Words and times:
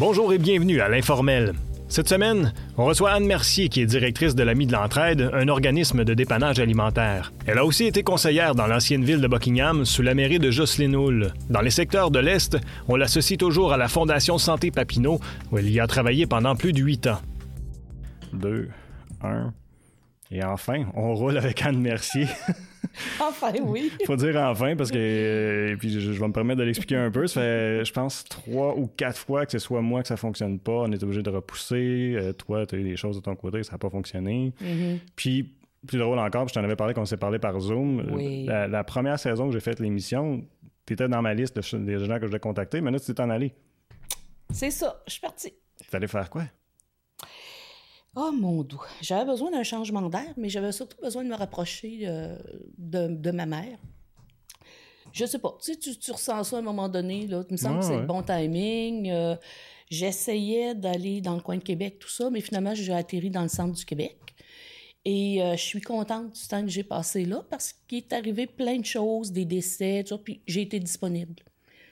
Bonjour 0.00 0.32
et 0.32 0.38
bienvenue 0.38 0.80
à 0.80 0.88
l'Informel. 0.88 1.52
Cette 1.90 2.08
semaine, 2.08 2.54
on 2.78 2.86
reçoit 2.86 3.10
Anne 3.10 3.26
Mercier, 3.26 3.68
qui 3.68 3.82
est 3.82 3.86
directrice 3.86 4.34
de 4.34 4.42
l'Ami 4.42 4.66
de 4.66 4.72
l'Entraide, 4.72 5.28
un 5.34 5.46
organisme 5.48 6.04
de 6.04 6.14
dépannage 6.14 6.58
alimentaire. 6.58 7.34
Elle 7.44 7.58
a 7.58 7.66
aussi 7.66 7.84
été 7.84 8.02
conseillère 8.02 8.54
dans 8.54 8.66
l'ancienne 8.66 9.04
ville 9.04 9.20
de 9.20 9.28
Buckingham, 9.28 9.84
sous 9.84 10.00
la 10.00 10.14
mairie 10.14 10.38
de 10.38 10.50
Jocelyn 10.50 10.94
Hull. 10.94 11.34
Dans 11.50 11.60
les 11.60 11.68
secteurs 11.68 12.10
de 12.10 12.18
l'Est, 12.18 12.56
on 12.88 12.96
l'associe 12.96 13.36
toujours 13.36 13.74
à 13.74 13.76
la 13.76 13.88
Fondation 13.88 14.38
Santé 14.38 14.70
Papineau, 14.70 15.20
où 15.52 15.58
elle 15.58 15.68
y 15.68 15.80
a 15.80 15.86
travaillé 15.86 16.26
pendant 16.26 16.56
plus 16.56 16.72
de 16.72 16.80
huit 16.80 17.06
ans. 17.06 17.20
Deux, 18.32 18.70
un, 19.22 19.52
et 20.30 20.44
enfin, 20.44 20.84
on 20.94 21.14
roule 21.14 21.36
avec 21.36 21.60
Anne 21.64 21.80
Mercier. 21.80 22.26
enfin, 23.20 23.52
oui. 23.62 23.90
Faut 24.06 24.14
dire 24.14 24.36
enfin 24.36 24.76
parce 24.76 24.92
que 24.92 25.72
et 25.72 25.76
puis 25.76 26.00
je, 26.00 26.10
vais 26.12 26.28
me 26.28 26.32
permettre 26.32 26.60
de 26.60 26.64
l'expliquer 26.64 26.96
un 26.96 27.10
peu. 27.10 27.26
Ça 27.26 27.40
fait, 27.40 27.84
je 27.84 27.92
pense, 27.92 28.24
trois 28.24 28.76
ou 28.76 28.86
quatre 28.86 29.18
fois 29.18 29.44
que 29.44 29.52
ce 29.52 29.58
soit 29.58 29.82
moi 29.82 30.02
que 30.02 30.08
ça 30.08 30.16
fonctionne 30.16 30.60
pas. 30.60 30.82
On 30.82 30.92
est 30.92 31.02
obligé 31.02 31.22
de 31.22 31.30
repousser. 31.30 32.14
Euh, 32.16 32.32
toi, 32.32 32.64
tu 32.64 32.76
as 32.76 32.78
eu 32.78 32.84
des 32.84 32.96
choses 32.96 33.16
de 33.16 33.22
ton 33.22 33.34
côté, 33.34 33.62
ça 33.64 33.72
n'a 33.72 33.78
pas 33.78 33.90
fonctionné. 33.90 34.52
Mm-hmm. 34.62 34.98
Puis, 35.16 35.52
plus 35.84 35.98
drôle 35.98 36.18
encore, 36.18 36.46
je 36.46 36.54
t'en 36.54 36.62
avais 36.62 36.76
parlé 36.76 36.94
quand 36.94 37.02
on 37.02 37.06
s'est 37.06 37.16
parlé 37.16 37.40
par 37.40 37.58
Zoom. 37.58 38.16
La, 38.46 38.84
première 38.84 39.18
saison 39.18 39.48
que 39.48 39.52
j'ai 39.52 39.60
fait 39.60 39.80
l'émission, 39.80 40.44
tu 40.86 40.92
étais 40.92 41.08
dans 41.08 41.22
ma 41.22 41.34
liste 41.34 41.58
des 41.74 41.98
gens 41.98 42.16
que 42.16 42.22
je 42.22 42.26
devais 42.26 42.40
contacter, 42.40 42.80
mais 42.80 42.90
là, 42.92 43.00
tu 43.00 43.12
t'es 43.12 43.20
en 43.20 43.30
allé. 43.30 43.52
C'est 44.50 44.70
ça, 44.70 45.02
je 45.06 45.12
suis 45.12 45.20
parti. 45.20 45.52
Tu 45.88 45.96
allé 45.96 46.06
faire 46.06 46.28
quoi? 46.28 46.42
Oh 48.16 48.32
mon 48.32 48.62
doux, 48.62 48.82
j'avais 49.00 49.24
besoin 49.24 49.52
d'un 49.52 49.62
changement 49.62 50.08
d'air, 50.08 50.34
mais 50.36 50.48
j'avais 50.48 50.72
surtout 50.72 50.96
besoin 51.00 51.22
de 51.22 51.28
me 51.28 51.36
rapprocher 51.36 52.00
euh, 52.04 52.36
de, 52.76 53.30
ma 53.30 53.46
mère. 53.46 53.78
Je 55.12 55.24
sais 55.24 55.38
pas, 55.38 55.56
tu 55.62 55.74
sais, 55.74 55.78
tu, 55.78 56.10
ressens 56.10 56.44
ça 56.44 56.56
à 56.56 56.58
un 56.58 56.62
moment 56.62 56.88
donné, 56.88 57.26
là, 57.28 57.44
il 57.48 57.52
me 57.52 57.56
semble 57.56 57.80
que 57.80 57.84
c'est 57.84 57.98
le 57.98 58.06
bon 58.06 58.22
timing. 58.22 59.10
Euh, 59.10 59.36
j'essayais 59.90 60.74
d'aller 60.74 61.20
dans 61.20 61.34
le 61.34 61.40
coin 61.40 61.56
de 61.56 61.62
Québec, 61.62 61.98
tout 62.00 62.08
ça, 62.08 62.30
mais 62.30 62.40
finalement, 62.40 62.74
j'ai 62.74 62.92
atterri 62.92 63.30
dans 63.30 63.42
le 63.42 63.48
centre 63.48 63.74
du 63.74 63.84
Québec. 63.84 64.16
Et 65.04 65.42
euh, 65.42 65.52
je 65.52 65.62
suis 65.62 65.80
contente 65.80 66.32
du 66.32 66.46
temps 66.48 66.62
que 66.62 66.68
j'ai 66.68 66.84
passé 66.84 67.24
là 67.24 67.42
parce 67.48 67.72
qu'il 67.72 67.98
est 67.98 68.12
arrivé 68.12 68.46
plein 68.46 68.78
de 68.78 68.84
choses, 68.84 69.32
des 69.32 69.44
décès, 69.44 70.02
tout 70.02 70.16
ça, 70.16 70.18
puis 70.18 70.42
j'ai 70.46 70.62
été 70.62 70.78
disponible. 70.80 71.36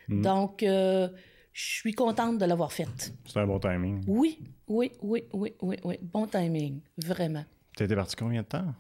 Mm. 0.09 0.23
Donc, 0.23 0.65
je 1.59 1.65
suis 1.65 1.93
contente 1.93 2.39
de 2.39 2.45
l'avoir 2.45 2.73
faite. 2.73 3.13
C'est 3.27 3.41
un 3.41 3.47
bon 3.47 3.59
timing. 3.59 4.05
Oui, 4.07 4.39
oui, 4.69 4.93
oui, 5.03 5.25
oui, 5.33 5.53
oui, 5.61 5.77
oui. 5.83 5.99
Bon 6.01 6.25
timing, 6.25 6.81
vraiment. 6.97 7.45
Tu 7.77 7.83
étais 7.83 7.97
parti 7.97 8.15
combien 8.15 8.43
de 8.43 8.47
temps? 8.47 8.75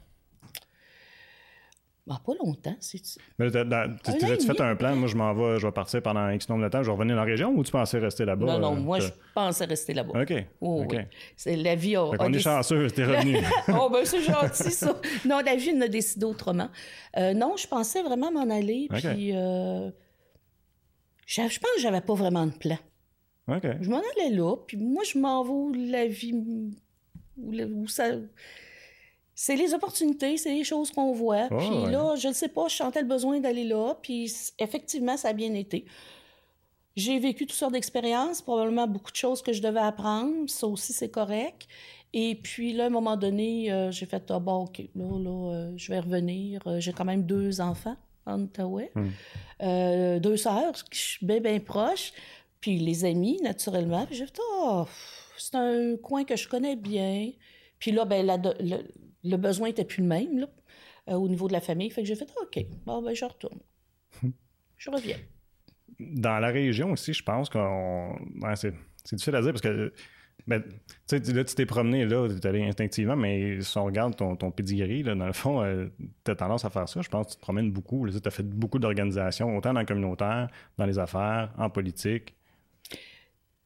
Bah, 2.06 2.20
pas 2.24 2.32
longtemps, 2.42 2.76
c'est 2.78 3.02
tu 3.02 3.18
Mais 3.36 3.50
tu 3.50 4.46
fait 4.46 4.60
un 4.60 4.76
plan, 4.76 4.94
moi 4.94 5.08
je 5.08 5.16
m'en 5.16 5.34
vais, 5.34 5.58
je 5.58 5.66
vais 5.66 5.72
partir 5.72 6.00
pendant 6.02 6.30
X 6.30 6.48
nombre 6.48 6.62
de 6.62 6.68
temps, 6.68 6.82
je 6.82 6.86
vais 6.86 6.92
revenir 6.92 7.16
dans 7.16 7.24
la 7.24 7.28
région 7.28 7.50
ou 7.50 7.64
tu 7.64 7.72
pensais 7.72 7.98
rester 7.98 8.24
là-bas? 8.24 8.46
Non, 8.46 8.58
non, 8.60 8.76
moi 8.76 9.00
je 9.00 9.08
pensais 9.34 9.64
rester 9.64 9.92
là-bas. 9.92 10.22
OK. 10.22 10.32
Oh. 10.60 10.86
C'est 11.36 11.56
la 11.56 11.74
vie 11.74 11.96
a, 11.96 12.04
on 12.04 12.32
est 12.32 12.38
chanceux, 12.38 12.90
t'es 12.92 13.04
revenu. 13.04 13.38
oh 13.74 13.90
ben 13.92 14.04
c'est 14.04 14.22
gentil 14.22 14.70
ça. 14.70 14.98
Non, 15.26 15.40
la 15.44 15.56
vie 15.56 15.70
a 15.82 15.88
décidé 15.88 16.24
autrement. 16.24 16.70
Euh, 17.16 17.34
non, 17.34 17.56
je 17.56 17.66
pensais 17.66 18.02
vraiment 18.02 18.30
m'en 18.30 18.48
aller, 18.48 18.88
puis 18.88 19.32
euh, 19.34 19.90
je, 21.28 21.42
pense 21.42 21.74
que 21.76 21.80
j'avais 21.80 22.00
pas 22.00 22.14
vraiment 22.14 22.46
de 22.46 22.52
plan. 22.52 22.78
Je 23.46 23.88
m'en 23.88 24.00
allais 24.16 24.30
là, 24.30 24.56
puis 24.66 24.76
moi, 24.76 25.04
je 25.04 25.18
m'en 25.18 25.42
vais 25.42 25.50
où 25.50 25.72
la 25.72 26.06
vie. 26.06 26.34
Où, 27.36 27.86
ça. 27.86 28.12
C'est 29.34 29.54
les 29.54 29.72
opportunités, 29.72 30.36
c'est 30.36 30.52
les 30.52 30.64
choses 30.64 30.90
qu'on 30.90 31.12
voit. 31.12 31.48
puis 31.48 31.92
là, 31.92 32.16
je 32.16 32.28
ne 32.28 32.32
sais 32.32 32.48
pas, 32.48 32.68
je 32.68 32.76
sentais 32.76 33.02
le 33.02 33.06
besoin 33.06 33.40
d'aller 33.40 33.64
là, 33.64 33.94
puis 34.02 34.32
effectivement, 34.58 35.16
ça 35.16 35.28
a 35.28 35.32
bien 35.32 35.54
été. 35.54 35.84
J'ai 36.96 37.18
vécu 37.20 37.46
toutes 37.46 37.56
sortes 37.56 37.74
d'expériences, 37.74 38.42
probablement 38.42 38.88
beaucoup 38.88 39.12
de 39.12 39.16
choses 39.16 39.40
que 39.40 39.52
je 39.52 39.62
devais 39.62 39.80
apprendre. 39.80 40.50
Ça 40.50 40.66
aussi, 40.66 40.92
c'est 40.92 41.10
correct. 41.10 41.68
Et 42.12 42.34
puis 42.34 42.72
là, 42.72 42.84
à 42.84 42.86
un 42.86 42.90
moment 42.90 43.16
donné, 43.16 43.70
euh, 43.70 43.92
j'ai 43.92 44.06
fait 44.06 44.28
ah, 44.30 44.40
bon, 44.40 44.64
OK, 44.64 44.82
là, 44.96 45.18
là, 45.18 45.52
euh, 45.52 45.72
je 45.76 45.92
vais 45.92 46.00
revenir. 46.00 46.66
Euh, 46.66 46.80
j'ai 46.80 46.92
quand 46.92 47.04
même 47.04 47.22
deux 47.22 47.60
enfants 47.60 47.96
en 48.28 48.42
Outaouais. 48.42 48.90
Hmm. 48.94 49.08
Euh, 49.62 50.20
deux 50.20 50.36
sœurs, 50.36 50.74
je 50.92 50.98
suis 50.98 51.26
bien, 51.26 51.40
bien 51.40 51.58
proche. 51.60 52.12
Puis 52.60 52.78
les 52.78 53.04
amis, 53.04 53.40
naturellement. 53.42 54.04
Puis 54.06 54.16
j'ai 54.16 54.26
fait, 54.26 54.38
oh, 54.40 54.86
c'est 55.36 55.54
un 55.54 55.96
coin 55.96 56.24
que 56.24 56.36
je 56.36 56.48
connais 56.48 56.76
bien. 56.76 57.30
Puis 57.78 57.92
là, 57.92 58.04
ben, 58.04 58.26
le, 59.22 59.36
besoin 59.36 59.68
était 59.68 59.84
plus 59.84 60.02
le 60.02 60.08
même, 60.08 60.38
là, 60.38 60.46
euh, 61.08 61.14
au 61.14 61.28
niveau 61.28 61.46
de 61.48 61.52
la 61.52 61.60
famille. 61.60 61.90
Fait 61.90 62.02
que 62.02 62.08
j'ai 62.08 62.16
fait, 62.16 62.28
OK, 62.42 62.64
bon, 62.84 63.02
ben, 63.02 63.14
je 63.14 63.24
retourne. 63.24 63.60
Hmm. 64.22 64.30
je 64.76 64.90
reviens. 64.90 65.18
Dans 66.00 66.38
la 66.38 66.48
région 66.48 66.92
aussi, 66.92 67.12
je 67.12 67.22
pense 67.22 67.48
qu'on. 67.48 68.16
c'est 68.54 68.74
difficile 69.12 69.34
à 69.34 69.42
dire 69.42 69.52
parce 69.52 69.62
que 69.62 69.92
ben, 70.48 70.62
tu 71.06 71.18
sais, 71.22 71.32
là, 71.34 71.44
tu 71.44 71.54
t'es 71.54 71.66
promené, 71.66 72.06
là, 72.06 72.26
tu 72.26 72.34
es 72.34 72.46
allé 72.46 72.64
instinctivement, 72.64 73.16
mais 73.16 73.60
si 73.60 73.76
on 73.76 73.84
regarde 73.84 74.16
ton, 74.16 74.34
ton 74.34 74.50
pedigree, 74.50 75.02
là, 75.02 75.14
dans 75.14 75.26
le 75.26 75.34
fond, 75.34 75.62
euh, 75.62 75.88
tu 76.24 76.30
as 76.30 76.36
tendance 76.36 76.64
à 76.64 76.70
faire 76.70 76.88
ça. 76.88 77.02
Je 77.02 77.08
pense 77.10 77.26
que 77.26 77.32
tu 77.32 77.36
te 77.36 77.42
promènes 77.42 77.70
beaucoup. 77.70 78.08
Tu 78.08 78.16
as 78.24 78.30
fait 78.30 78.42
beaucoup 78.42 78.78
d'organisations, 78.78 79.54
autant 79.54 79.74
dans 79.74 79.80
le 79.80 79.86
communautaire, 79.86 80.48
dans 80.78 80.86
les 80.86 80.98
affaires, 80.98 81.52
en 81.58 81.68
politique. 81.68 82.34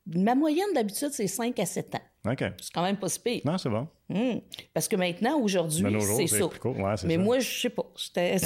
Ma 0.07 0.35
moyenne 0.35 0.67
d'habitude, 0.75 1.11
c'est 1.13 1.29
5 1.29 1.57
à 1.61 1.67
7 1.67 1.95
ans. 1.95 2.31
OK. 2.33 2.45
C'est 2.61 2.73
quand 2.75 2.83
même 2.83 2.97
pas 2.97 3.09
si 3.09 3.21
pire. 3.21 3.43
Non, 3.45 3.59
c'est 3.59 3.69
bon. 3.69 3.87
Hmm. 4.09 4.41
Parce 4.75 4.89
que 4.89 4.97
maintenant, 4.97 5.39
aujourd'hui, 5.39 5.85
c'est 6.17 6.27
ça. 6.27 6.49
mais 7.05 7.17
moi, 7.17 7.39
je 7.39 7.61
sais 7.61 7.71
pas. 7.71 7.87
C'était 7.97 8.39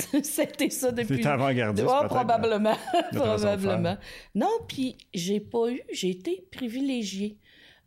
ça 0.71 0.93
depuis. 0.93 1.17
C'était 1.17 1.29
avant-gardiste. 1.29 1.89
Oh, 1.89 2.05
probablement. 2.05 2.77
probablement. 3.15 3.97
Non, 4.35 4.51
puis 4.69 4.99
j'ai 5.15 5.41
pas 5.41 5.71
eu. 5.71 5.81
J'ai 5.91 6.11
été 6.11 6.47
privilégiée. 6.53 7.39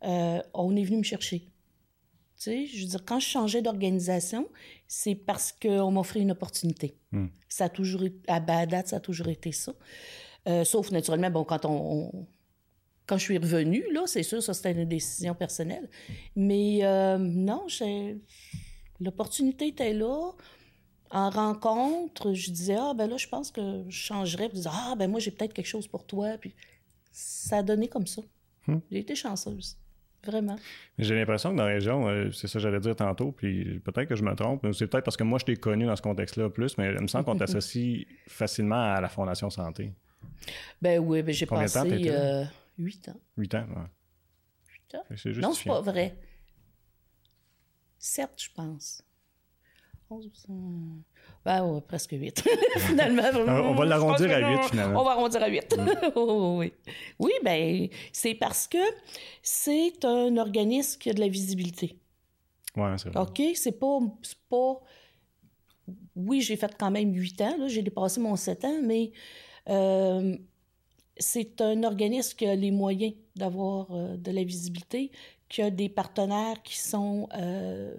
Euh, 0.04 0.42
on 0.54 0.74
est 0.76 0.84
venu 0.84 0.98
me 0.98 1.02
chercher. 1.02 1.40
Tu 2.36 2.44
sais, 2.44 2.66
je 2.66 2.82
veux 2.82 2.88
dire, 2.88 3.04
quand 3.04 3.20
je 3.20 3.26
changeais 3.26 3.60
d'organisation, 3.60 4.48
c'est 4.88 5.14
parce 5.14 5.52
qu'on 5.52 5.90
m'offrait 5.90 6.20
une 6.20 6.30
opportunité. 6.30 6.96
Hmm. 7.12 7.26
Ça 7.48 7.64
a 7.64 7.68
toujours 7.68 8.04
été, 8.04 8.18
à 8.28 8.40
Badat, 8.40 8.86
ça 8.86 8.96
a 8.96 9.00
toujours 9.00 9.28
été 9.28 9.52
ça. 9.52 9.74
Euh, 10.48 10.64
sauf 10.64 10.90
naturellement, 10.90 11.30
bon, 11.30 11.44
quand 11.44 11.66
on, 11.66 12.26
quand 13.10 13.18
je 13.18 13.24
suis 13.24 13.38
revenue, 13.38 13.84
là, 13.92 14.04
c'est 14.06 14.22
sûr, 14.22 14.42
ça 14.42 14.54
c'était 14.54 14.72
une 14.72 14.86
décision 14.86 15.34
personnelle. 15.34 15.90
Mais 16.36 16.78
euh, 16.82 17.18
non, 17.18 17.66
l'opportunité 19.00 19.66
était 19.66 19.92
là. 19.92 20.32
En 21.10 21.28
rencontre, 21.28 22.32
je 22.32 22.52
disais, 22.52 22.76
ah, 22.78 22.94
ben 22.94 23.10
là, 23.10 23.16
je 23.16 23.26
pense 23.26 23.50
que 23.50 23.84
je 23.88 23.98
changerais. 23.98 24.48
Puis, 24.48 24.62
ah, 24.66 24.94
ben 24.96 25.10
moi, 25.10 25.18
j'ai 25.18 25.32
peut-être 25.32 25.52
quelque 25.52 25.66
chose 25.66 25.88
pour 25.88 26.06
toi. 26.06 26.38
Puis 26.38 26.54
ça 27.10 27.58
a 27.58 27.62
donné 27.64 27.88
comme 27.88 28.06
ça. 28.06 28.22
Hmm. 28.68 28.78
J'ai 28.90 29.00
été 29.00 29.14
chanceuse. 29.16 29.76
Vraiment. 30.24 30.56
J'ai 30.98 31.14
l'impression 31.14 31.52
que 31.52 31.56
dans 31.56 31.64
la 31.64 31.72
région, 31.72 32.06
euh, 32.08 32.30
c'est 32.30 32.46
ça 32.46 32.54
que 32.54 32.62
j'allais 32.62 32.80
dire 32.80 32.94
tantôt, 32.94 33.32
puis 33.32 33.80
peut-être 33.80 34.08
que 34.08 34.16
je 34.16 34.22
me 34.22 34.34
trompe, 34.34 34.66
c'est 34.72 34.86
peut-être 34.86 35.04
parce 35.04 35.16
que 35.16 35.24
moi 35.24 35.38
je 35.38 35.46
t'ai 35.46 35.56
connu 35.56 35.86
dans 35.86 35.96
ce 35.96 36.02
contexte-là 36.02 36.50
plus, 36.50 36.76
mais 36.76 36.92
il 36.92 37.00
me 37.00 37.06
semble 37.06 37.24
qu'on 37.24 37.36
t'associe 37.38 38.06
facilement 38.28 38.94
à 38.94 39.00
la 39.00 39.08
Fondation 39.08 39.48
Santé. 39.48 39.92
Ben 40.80 40.98
oui, 40.98 41.22
ben 41.22 41.32
j'ai 41.32 41.46
passé 41.46 42.08
euh, 42.10 42.44
huit 42.78 43.08
ans. 43.08 43.20
Huit 43.36 43.54
ans, 43.54 43.66
oui. 43.70 43.82
Huit 44.68 44.94
ans? 44.94 45.04
Juste 45.10 45.40
non, 45.40 45.52
c'est 45.54 45.68
pas 45.68 45.80
vrai. 45.80 46.16
Certes, 47.98 48.42
je 48.42 48.48
pense. 48.54 49.02
11, 50.10 50.30
ben, 51.44 51.82
presque 51.86 52.12
8. 52.12 52.44
finalement. 52.78 53.22
on 53.34 53.74
va 53.74 53.84
l'arrondir 53.84 54.30
à 54.30 54.40
8, 54.40 54.64
finalement. 54.70 55.00
On 55.00 55.04
va 55.04 55.12
arrondir 55.12 55.42
à 55.42 55.48
8. 55.48 55.76
Mm. 55.76 56.18
oui. 56.58 56.72
Oui, 57.18 57.32
ben, 57.44 57.88
c'est 58.12 58.34
parce 58.34 58.66
que 58.66 58.78
c'est 59.42 60.04
un 60.04 60.36
organisme 60.36 60.98
qui 60.98 61.10
a 61.10 61.12
de 61.12 61.20
la 61.20 61.28
visibilité. 61.28 61.96
Oui, 62.76 62.88
c'est 62.96 63.08
vrai. 63.10 63.20
OK? 63.20 63.42
C'est 63.54 63.78
pas, 63.78 63.98
pas. 64.48 64.80
Oui, 66.16 66.40
j'ai 66.40 66.56
fait 66.56 66.74
quand 66.78 66.90
même 66.90 67.14
8 67.14 67.40
ans. 67.42 67.56
J'ai 67.68 67.82
dépassé 67.82 68.20
mon 68.20 68.36
7 68.36 68.64
ans, 68.64 68.80
mais 68.82 69.12
euh, 69.68 70.36
c'est 71.16 71.60
un 71.60 71.82
organisme 71.84 72.36
qui 72.36 72.46
a 72.46 72.54
les 72.54 72.70
moyens 72.70 73.14
d'avoir 73.36 73.90
euh, 73.92 74.16
de 74.16 74.30
la 74.30 74.42
visibilité, 74.42 75.10
qui 75.48 75.62
a 75.62 75.70
des 75.70 75.88
partenaires 75.88 76.62
qui 76.62 76.78
sont. 76.78 77.28
Euh, 77.36 77.94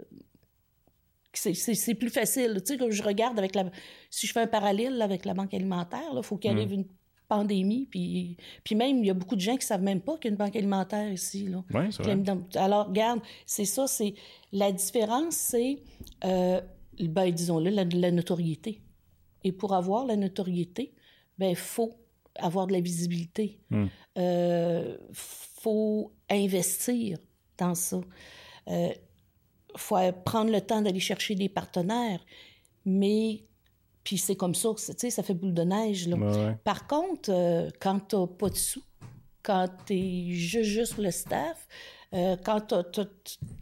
c'est 1.33 1.95
plus 1.95 2.09
facile. 2.09 2.61
Tu 2.65 2.73
sais, 2.73 2.77
que 2.77 2.91
je 2.91 3.03
regarde 3.03 3.37
avec 3.39 3.55
la. 3.55 3.65
Si 4.09 4.27
je 4.27 4.33
fais 4.33 4.41
un 4.41 4.47
parallèle 4.47 5.01
avec 5.01 5.25
la 5.25 5.33
banque 5.33 5.53
alimentaire, 5.53 6.11
il 6.15 6.23
faut 6.23 6.37
qu'il 6.37 6.51
mm. 6.51 6.57
arrive 6.57 6.73
une 6.73 6.85
pandémie. 7.27 7.87
Puis, 7.89 8.35
puis 8.63 8.75
même, 8.75 8.99
il 8.99 9.05
y 9.05 9.09
a 9.09 9.13
beaucoup 9.13 9.35
de 9.35 9.41
gens 9.41 9.53
qui 9.53 9.59
ne 9.59 9.63
savent 9.63 9.81
même 9.83 10.01
pas 10.01 10.17
qu'il 10.17 10.25
y 10.25 10.27
a 10.27 10.31
une 10.31 10.37
banque 10.37 10.55
alimentaire 10.55 11.11
ici. 11.11 11.47
Là. 11.47 11.63
Alors, 12.55 12.87
regarde, 12.87 13.21
c'est 13.45 13.65
ça, 13.65 13.87
c'est. 13.87 14.13
La 14.51 14.71
différence, 14.71 15.35
c'est. 15.35 15.79
Euh, 16.25 16.59
ben, 16.99 17.31
disons-le, 17.31 17.69
la, 17.69 18.11
notoriété. 18.11 18.81
Et 19.43 19.53
pour 19.53 19.73
avoir 19.73 20.05
la 20.05 20.17
notoriété, 20.17 20.93
ben, 21.37 21.49
il 21.49 21.55
faut 21.55 21.95
avoir 22.35 22.67
de 22.67 22.73
la 22.73 22.81
visibilité. 22.81 23.59
Il 23.71 23.77
mm. 23.77 23.89
euh, 24.17 24.97
faut 25.13 26.11
investir 26.29 27.17
dans 27.57 27.75
ça. 27.75 28.01
Euh, 28.67 28.89
faut 29.75 29.97
prendre 30.25 30.51
le 30.51 30.61
temps 30.61 30.81
d'aller 30.81 30.99
chercher 30.99 31.35
des 31.35 31.49
partenaires, 31.49 32.19
mais 32.85 33.43
puis 34.03 34.17
c'est 34.17 34.35
comme 34.35 34.55
ça, 34.55 34.69
tu 34.75 34.93
sais, 34.97 35.09
ça 35.09 35.21
fait 35.21 35.33
boule 35.33 35.53
de 35.53 35.61
neige. 35.61 36.07
Là. 36.07 36.55
Par 36.63 36.87
contre, 36.87 37.29
euh, 37.31 37.69
quand 37.79 37.99
tu 37.99 38.15
n'as 38.15 38.27
pas 38.27 38.49
de 38.49 38.55
sous, 38.55 38.83
quand 39.43 39.67
tu 39.85 39.93
es 39.93 40.31
juste, 40.31 40.69
juste 40.69 40.97
le 40.97 41.11
staff, 41.11 41.67
euh, 42.13 42.35
quand, 42.43 42.73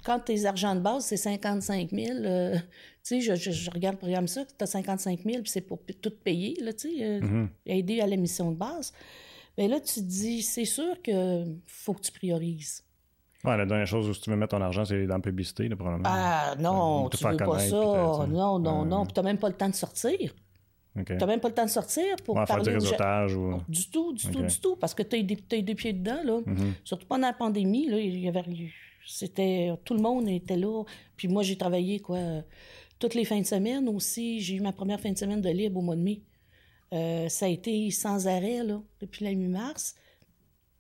quand 0.04 0.20
tes 0.20 0.46
argents 0.46 0.76
de 0.76 0.80
base, 0.80 1.06
c'est 1.06 1.18
55 1.18 1.92
000, 1.92 2.18
euh, 2.18 2.56
tu 2.56 2.62
sais, 3.04 3.22
je, 3.22 3.52
je, 3.52 3.70
regarde 3.70 3.96
le 3.96 4.00
programme 4.00 4.28
ça, 4.28 4.44
tu 4.44 4.64
as 4.64 4.66
55 4.66 5.20
000, 5.24 5.42
puis 5.42 5.52
c'est 5.52 5.62
pour 5.62 5.80
tout 6.02 6.14
payer, 6.24 6.56
là, 6.62 6.74
tu 6.74 6.90
sais, 6.90 7.04
euh, 7.04 7.20
mm-hmm. 7.20 7.48
aider 7.68 8.02
à 8.02 8.08
la 8.08 8.16
mission 8.16 8.52
de 8.52 8.58
base. 8.58 8.92
Mais 9.58 9.68
là, 9.68 9.80
tu 9.80 9.96
te 9.96 10.00
dis, 10.00 10.42
c'est 10.42 10.66
sûr 10.66 11.00
que 11.04 11.44
faut 11.68 11.94
que 11.94 12.02
tu 12.02 12.12
priorises. 12.12 12.84
Ouais, 13.46 13.56
la 13.56 13.66
dernière 13.66 13.88
chose 13.88 14.10
où 14.10 14.14
tu 14.14 14.30
veux 14.30 14.36
mettre 14.36 14.58
ton 14.58 14.62
argent, 14.62 14.84
c'est 14.84 15.06
dans 15.06 15.16
la 15.16 15.22
publicité, 15.22 15.70
probablement. 15.70 16.10
Ah 16.12 16.56
non, 16.60 17.10
tu 17.10 17.24
veux 17.24 17.38
pas 17.38 17.60
ça. 17.60 17.76
Non, 18.28 18.60
non, 18.60 18.86
non. 18.86 19.06
Puis 19.06 19.14
tu 19.14 19.20
n'as 19.20 19.24
même 19.24 19.38
pas 19.38 19.48
le 19.48 19.56
temps 19.56 19.70
de 19.70 19.76
sortir. 19.76 20.34
Tu 21.06 21.14
n'as 21.14 21.26
même 21.26 21.40
pas 21.40 21.48
le 21.48 21.54
temps 21.54 21.66
de 21.66 21.70
sortir 21.70 22.16
pour 22.26 22.36
ouais, 22.36 22.46
parler... 22.46 22.66
Faire 22.66 22.74
du 22.74 22.80
réseautage 22.80 23.36
ou... 23.36 23.62
Du 23.70 23.90
tout, 23.90 24.12
du 24.12 24.30
tout, 24.30 24.42
du 24.42 24.60
tout. 24.60 24.76
Parce 24.76 24.94
que 24.94 25.04
tu 25.04 25.16
as, 25.16 25.58
as, 25.58 25.62
deux 25.62 25.76
pieds 25.76 25.94
dedans, 25.94 26.20
là. 26.24 26.40
Mm-hmm. 26.42 26.72
Surtout 26.84 27.08
pendant 27.08 27.28
la 27.28 27.34
pandémie, 27.34 27.88
là, 27.88 27.98
il 27.98 28.20
y 28.20 28.28
avait... 28.28 28.44
C'était... 29.06 29.72
Tout 29.86 29.94
le 29.94 30.02
monde 30.02 30.28
était 30.28 30.58
là. 30.58 30.84
Puis 31.16 31.28
moi, 31.30 31.44
j'ai 31.44 31.58
travaillé, 31.58 32.00
quoi, 32.00 32.20
toutes 32.98 33.14
les 33.14 33.24
fins 33.24 33.40
de 33.40 33.46
semaine 33.46 33.88
aussi. 33.88 34.42
J'ai 34.42 34.56
eu 34.56 34.62
ma 34.62 34.74
première 34.74 35.00
fin 35.00 35.12
de 35.12 35.18
semaine 35.18 35.40
de 35.40 35.50
libre 35.50 35.80
au 35.80 35.82
mois 35.82 35.96
de 35.96 36.02
mai. 36.02 36.22
Euh, 36.92 37.30
ça 37.30 37.46
a 37.46 37.50
été 37.50 37.90
sans 37.92 38.28
arrêt, 38.28 38.64
là, 38.64 38.82
depuis 39.00 39.24
la 39.24 39.34
mi-mars. 39.34 39.96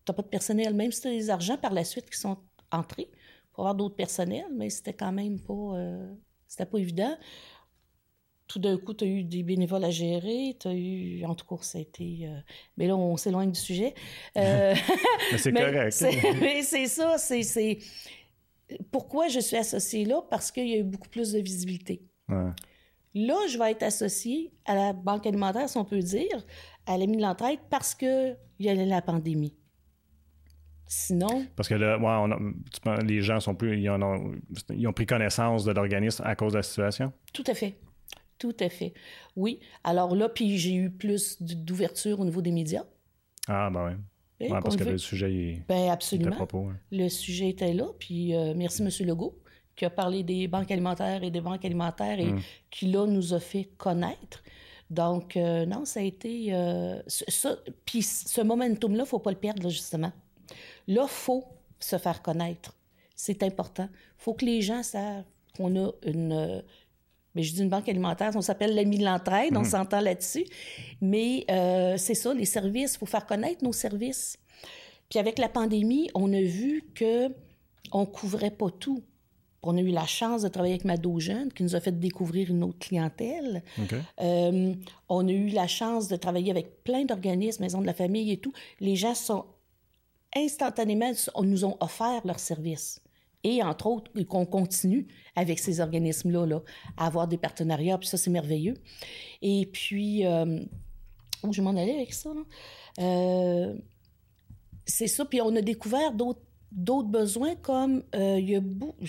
Tu 0.06 0.12
n'as 0.12 0.16
pas 0.16 0.24
de 0.24 0.28
personnel. 0.28 0.74
Même 0.74 0.92
si 0.92 1.02
tu 1.02 1.08
as 1.08 1.12
des 1.12 1.30
argents 1.30 1.58
par 1.58 1.72
la 1.72 1.86
suite 1.86 2.10
qui 2.10 2.20
sont 2.20 2.38
entrés 2.72 3.10
pour 3.52 3.64
avoir 3.66 3.76
d'autres 3.76 3.96
personnels, 3.96 4.48
mais 4.54 4.70
c'était 4.70 4.94
quand 4.94 5.12
même 5.12 5.40
pas... 5.40 5.54
Euh, 5.54 6.14
c'était 6.48 6.66
pas 6.66 6.80
évident 6.80 7.16
tout 8.50 8.60
d'un 8.60 8.78
coup, 8.78 8.94
tu 8.96 9.06
as 9.06 9.08
eu 9.08 9.24
des 9.24 9.44
bénévoles 9.44 9.84
à 9.84 9.92
gérer, 9.92 10.58
tu 10.60 10.68
as 10.68 10.74
eu. 10.74 11.24
En 11.24 11.36
tout 11.36 11.46
cas, 11.46 11.62
ça 11.62 11.78
a 11.78 11.82
été. 11.82 12.22
Euh, 12.24 12.40
mais 12.76 12.88
là, 12.88 12.98
on 12.98 13.16
s'éloigne 13.16 13.52
du 13.52 13.60
sujet. 13.60 13.94
Euh, 14.36 14.74
mais 15.32 15.38
c'est 15.38 15.54
correct. 15.54 16.04
mais 16.42 16.64
c'est 16.64 16.88
ça, 16.88 17.18
c'est. 17.18 17.78
Pourquoi 18.92 19.28
je 19.28 19.40
suis 19.40 19.56
associée 19.56 20.04
là? 20.04 20.22
Parce 20.30 20.52
qu'il 20.52 20.68
y 20.68 20.74
a 20.74 20.78
eu 20.80 20.84
beaucoup 20.84 21.10
plus 21.10 21.32
de 21.32 21.40
visibilité. 21.40 22.02
Là, 23.16 23.36
je 23.48 23.58
vais 23.58 23.72
être 23.72 23.84
associée 23.84 24.52
à 24.66 24.76
la 24.76 24.94
Banque 24.94 25.26
alimentaire, 25.26 25.68
si 25.68 25.78
on 25.78 25.86
peut 25.86 26.00
dire, 26.00 26.46
à 26.86 26.98
l'ami 26.98 27.18
de 27.18 27.22
l'entraide, 27.22 27.60
parce 27.70 27.96
qu'il 27.96 28.38
y 28.60 28.70
a 28.70 28.74
la 28.74 29.02
pandémie. 29.02 29.56
Sinon? 30.92 31.46
Parce 31.56 31.70
que 31.70 31.76
là, 31.76 32.00
ouais, 32.00 33.04
les 33.04 33.22
gens 33.22 33.40
sont 33.40 33.54
plus. 33.54 33.80
Ils 33.80 33.92
ont, 33.92 34.34
ils 34.72 34.88
ont 34.88 34.92
pris 34.92 35.06
connaissance 35.06 35.64
de 35.64 35.72
l'organisme 35.72 36.24
à 36.26 36.36
cause 36.36 36.54
de 36.54 36.58
la 36.58 36.64
situation? 36.64 37.14
Tout 37.32 37.44
à 37.46 37.54
fait. 37.54 37.76
Tout 38.40 38.56
à 38.60 38.70
fait. 38.70 38.96
Oui. 39.36 39.60
Alors 39.84 40.16
là, 40.16 40.30
puis 40.30 40.58
j'ai 40.58 40.74
eu 40.74 40.90
plus 40.90 41.40
d'ouverture 41.42 42.20
au 42.20 42.26
niveau 42.26 42.42
des 42.42 42.52
médias. 42.52 42.86
Ah, 43.48 43.70
ben 43.70 44.00
oui. 44.40 44.50
Ouais, 44.50 44.60
parce 44.64 44.78
que 44.78 44.84
le 44.84 44.98
sujet 44.98 45.32
est. 45.32 45.62
Ben 45.68 45.92
absolument. 45.92 46.48
Le 46.92 47.08
sujet 47.08 47.50
était 47.50 47.74
là. 47.74 47.86
Puis 48.00 48.36
euh, 48.36 48.54
merci, 48.56 48.82
M. 48.82 48.90
Legault, 49.08 49.38
qui 49.76 49.86
a 49.86 49.92
parlé 49.92 50.24
des 50.24 50.48
banques 50.48 50.72
alimentaires 50.72 51.24
et 51.24 51.30
des 51.30 51.42
banques 51.42 51.66
alimentaires 51.66 52.20
et 52.20 52.32
mm. 52.32 52.42
qui, 52.72 52.88
là, 52.88 53.06
nous 53.06 53.36
a 53.36 53.40
fait 53.40 53.70
connaître. 53.78 54.42
Donc, 54.90 55.38
euh, 55.38 55.68
non, 55.68 55.86
ça 55.86 56.00
a 56.00 56.04
été. 56.04 56.48
Euh, 56.52 57.00
ça, 57.06 57.58
puis 57.86 58.02
ce 58.02 58.42
momentum-là, 58.42 58.98
il 58.98 59.02
ne 59.02 59.06
faut 59.06 59.20
pas 59.20 59.30
le 59.30 59.38
perdre, 59.38 59.70
justement. 59.70 60.12
Là, 60.90 61.04
il 61.04 61.10
faut 61.10 61.46
se 61.80 61.98
faire 61.98 62.22
connaître. 62.22 62.76
C'est 63.16 63.44
important. 63.44 63.88
Il 63.94 64.22
faut 64.24 64.34
que 64.34 64.44
les 64.44 64.62
gens 64.62 64.84
savent 64.84 65.24
qu'on 65.56 65.76
a 65.82 65.92
une, 66.04 66.62
mais 67.36 67.44
je 67.44 67.54
dis 67.54 67.62
une 67.62 67.70
banque 67.70 67.88
alimentaire, 67.88 68.32
on 68.36 68.42
s'appelle 68.42 68.76
l'ami 68.76 68.98
de 68.98 69.06
l'entraide, 69.06 69.56
on 69.56 69.60
mhm. 69.60 69.66
s'entend 69.66 70.02
là-dessus. 70.02 70.46
Mais 71.02 71.46
euh, 71.50 71.96
c'est 71.98 72.16
ça, 72.16 72.34
les 72.34 72.46
services, 72.46 72.96
il 72.96 72.98
faut 72.98 73.06
faire 73.06 73.26
connaître 73.26 73.64
nos 73.64 73.74
services. 73.74 74.38
Puis 75.10 75.20
avec 75.20 75.40
la 75.40 75.50
pandémie, 75.50 76.10
on 76.16 76.34
a 76.34 76.42
vu 76.42 76.84
que 76.94 77.30
on 77.92 78.06
couvrait 78.06 78.52
pas 78.52 78.70
tout. 78.70 79.04
On 79.62 79.76
a 79.78 79.82
eu 79.82 79.92
la 79.92 80.06
chance 80.06 80.42
de 80.42 80.48
travailler 80.48 80.76
avec 80.76 80.86
Mado 80.86 81.20
Jeune, 81.20 81.52
qui 81.52 81.64
nous 81.64 81.76
a 81.76 81.82
fait 81.82 81.98
découvrir 81.98 82.50
une 82.50 82.64
autre 82.64 82.80
clientèle. 82.80 83.64
Euh, 84.22 84.74
on 85.10 85.28
a 85.28 85.32
eu 85.32 85.48
la 85.48 85.68
chance 85.68 86.08
de 86.08 86.16
travailler 86.16 86.52
avec 86.52 86.84
plein 86.84 87.04
d'organismes, 87.04 87.64
maisons 87.64 87.82
de 87.82 87.86
la 87.86 87.94
famille 87.94 88.32
et 88.32 88.38
tout. 88.38 88.54
Les 88.80 88.96
gens 88.96 89.16
sont 89.16 89.46
instantanément, 90.36 91.12
nous 91.44 91.66
ont 91.66 91.78
offert 91.80 92.22
leurs 92.26 92.40
services 92.40 93.02
et 93.44 93.64
entre 93.64 93.88
autres 93.88 94.12
qu'on 94.24 94.46
continue 94.46 95.08
avec 95.36 95.60
ces 95.60 95.80
organismes-là 95.80 96.46
là, 96.46 96.62
à 96.98 97.08
avoir 97.08 97.28
des 97.28 97.38
partenariats, 97.38 97.98
puis 97.98 98.08
ça 98.08 98.18
c'est 98.18 98.30
merveilleux. 98.30 98.76
Et 99.42 99.70
puis, 99.72 100.26
euh, 100.26 100.60
où 101.44 101.54
je 101.54 101.62
m'en 101.62 101.72
allais 101.72 101.96
avec 101.96 102.14
ça, 102.14 102.32
euh, 103.00 103.76
c'est 104.86 105.08
ça, 105.08 105.26
puis 105.26 105.42
on 105.42 105.56
a 105.56 105.62
découvert 105.62 106.14
d'autres, 106.14 106.42
besoins 107.08 107.56
comme 107.56 108.04
euh, 108.16 108.40
il 108.40 108.50
y 108.50 108.56
a 108.56 108.60
beaucoup... 108.60 108.96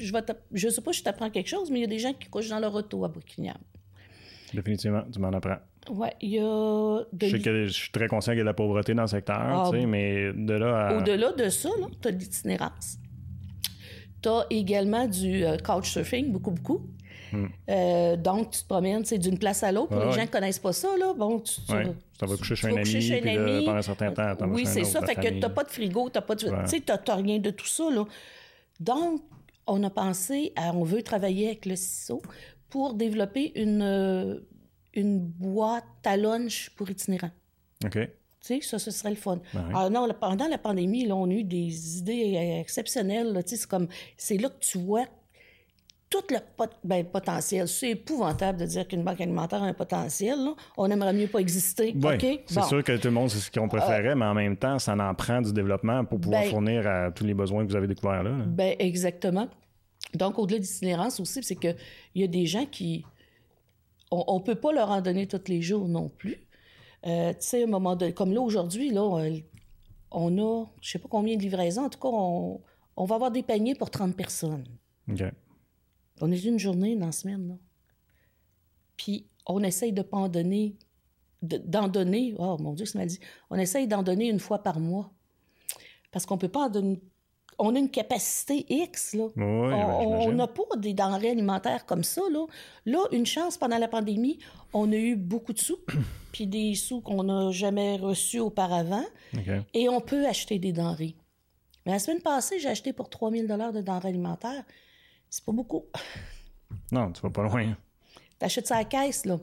Je, 0.00 0.12
je 0.52 0.68
sais 0.68 0.80
pas 0.80 0.92
si 0.92 1.00
je 1.00 1.04
t'apprends 1.04 1.28
quelque 1.28 1.48
chose, 1.48 1.72
mais 1.72 1.80
il 1.80 1.82
y 1.82 1.84
a 1.84 1.88
des 1.88 1.98
gens 1.98 2.12
qui 2.12 2.28
couchent 2.28 2.50
dans 2.50 2.60
leur 2.60 2.72
auto 2.72 3.04
à 3.04 3.08
Buckingham. 3.08 3.58
Définitivement, 4.54 5.02
tu 5.12 5.18
m'en 5.20 5.28
apprends. 5.28 5.58
Oui, 5.90 6.08
il 6.20 6.30
y 6.30 6.38
a. 6.38 7.00
Je, 7.20 7.28
sais 7.28 7.40
que 7.40 7.66
je 7.66 7.72
suis 7.72 7.90
très 7.90 8.08
conscient 8.08 8.32
qu'il 8.32 8.38
y 8.38 8.40
a 8.40 8.44
de 8.44 8.48
la 8.48 8.54
pauvreté 8.54 8.94
dans 8.94 9.02
le 9.02 9.08
secteur, 9.08 9.36
ah, 9.38 9.68
tu 9.70 9.80
sais, 9.80 9.86
mais 9.86 10.32
de 10.32 10.54
là 10.54 10.88
à. 10.88 10.96
Au-delà 10.96 11.32
de 11.32 11.48
ça, 11.48 11.70
tu 12.00 12.08
as 12.08 12.12
de 12.12 12.18
l'itinérance. 12.18 12.98
Tu 14.22 14.28
as 14.28 14.46
également 14.50 15.06
du 15.06 15.44
euh, 15.44 15.56
couchsurfing, 15.58 16.32
beaucoup, 16.32 16.50
beaucoup. 16.50 16.86
Hmm. 17.32 17.46
Euh, 17.68 18.16
donc, 18.16 18.50
tu 18.50 18.62
te 18.62 18.68
promènes 18.68 19.02
d'une 19.02 19.38
place 19.38 19.62
à 19.62 19.70
l'autre. 19.70 19.88
Pour 19.88 20.04
les 20.04 20.12
gens 20.12 20.20
qui 20.20 20.26
ne 20.26 20.32
connaissent 20.32 20.58
pas 20.58 20.72
ça, 20.72 20.88
là, 20.98 21.12
bon, 21.16 21.40
tu, 21.40 21.60
tu, 21.66 21.72
vas 22.26 22.36
coucher 22.36 22.56
chez 22.56 22.68
un 22.68 22.76
ami, 22.76 22.86
chez 22.86 23.22
un 23.22 23.26
ami. 23.26 23.64
pendant 23.64 23.78
un 23.78 23.82
certain 23.82 24.12
temps. 24.12 24.48
Oui, 24.48 24.66
c'est 24.66 24.84
ça. 24.84 25.02
Fait 25.02 25.14
que 25.14 25.28
tu 25.28 25.38
n'as 25.38 25.50
pas 25.50 25.64
de 25.64 25.70
frigo, 25.70 26.08
tu 26.10 26.18
n'as 26.18 26.22
pas 26.22 26.34
de... 26.34 26.40
Tu 26.40 26.82
n'as 26.86 27.14
rien 27.14 27.38
de 27.38 27.50
tout 27.50 27.66
ça. 27.66 27.90
Là. 27.90 28.04
Donc, 28.80 29.22
on 29.66 29.82
a 29.84 29.90
pensé 29.90 30.52
à... 30.56 30.72
On 30.74 30.84
veut 30.84 31.02
travailler 31.02 31.48
avec 31.48 31.66
le 31.66 31.76
CISO 31.76 32.22
pour 32.68 32.94
développer 32.94 33.52
une, 33.60 33.82
euh, 33.82 34.40
une 34.94 35.20
boîte 35.20 35.84
à 36.04 36.16
lunch 36.16 36.70
pour 36.76 36.90
itinérants. 36.90 37.30
OK. 37.84 37.92
Tu 37.92 38.08
sais, 38.40 38.60
ça, 38.60 38.78
ce 38.78 38.90
serait 38.90 39.10
le 39.10 39.16
fun. 39.16 39.40
Ben 39.52 39.68
Alors 39.74 39.90
non, 39.90 40.08
pendant 40.18 40.46
la 40.48 40.58
pandémie, 40.58 41.06
là, 41.06 41.16
on 41.16 41.28
a 41.28 41.32
eu 41.32 41.44
des 41.44 41.98
idées 41.98 42.58
exceptionnelles. 42.60 43.32
Tu 43.44 43.50
sais, 43.50 43.56
c'est 43.56 43.68
comme, 43.68 43.88
c'est 44.16 44.38
là 44.38 44.48
que 44.48 44.60
tu 44.60 44.78
vois 44.78 45.06
tout 46.10 46.22
le 46.30 46.38
ben, 46.84 47.04
potentiel. 47.04 47.68
C'est 47.68 47.90
épouvantable 47.90 48.58
de 48.60 48.66
dire 48.66 48.88
qu'une 48.88 49.04
banque 49.04 49.20
alimentaire 49.20 49.62
a 49.62 49.66
un 49.66 49.74
potentiel. 49.74 50.38
On 50.76 50.90
aimerait 50.90 51.12
mieux 51.12 51.26
pas 51.26 51.40
exister. 51.40 51.94
Oui, 51.94 52.40
c'est 52.46 52.64
sûr 52.64 52.82
que 52.82 52.96
tout 52.96 53.08
le 53.08 53.14
monde, 53.14 53.28
c'est 53.30 53.38
ce 53.38 53.50
qu'on 53.50 53.68
préférait, 53.68 54.14
mais 54.14 54.24
en 54.24 54.34
même 54.34 54.56
temps, 54.56 54.78
ça 54.78 54.94
en 54.94 55.14
prend 55.14 55.40
du 55.40 55.52
développement 55.52 56.04
pour 56.04 56.20
pouvoir 56.20 56.42
ben 56.42 56.50
fournir 56.50 56.86
à 56.86 57.10
tous 57.10 57.24
les 57.24 57.34
besoins 57.34 57.64
que 57.64 57.70
vous 57.70 57.76
avez 57.76 57.86
découverts 57.86 58.22
là. 58.22 58.30
Ben, 58.46 58.74
exactement. 58.78 59.48
Donc, 60.14 60.38
au-delà 60.38 60.58
d'itinérance 60.58 61.20
aussi, 61.20 61.42
c'est 61.42 61.56
qu'il 61.56 61.76
y 62.14 62.24
a 62.24 62.26
des 62.26 62.46
gens 62.46 62.66
qui... 62.66 63.04
On 64.10 64.38
ne 64.38 64.42
peut 64.42 64.54
pas 64.54 64.72
leur 64.72 64.90
en 64.90 65.02
donner 65.02 65.26
tous 65.26 65.48
les 65.48 65.60
jours 65.60 65.86
non 65.86 66.08
plus. 66.08 66.48
Euh, 67.06 67.32
tu 67.32 67.40
sais, 67.40 67.64
un 67.64 67.66
moment 67.66 67.94
de, 67.94 68.10
comme 68.10 68.32
là, 68.32 68.40
aujourd'hui, 68.40 68.90
là, 68.90 69.02
on, 70.10 70.38
a, 70.38 70.66
je 70.80 70.90
sais 70.90 70.98
pas 70.98 71.08
combien 71.10 71.36
de 71.36 71.42
livraisons. 71.42 71.84
En 71.84 71.88
tout 71.90 72.00
cas, 72.00 72.08
on, 72.08 73.04
va 73.04 73.14
avoir 73.14 73.30
des 73.30 73.42
paniers 73.42 73.74
pour 73.74 73.90
30 73.90 74.16
personnes. 74.16 74.64
OK. 75.10 75.22
On 76.22 76.32
est 76.32 76.42
une 76.42 76.58
journée 76.58 76.96
dans 76.96 77.06
la 77.06 77.12
semaine, 77.12 77.48
là. 77.48 77.54
Puis, 78.96 79.26
on 79.46 79.62
essaye 79.62 79.92
de 79.92 80.02
pas 80.02 80.16
en 80.16 80.28
donner, 80.28 80.76
d'en 81.42 81.86
donner, 81.86 82.34
oh 82.38 82.56
mon 82.58 82.72
Dieu, 82.72 82.86
ça 82.86 82.98
m'a 82.98 83.06
dit, 83.06 83.20
on 83.50 83.56
essaye 83.56 83.86
d'en 83.86 84.02
donner 84.02 84.28
une 84.28 84.40
fois 84.40 84.62
par 84.62 84.80
mois. 84.80 85.12
Parce 86.10 86.26
qu'on 86.26 86.38
peut 86.38 86.48
pas 86.48 86.66
en 86.66 86.70
donner 86.70 87.00
on 87.58 87.74
a 87.74 87.78
une 87.78 87.90
capacité 87.90 88.64
X. 88.68 89.14
Là. 89.14 89.28
on 89.36 90.32
n'a 90.32 90.46
pas 90.46 90.76
des 90.76 90.94
denrées 90.94 91.30
alimentaires 91.30 91.86
comme 91.86 92.04
ça. 92.04 92.22
Là. 92.30 92.46
là, 92.86 93.00
une 93.12 93.26
chance, 93.26 93.58
pendant 93.58 93.78
la 93.78 93.88
pandémie, 93.88 94.38
on 94.72 94.90
a 94.92 94.96
eu 94.96 95.16
beaucoup 95.16 95.52
de 95.52 95.58
sous, 95.58 95.78
puis 96.32 96.46
des 96.46 96.74
sous 96.74 97.00
qu'on 97.00 97.24
n'a 97.24 97.50
jamais 97.50 97.96
reçus 97.96 98.38
auparavant, 98.38 99.04
et 99.74 99.88
on 99.88 100.00
peut 100.00 100.26
acheter 100.26 100.58
des 100.58 100.72
denrées. 100.72 101.16
Mais 101.84 101.92
la 101.92 101.98
semaine 101.98 102.20
passée, 102.20 102.58
j'ai 102.58 102.68
acheté 102.68 102.92
pour 102.92 103.08
3000 103.08 103.46
de 103.46 103.80
denrées 103.80 104.08
alimentaires. 104.08 104.64
C'est 105.30 105.44
pas 105.44 105.52
beaucoup. 105.52 105.84
Non, 106.92 107.12
tu 107.12 107.20
vas 107.22 107.30
pas 107.30 107.42
loin. 107.42 107.76
T'achètes 108.38 108.66
ça 108.66 108.76
à 108.76 108.78
la 108.78 108.84
caisse, 108.84 109.24
là 109.24 109.38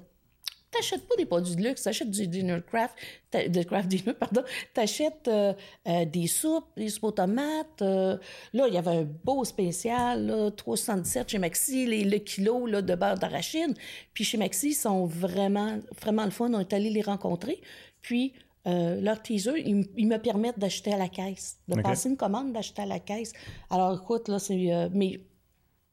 t'achètes 0.75 1.07
pas 1.07 1.15
des 1.15 1.25
produits 1.25 1.55
de 1.55 1.63
luxe, 1.63 1.83
t'achètes 1.83 2.09
du 2.09 2.27
dinner 2.27 2.59
craft, 2.65 2.95
de 3.33 3.63
craft 3.63 3.87
dinner, 3.87 4.13
pardon, 4.19 4.43
t'achètes 4.73 5.27
euh, 5.27 5.53
euh, 5.87 6.05
des 6.05 6.27
soupes, 6.27 6.67
des 6.77 6.89
soupes 6.89 7.05
aux 7.05 7.11
tomates. 7.11 7.81
Euh, 7.81 8.17
là, 8.53 8.67
il 8.67 8.73
y 8.73 8.77
avait 8.77 8.97
un 8.97 9.03
beau 9.03 9.43
spécial, 9.43 10.25
là, 10.25 10.51
377 10.51 11.29
chez 11.29 11.37
Maxi, 11.37 11.85
les, 11.85 12.03
le 12.03 12.17
kilo 12.17 12.65
là, 12.65 12.81
de 12.81 12.95
beurre 12.95 13.17
d'arachide. 13.17 13.77
Puis 14.13 14.23
chez 14.23 14.37
Maxi, 14.37 14.69
ils 14.69 14.73
sont 14.73 15.05
vraiment, 15.05 15.79
vraiment 16.01 16.25
le 16.25 16.31
fun. 16.31 16.51
On 16.53 16.59
est 16.59 16.73
allé 16.73 16.89
les 16.89 17.01
rencontrer. 17.01 17.61
Puis 18.01 18.33
leur 18.67 19.21
teaser, 19.21 19.61
ils, 19.63 20.07
me 20.07 20.17
permettent 20.17 20.57
d'acheter 20.57 20.91
à 20.91 20.97
la 20.97 21.07
caisse, 21.07 21.59
de 21.67 21.79
passer 21.79 22.09
une 22.09 22.17
commande, 22.17 22.51
d'acheter 22.51 22.81
à 22.81 22.87
la 22.87 22.97
caisse. 22.97 23.31
Alors, 23.69 24.01
écoute, 24.01 24.27
là, 24.27 24.39
c'est... 24.39 24.89
mais 24.91 25.19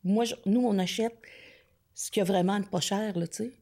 moi, 0.03 0.25
nous, 0.47 0.65
on 0.67 0.79
achète 0.79 1.15
ce 1.93 2.11
qui 2.11 2.23
a 2.23 2.25
vraiment 2.25 2.63
pas 2.63 2.81
cher, 2.81 3.19
là, 3.19 3.27
tu 3.27 3.45
sais. 3.45 3.53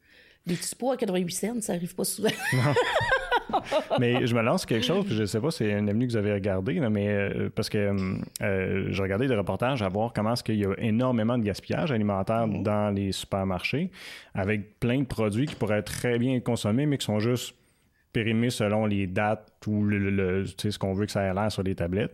Les 0.47 0.55
petits 0.55 0.75
pots 0.75 0.93
à 0.93 0.97
88 0.97 1.33
cents, 1.33 1.61
ça 1.61 1.75
arrive 1.75 1.95
pas 1.95 2.05
souvent. 2.05 2.31
mais 3.99 4.27
je 4.27 4.35
me 4.35 4.43
lance 4.43 4.67
quelque 4.67 4.85
chose, 4.85 5.05
puis 5.05 5.15
je 5.15 5.25
sais 5.25 5.41
pas 5.41 5.51
si 5.51 5.59
c'est 5.59 5.71
une 5.71 5.89
avenue 5.89 6.07
que 6.07 6.13
vous 6.13 6.19
avez 6.19 6.33
regardé, 6.33 6.81
mais 6.81 7.09
euh, 7.09 7.51
parce 7.55 7.69
que 7.69 7.95
euh, 8.43 8.87
je 8.91 9.03
regardais 9.03 9.27
des 9.27 9.37
reportages 9.37 9.83
à 9.83 9.89
voir 9.89 10.13
comment 10.13 10.33
est-ce 10.33 10.43
qu'il 10.43 10.57
y 10.57 10.65
a 10.65 10.75
énormément 10.79 11.37
de 11.37 11.43
gaspillage 11.43 11.93
alimentaire 11.93 12.47
mhm. 12.47 12.63
dans 12.63 12.95
les 12.95 13.13
supermarchés, 13.13 13.91
avec 14.35 14.79
plein 14.81 15.01
de 15.01 15.07
produits 15.07 15.47
qui 15.47 15.55
pourraient 15.55 15.83
très 15.83 16.19
bien 16.19 16.37
être 16.37 16.45
consommés, 16.45 16.87
mais 16.87 16.99
qui 16.99 17.07
sont 17.07 17.21
juste 17.21 17.55
périmés 18.13 18.51
selon 18.51 18.87
les 18.87 19.07
dates 19.07 19.47
ou 19.67 19.85
le, 19.85 20.45
ce 20.47 20.79
qu'on 20.79 20.95
veut 20.95 21.07
que 21.07 21.13
ça 21.13 21.23
ait 21.23 21.35
l'air 21.35 21.53
sur 21.53 21.63
les 21.63 21.75
tablettes. 21.75 22.13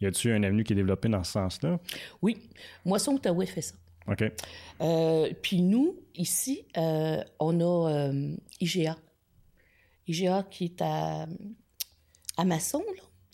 Y 0.00 0.06
a-t-il 0.06 0.34
une 0.34 0.44
avenue 0.44 0.64
qui 0.64 0.72
est 0.72 0.76
développée 0.76 1.08
dans 1.08 1.22
ce 1.22 1.32
sens-là? 1.32 1.78
Oui. 2.20 2.38
Moisson 2.84 3.12
Outaouais 3.12 3.46
fait 3.46 3.62
ça. 3.62 3.74
OK. 4.08 4.24
Euh, 4.80 5.32
puis 5.42 5.62
nous, 5.62 5.96
ici, 6.14 6.64
euh, 6.76 7.22
on 7.40 7.60
a 7.60 7.90
euh, 7.90 8.36
IGA. 8.60 8.96
IGA 10.06 10.46
qui 10.50 10.64
est 10.66 10.82
à, 10.82 11.26
à 12.36 12.44
Masson, 12.44 12.84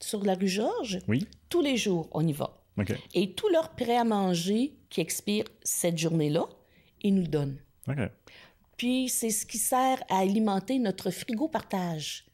sur 0.00 0.25
la 0.25 0.35
rue 0.35 0.49
Georges. 0.49 0.99
Oui. 1.09 1.26
Tous 1.49 1.62
les 1.62 1.76
jours, 1.76 2.09
on 2.12 2.26
y 2.26 2.33
va. 2.33 2.62
OK. 2.79 2.93
Et 3.14 3.33
tout 3.33 3.49
leur 3.49 3.71
prêt 3.71 3.97
à 3.97 4.05
manger 4.05 4.75
qui 4.88 5.00
expire 5.00 5.45
cette 5.62 5.99
journée-là, 5.99 6.47
ils 7.02 7.14
nous 7.14 7.23
le 7.23 7.29
donnent. 7.29 7.59
OK. 7.88 7.99
Puis 8.76 9.09
c'est 9.09 9.31
ce 9.31 9.47
qui 9.47 9.59
sert 9.59 10.02
à 10.09 10.19
alimenter 10.19 10.79
notre 10.79 11.11
frigo 11.11 11.49
partage. 11.49 12.26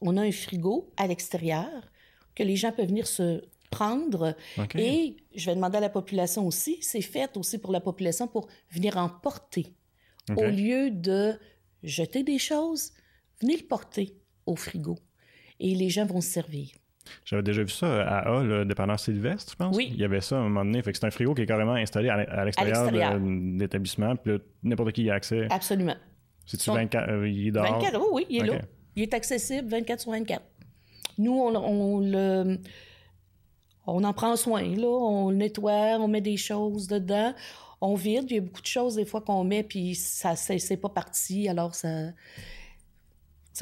On 0.00 0.16
a 0.16 0.22
un 0.22 0.32
frigo 0.32 0.90
à 0.96 1.06
l'extérieur 1.06 1.90
que 2.34 2.42
les 2.42 2.56
gens 2.56 2.72
peuvent 2.72 2.88
venir 2.88 3.06
se 3.06 3.42
prendre. 3.74 4.36
Et 4.76 5.16
je 5.34 5.46
vais 5.46 5.54
demander 5.54 5.78
à 5.78 5.80
la 5.80 5.88
population 5.88 6.46
aussi, 6.46 6.78
c'est 6.80 7.02
fait 7.02 7.36
aussi 7.36 7.58
pour 7.58 7.72
la 7.72 7.80
population 7.80 8.26
pour 8.26 8.48
venir 8.70 8.96
en 8.96 9.08
porter. 9.08 9.74
Au 10.36 10.46
lieu 10.46 10.90
de 10.90 11.34
jeter 11.82 12.22
des 12.22 12.38
choses, 12.38 12.92
venez 13.40 13.56
le 13.56 13.66
porter 13.66 14.16
au 14.46 14.56
frigo. 14.56 14.96
Et 15.60 15.74
les 15.74 15.90
gens 15.90 16.06
vont 16.06 16.20
se 16.20 16.28
servir. 16.28 16.68
J'avais 17.24 17.42
déjà 17.42 17.62
vu 17.62 17.68
ça 17.68 18.02
à 18.02 18.38
A, 18.38 18.42
le 18.42 18.64
dépanneur 18.64 18.98
Sylvestre, 18.98 19.52
je 19.52 19.56
pense. 19.56 19.76
Oui. 19.76 19.90
Il 19.92 20.00
y 20.00 20.04
avait 20.04 20.22
ça 20.22 20.36
à 20.36 20.38
un 20.40 20.48
moment 20.48 20.64
donné. 20.64 20.82
c'est 20.84 21.04
un 21.04 21.10
frigo 21.10 21.34
qui 21.34 21.42
est 21.42 21.46
carrément 21.46 21.74
installé 21.74 22.08
à 22.08 22.44
l'extérieur 22.44 22.90
de 22.90 23.58
l'établissement. 23.58 24.16
Puis 24.16 24.38
n'importe 24.62 24.92
qui 24.92 25.04
y 25.04 25.10
a 25.10 25.14
accès. 25.14 25.46
Absolument. 25.50 25.96
C'est-tu 26.46 26.70
24 26.70 27.08
euh, 27.08 27.28
Il 27.28 27.48
est 27.48 27.50
dehors? 27.50 27.78
24, 27.80 27.98
oui, 27.98 28.06
oui, 28.12 28.26
il 28.30 28.42
est 28.42 28.46
là. 28.46 28.60
Il 28.96 29.02
est 29.02 29.14
accessible 29.14 29.68
24 29.68 30.00
sur 30.00 30.12
24. 30.12 30.42
Nous, 31.18 31.32
on, 31.32 32.00
le. 32.00 32.58
On 33.86 34.04
en 34.04 34.12
prend 34.12 34.36
soin, 34.36 34.62
là. 34.62 34.88
On 34.88 35.30
le 35.30 35.36
nettoie, 35.36 35.98
on 36.00 36.08
met 36.08 36.20
des 36.20 36.36
choses 36.36 36.86
dedans. 36.86 37.34
On 37.80 37.94
vide. 37.94 38.26
Il 38.30 38.34
y 38.34 38.38
a 38.38 38.40
beaucoup 38.40 38.62
de 38.62 38.66
choses, 38.66 38.94
des 38.96 39.04
fois, 39.04 39.20
qu'on 39.20 39.44
met, 39.44 39.62
puis 39.62 39.94
ça 39.94 40.36
c'est 40.36 40.76
pas 40.76 40.88
parti. 40.88 41.48
Alors, 41.48 41.74
ça 41.74 42.12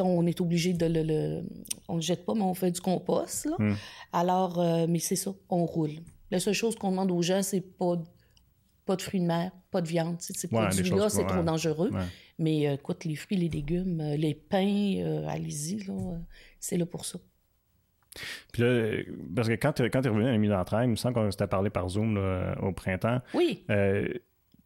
on 0.01 0.27
est 0.27 0.41
obligé 0.41 0.73
de 0.73 0.87
le, 0.87 1.43
On 1.89 1.97
le 1.97 2.01
jette 2.01 2.25
pas, 2.25 2.35
mais 2.35 2.43
on 2.43 2.55
fait 2.55 2.71
du 2.71 2.81
compost. 2.81 3.49
Hmm. 3.59 3.75
Alors, 4.13 4.59
euh, 4.59 4.87
mais 4.89 4.99
c'est 4.99 5.17
ça, 5.17 5.35
on 5.51 5.67
roule. 5.67 5.97
La 6.31 6.41
seule 6.41 6.55
chose 6.55 6.77
qu'on 6.77 6.91
demande 6.91 7.11
aux 7.11 7.23
gens, 7.23 7.43
c'est 7.43 7.61
pas, 7.61 8.01
pas 8.87 8.97
de 8.97 9.03
fruits 9.03 9.21
de 9.21 9.27
mer, 9.27 9.53
pas 9.71 9.83
de 9.83 9.89
viande. 9.89 10.17
Ces 10.21 10.49
produits-là, 10.49 11.11
c'est 11.11 11.27
trop 11.27 11.43
dangereux. 11.43 11.91
Mais 12.39 12.67
euh, 12.67 12.75
écoute, 12.75 13.05
les 13.05 13.17
fruits, 13.17 13.37
les 13.37 13.49
légumes, 13.49 14.01
euh, 14.01 14.17
les 14.17 14.35
pains, 14.35 15.27
allez-y, 15.29 15.85
c'est 16.59 16.79
là 16.79 16.87
pour 16.87 17.05
ça. 17.05 17.19
Puis 18.53 18.63
là, 18.63 19.03
parce 19.35 19.49
que 19.49 19.55
quand 19.55 19.73
tu 19.73 19.83
es, 19.83 19.87
es 19.87 20.09
revenu 20.09 20.27
à 20.27 20.33
la 20.33 20.39
mise 20.39 20.51
d'entraîne, 20.51 20.85
il 20.85 20.91
me 20.91 20.97
semble 20.97 21.15
qu'on 21.15 21.31
s'était 21.31 21.47
parlé 21.47 21.71
par 21.71 21.89
Zoom 21.89 22.21
au 22.61 22.73
printemps. 22.73 23.21
Oui 23.35 23.65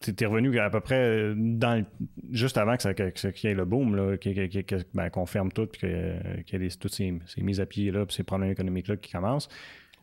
tu 0.01 0.25
es 0.25 0.27
revenu 0.27 0.59
à 0.59 0.71
peu 0.71 0.81
près 0.81 1.09
euh, 1.09 1.35
dans 1.37 1.85
juste 2.31 2.59
avant 2.59 2.77
que 2.77 3.31
qu'il 3.31 3.51
y 3.51 3.53
ait 3.53 3.57
le 3.57 3.65
boom, 3.65 4.17
ben, 4.95 5.11
qu'on 5.11 5.27
ferme 5.27 5.51
tout, 5.51 5.67
puis 5.67 5.81
qu'il 6.45 6.63
y 6.63 6.67
ait 6.67 6.69
toutes 6.79 6.95
ces, 6.95 7.19
mises 7.39 7.61
à 7.61 7.67
pied, 7.67 7.91
là, 7.91 8.05
puis 8.07 8.15
ces 8.15 8.23
problèmes 8.23 8.51
économiques-là 8.51 8.97
qui 8.97 9.11
commencent. 9.11 9.49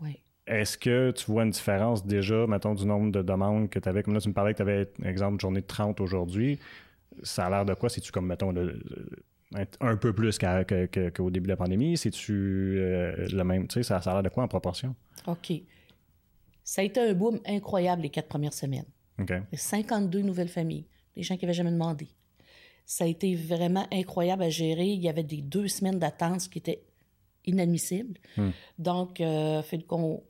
Oui. 0.02 0.20
Est-ce 0.48 0.78
que 0.78 1.12
tu 1.12 1.26
vois 1.26 1.44
une 1.44 1.52
différence 1.52 2.06
déjà, 2.06 2.48
mettons, 2.48 2.74
du 2.74 2.86
nombre 2.86 3.12
de 3.12 3.22
demandes 3.22 3.70
que 3.70 3.80
tu 3.80 3.88
avais? 3.88 4.04
Comme 4.04 4.14
là, 4.14 4.20
tu 4.20 4.30
me 4.30 4.34
parlais 4.34 4.54
que 4.54 4.58
tu 4.58 4.64
avais, 4.64 4.90
exemple, 5.04 5.36
une 5.36 5.40
journée 5.40 5.62
de 5.62 5.68
30 5.68 6.02
aujourd'hui. 6.02 6.60
Ça 7.22 7.46
a 7.46 7.50
l'air 7.50 7.66
de 7.66 7.74
quoi? 7.76 7.90
C'est-tu 7.90 8.12
comme, 8.12 8.26
mettons, 8.26 8.54
un 9.80 9.98
peu 9.98 10.14
plus 10.14 10.38
qu'au 10.38 11.30
début 11.30 11.46
de 11.46 11.52
la 11.52 11.58
pandémie? 11.58 11.98
C'est-tu 11.98 12.34
euh, 12.80 13.28
le 13.32 13.44
même? 13.44 13.68
Tu 13.68 13.76
sais, 13.76 13.84
ça, 13.84 14.02
ça 14.02 14.12
a 14.12 14.14
l'air 14.16 14.24
de 14.24 14.30
quoi 14.30 14.44
en 14.44 14.48
proportion? 14.48 14.96
OK. 15.28 15.54
Ça 16.64 16.82
a 16.82 16.86
été 16.86 17.00
un 17.00 17.14
boom 17.14 17.40
incroyable 17.46 18.04
les 18.04 18.10
quatre 18.10 18.28
premières 18.28 18.54
semaines. 18.54 18.86
52 19.54 20.22
nouvelles 20.22 20.48
familles, 20.48 20.86
des 21.16 21.24
gens 21.24 21.38
qui 21.38 21.46
n'avaient 21.46 21.54
jamais 21.54 21.72
demandé. 21.72 22.08
Ça 22.86 23.04
a 23.04 23.08
été 23.08 23.36
vraiment 23.36 23.88
incroyable 23.92 24.44
à 24.44 24.50
gérer. 24.50 24.88
Il 24.88 25.02
y 25.02 25.10
avait 25.10 25.24
des 25.24 25.42
deux 25.42 25.68
semaines 25.68 26.00
d'attente, 26.00 26.50
qui 26.50 26.58
étaient 26.58 26.84
inadmissibles. 27.46 28.20
Hmm. 28.38 28.50
Donc, 28.80 29.20
il 29.20 29.26
euh, 29.26 29.62
fait 29.62 29.84
qu'on 29.86 30.24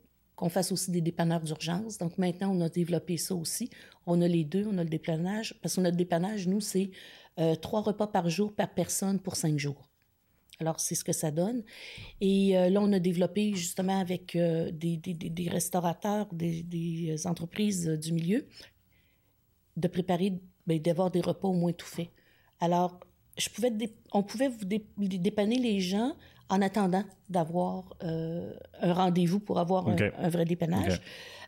fasse 0.49 0.71
aussi 0.71 0.91
des 0.91 1.01
dépanneurs 1.01 1.41
d'urgence. 1.41 1.97
Donc, 1.97 2.17
maintenant, 2.17 2.55
on 2.55 2.61
a 2.61 2.69
développé 2.69 3.17
ça 3.17 3.35
aussi. 3.35 3.69
On 4.05 4.21
a 4.21 4.27
les 4.27 4.43
deux, 4.43 4.67
on 4.67 4.77
a 4.77 4.83
le 4.83 4.89
dépannage. 4.89 5.55
Parce 5.61 5.75
qu'on 5.75 5.85
a 5.85 5.89
le 5.89 5.95
dépannage, 5.95 6.47
nous, 6.47 6.61
c'est 6.61 6.91
euh, 7.39 7.55
trois 7.55 7.81
repas 7.81 8.07
par 8.07 8.29
jour 8.29 8.53
par 8.53 8.73
personne 8.73 9.19
pour 9.19 9.35
cinq 9.35 9.57
jours. 9.57 9.89
Alors, 10.59 10.79
c'est 10.79 10.95
ce 10.95 11.03
que 11.03 11.13
ça 11.13 11.31
donne. 11.31 11.63
Et 12.21 12.57
euh, 12.57 12.69
là, 12.69 12.79
on 12.81 12.91
a 12.93 12.99
développé 12.99 13.53
justement 13.55 13.99
avec 13.99 14.37
des, 14.37 14.97
des, 14.97 15.49
restaurateurs, 15.49 16.27
des, 16.31 17.15
entreprises 17.25 17.87
du 17.87 18.13
milieu 18.13 18.45
de 19.75 19.87
préparer, 19.87 20.33
ben, 20.67 20.79
d'avoir 20.79 21.09
des 21.09 21.21
repas 21.21 21.47
au 21.47 21.53
moins 21.53 21.73
tout 21.73 21.87
faits. 21.87 22.09
Alors, 22.59 22.99
je 23.37 23.49
pouvais 23.49 23.71
on 24.11 24.21
pouvait 24.21 24.49
vous 24.49 24.65
dépanner 24.97 25.57
les 25.57 25.79
gens 25.79 26.15
en 26.49 26.61
attendant 26.61 27.03
d'avoir 27.29 27.95
euh, 28.03 28.53
un 28.79 28.93
rendez-vous 28.93 29.39
pour 29.39 29.59
avoir 29.59 29.87
un, 29.87 30.29
vrai 30.29 30.45
dépannage. 30.45 31.01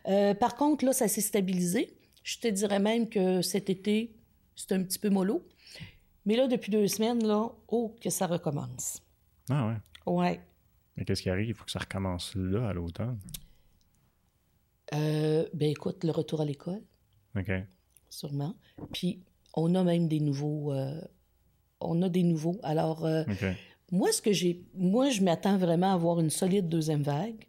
Euh, 0.08 0.34
par 0.34 0.56
contre, 0.56 0.84
là, 0.84 0.92
ça 0.92 1.08
s'est 1.08 1.20
stabilisé. 1.20 1.96
Je 2.22 2.38
te 2.38 2.48
dirais 2.48 2.80
même 2.80 3.08
que 3.08 3.42
cet 3.42 3.70
été, 3.70 4.16
c'est 4.56 4.72
un 4.72 4.82
petit 4.82 4.98
peu 4.98 5.10
mollo. 5.10 5.46
Mais 6.26 6.36
là, 6.36 6.48
depuis 6.48 6.70
deux 6.70 6.86
semaines, 6.88 7.26
là, 7.26 7.48
oh, 7.68 7.94
que 8.00 8.10
ça 8.10 8.26
recommence. 8.26 9.00
Ah 9.48 9.68
ouais? 9.68 10.12
Ouais. 10.12 10.40
Mais 10.96 11.04
qu'est-ce 11.04 11.22
qui 11.22 11.30
arrive? 11.30 11.48
Il 11.48 11.54
faut 11.54 11.64
que 11.64 11.70
ça 11.70 11.78
recommence 11.78 12.34
là, 12.34 12.68
à 12.68 12.72
l'automne. 12.72 13.18
Euh, 14.94 15.46
ben 15.54 15.70
écoute, 15.70 16.04
le 16.04 16.10
retour 16.10 16.40
à 16.40 16.44
l'école. 16.44 16.82
OK 17.36 17.50
sûrement. 18.16 18.54
Puis 18.92 19.20
on 19.54 19.74
a 19.74 19.84
même 19.84 20.08
des 20.08 20.20
nouveaux. 20.20 20.72
Euh, 20.72 21.00
on 21.80 22.00
a 22.02 22.08
des 22.08 22.22
nouveaux. 22.22 22.58
Alors, 22.62 23.04
euh, 23.04 23.24
moi, 23.92 24.10
ce 24.12 24.22
que 24.22 24.32
j'ai, 24.32 24.64
moi, 24.74 25.10
je 25.10 25.22
m'attends 25.22 25.58
vraiment 25.58 25.92
à 25.92 25.94
avoir 25.94 26.20
une 26.20 26.30
solide 26.30 26.68
deuxième 26.68 27.02
vague. 27.02 27.44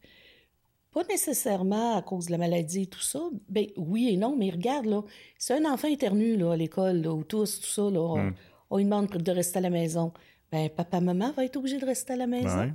Pas 0.92 1.04
nécessairement 1.10 1.98
à 1.98 2.02
cause 2.02 2.28
de 2.28 2.32
la 2.32 2.38
maladie 2.38 2.84
et 2.84 2.88
tout 2.88 3.02
ça. 3.02 3.20
Ben 3.50 3.68
oui 3.78 4.10
et 4.10 4.18
non, 4.18 4.36
mais 4.36 4.50
regarde, 4.50 4.86
là, 4.86 5.04
c'est 5.38 5.54
un 5.54 5.72
enfant 5.72 5.88
éternu 5.88 6.38
là, 6.38 6.54
à 6.54 6.58
l'école, 6.58 7.06
ou 7.08 7.24
tous, 7.24 7.60
tout 7.60 7.68
ça, 7.68 7.84
là, 7.84 8.16
hmm. 8.16 8.30
on, 8.30 8.34
lui 8.76 8.84
demande 8.84 9.08
de 9.08 9.32
rester 9.32 9.60
à 9.60 9.62
la 9.62 9.70
maison. 9.70 10.12
Ben, 10.52 10.70
papa, 10.70 11.00
maman 11.00 11.32
va 11.32 11.46
être 11.46 11.58
obligé 11.58 11.78
de 11.78 11.86
rester 11.86 12.14
à 12.14 12.18
la 12.18 12.28
maison. 12.28 12.74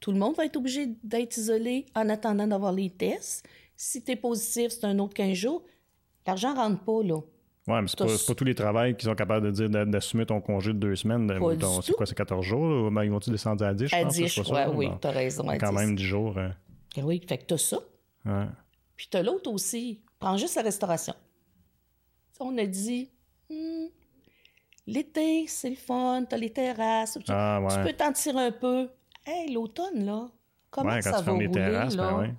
Tout 0.00 0.12
le 0.12 0.18
monde 0.18 0.34
va 0.36 0.46
être 0.46 0.56
obligé 0.56 0.88
d'être 1.04 1.36
isolé 1.36 1.86
en 1.94 2.08
attendant 2.08 2.46
d'avoir 2.46 2.72
les 2.72 2.88
tests. 2.88 3.46
Si 3.76 4.02
tu 4.02 4.12
es 4.12 4.16
positif, 4.16 4.72
c'est 4.72 4.84
un 4.86 4.98
autre 4.98 5.14
15 5.14 5.34
jours. 5.34 5.62
L'argent 6.26 6.54
rentre 6.54 6.82
pas, 6.84 7.02
là. 7.02 7.20
Oui, 7.66 7.82
mais 7.82 7.88
c'est 7.88 7.98
pas, 7.98 8.06
pas, 8.06 8.34
tous 8.34 8.44
les 8.44 8.54
travails 8.54 8.96
qui 8.96 9.04
sont 9.04 9.14
capables 9.14 9.46
de 9.46 9.50
dire 9.50 9.86
d'assumer 9.86 10.24
ton 10.24 10.40
congé 10.40 10.72
de 10.72 10.78
deux 10.78 10.96
semaines. 10.96 11.30
C'est 11.82 11.92
quoi, 11.92 12.06
c'est 12.06 12.14
14 12.14 12.44
jours? 12.44 12.90
Ben, 12.90 13.04
ils 13.04 13.10
vont-tu 13.10 13.30
descendre 13.30 13.64
à 13.64 13.74
10, 13.74 13.86
je 13.86 13.96
à 13.96 14.02
pense? 14.02 14.14
10, 14.14 14.26
je 14.28 14.42
crois, 14.42 14.70
oui, 14.70 14.88
t'as 15.00 15.10
raison. 15.10 15.46
Quand 15.58 15.72
même 15.72 15.94
10 15.94 16.02
jours. 16.02 16.38
Hein. 16.38 16.52
Eh 16.96 17.02
oui, 17.02 17.22
fait 17.28 17.38
que 17.38 17.44
t'as 17.44 17.58
ça. 17.58 17.78
Ouais. 18.24 18.46
Puis 18.96 19.08
t'as 19.10 19.22
l'autre 19.22 19.50
aussi. 19.50 20.00
Prends 20.18 20.36
juste 20.36 20.56
la 20.56 20.62
restauration. 20.62 21.14
On 22.40 22.56
a 22.58 22.66
dit, 22.66 23.10
hmm, 23.50 23.86
l'été, 24.86 25.46
c'est 25.46 25.70
le 25.70 25.76
fun, 25.76 26.24
t'as 26.28 26.36
les 26.36 26.50
terrasses. 26.50 27.18
Ah, 27.28 27.60
tu 27.70 27.82
peux 27.82 27.92
t'en 27.92 28.12
tirer 28.12 28.46
un 28.46 28.52
peu. 28.52 28.88
Hey, 29.26 29.52
l'automne, 29.52 30.04
là, 30.04 30.28
comment 30.70 30.90
ouais, 30.90 31.02
ça 31.02 31.20
va 31.20 31.32
rouler, 31.32 31.50
terrasses, 31.50 31.96
là? 31.96 32.18
Ben 32.18 32.36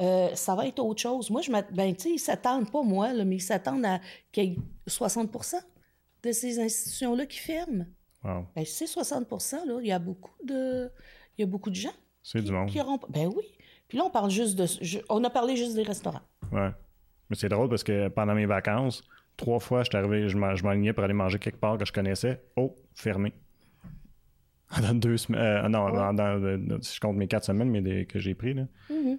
euh, 0.00 0.34
ça 0.34 0.54
va 0.54 0.66
être 0.66 0.78
autre 0.78 1.00
chose. 1.00 1.30
Moi, 1.30 1.42
je 1.42 1.50
ben, 1.50 1.94
tu 1.94 2.02
sais, 2.02 2.10
ils 2.10 2.18
s'attendent 2.18 2.70
pas, 2.70 2.82
moi, 2.82 3.12
là, 3.12 3.24
mais 3.24 3.36
ils 3.36 3.40
s'attendent 3.40 3.84
à 3.84 4.00
qu'il 4.30 4.44
y 4.44 4.52
ait 4.52 4.56
60% 4.88 5.56
de 6.22 6.32
ces 6.32 6.60
institutions-là 6.60 7.26
qui 7.26 7.38
ferment. 7.38 7.86
Wow. 8.22 8.46
Ben, 8.54 8.64
c'est 8.64 8.86
60 8.86 9.28
là, 9.66 9.78
il 9.80 9.86
y 9.86 9.92
a 9.92 9.98
beaucoup 9.98 10.44
de, 10.44 10.90
il 11.36 11.42
y 11.42 11.44
a 11.44 11.46
beaucoup 11.46 11.70
de 11.70 11.74
gens. 11.74 11.92
C'est 12.22 12.42
du 12.42 12.52
monde. 12.52 12.68
Qui 12.68 12.80
auront, 12.80 13.00
ben 13.08 13.26
oui. 13.26 13.44
Puis 13.88 13.98
là, 13.98 14.04
on 14.04 14.10
parle 14.10 14.30
juste 14.30 14.56
de, 14.56 14.66
on 15.08 15.22
a 15.24 15.30
parlé 15.30 15.56
juste 15.56 15.74
des 15.74 15.82
restaurants. 15.82 16.22
Ouais. 16.52 16.70
Mais 17.30 17.36
c'est 17.36 17.48
drôle 17.48 17.68
parce 17.68 17.82
que 17.82 18.08
pendant 18.08 18.34
mes 18.34 18.46
vacances, 18.46 19.02
trois 19.38 19.58
fois, 19.58 19.82
je 19.82 19.96
arrivé, 19.96 20.28
je 20.28 20.36
m'alignais 20.36 20.92
pour 20.92 21.04
aller 21.04 21.14
manger 21.14 21.38
quelque 21.38 21.58
part 21.58 21.78
que 21.78 21.86
je 21.86 21.92
connaissais. 21.92 22.42
Oh, 22.56 22.76
fermé. 22.94 23.32
Dans 24.82 24.94
deux 24.94 25.16
semaines. 25.16 25.40
Euh, 25.40 25.68
non, 25.70 25.90
dans, 26.12 26.82
si 26.82 26.96
je 26.96 27.00
compte 27.00 27.16
mes 27.16 27.26
quatre 27.26 27.44
semaines 27.44 27.70
mais 27.70 28.04
que 28.04 28.18
j'ai 28.18 28.34
pris, 28.34 28.52
là. 28.52 28.66
Mm-hmm. 28.90 29.18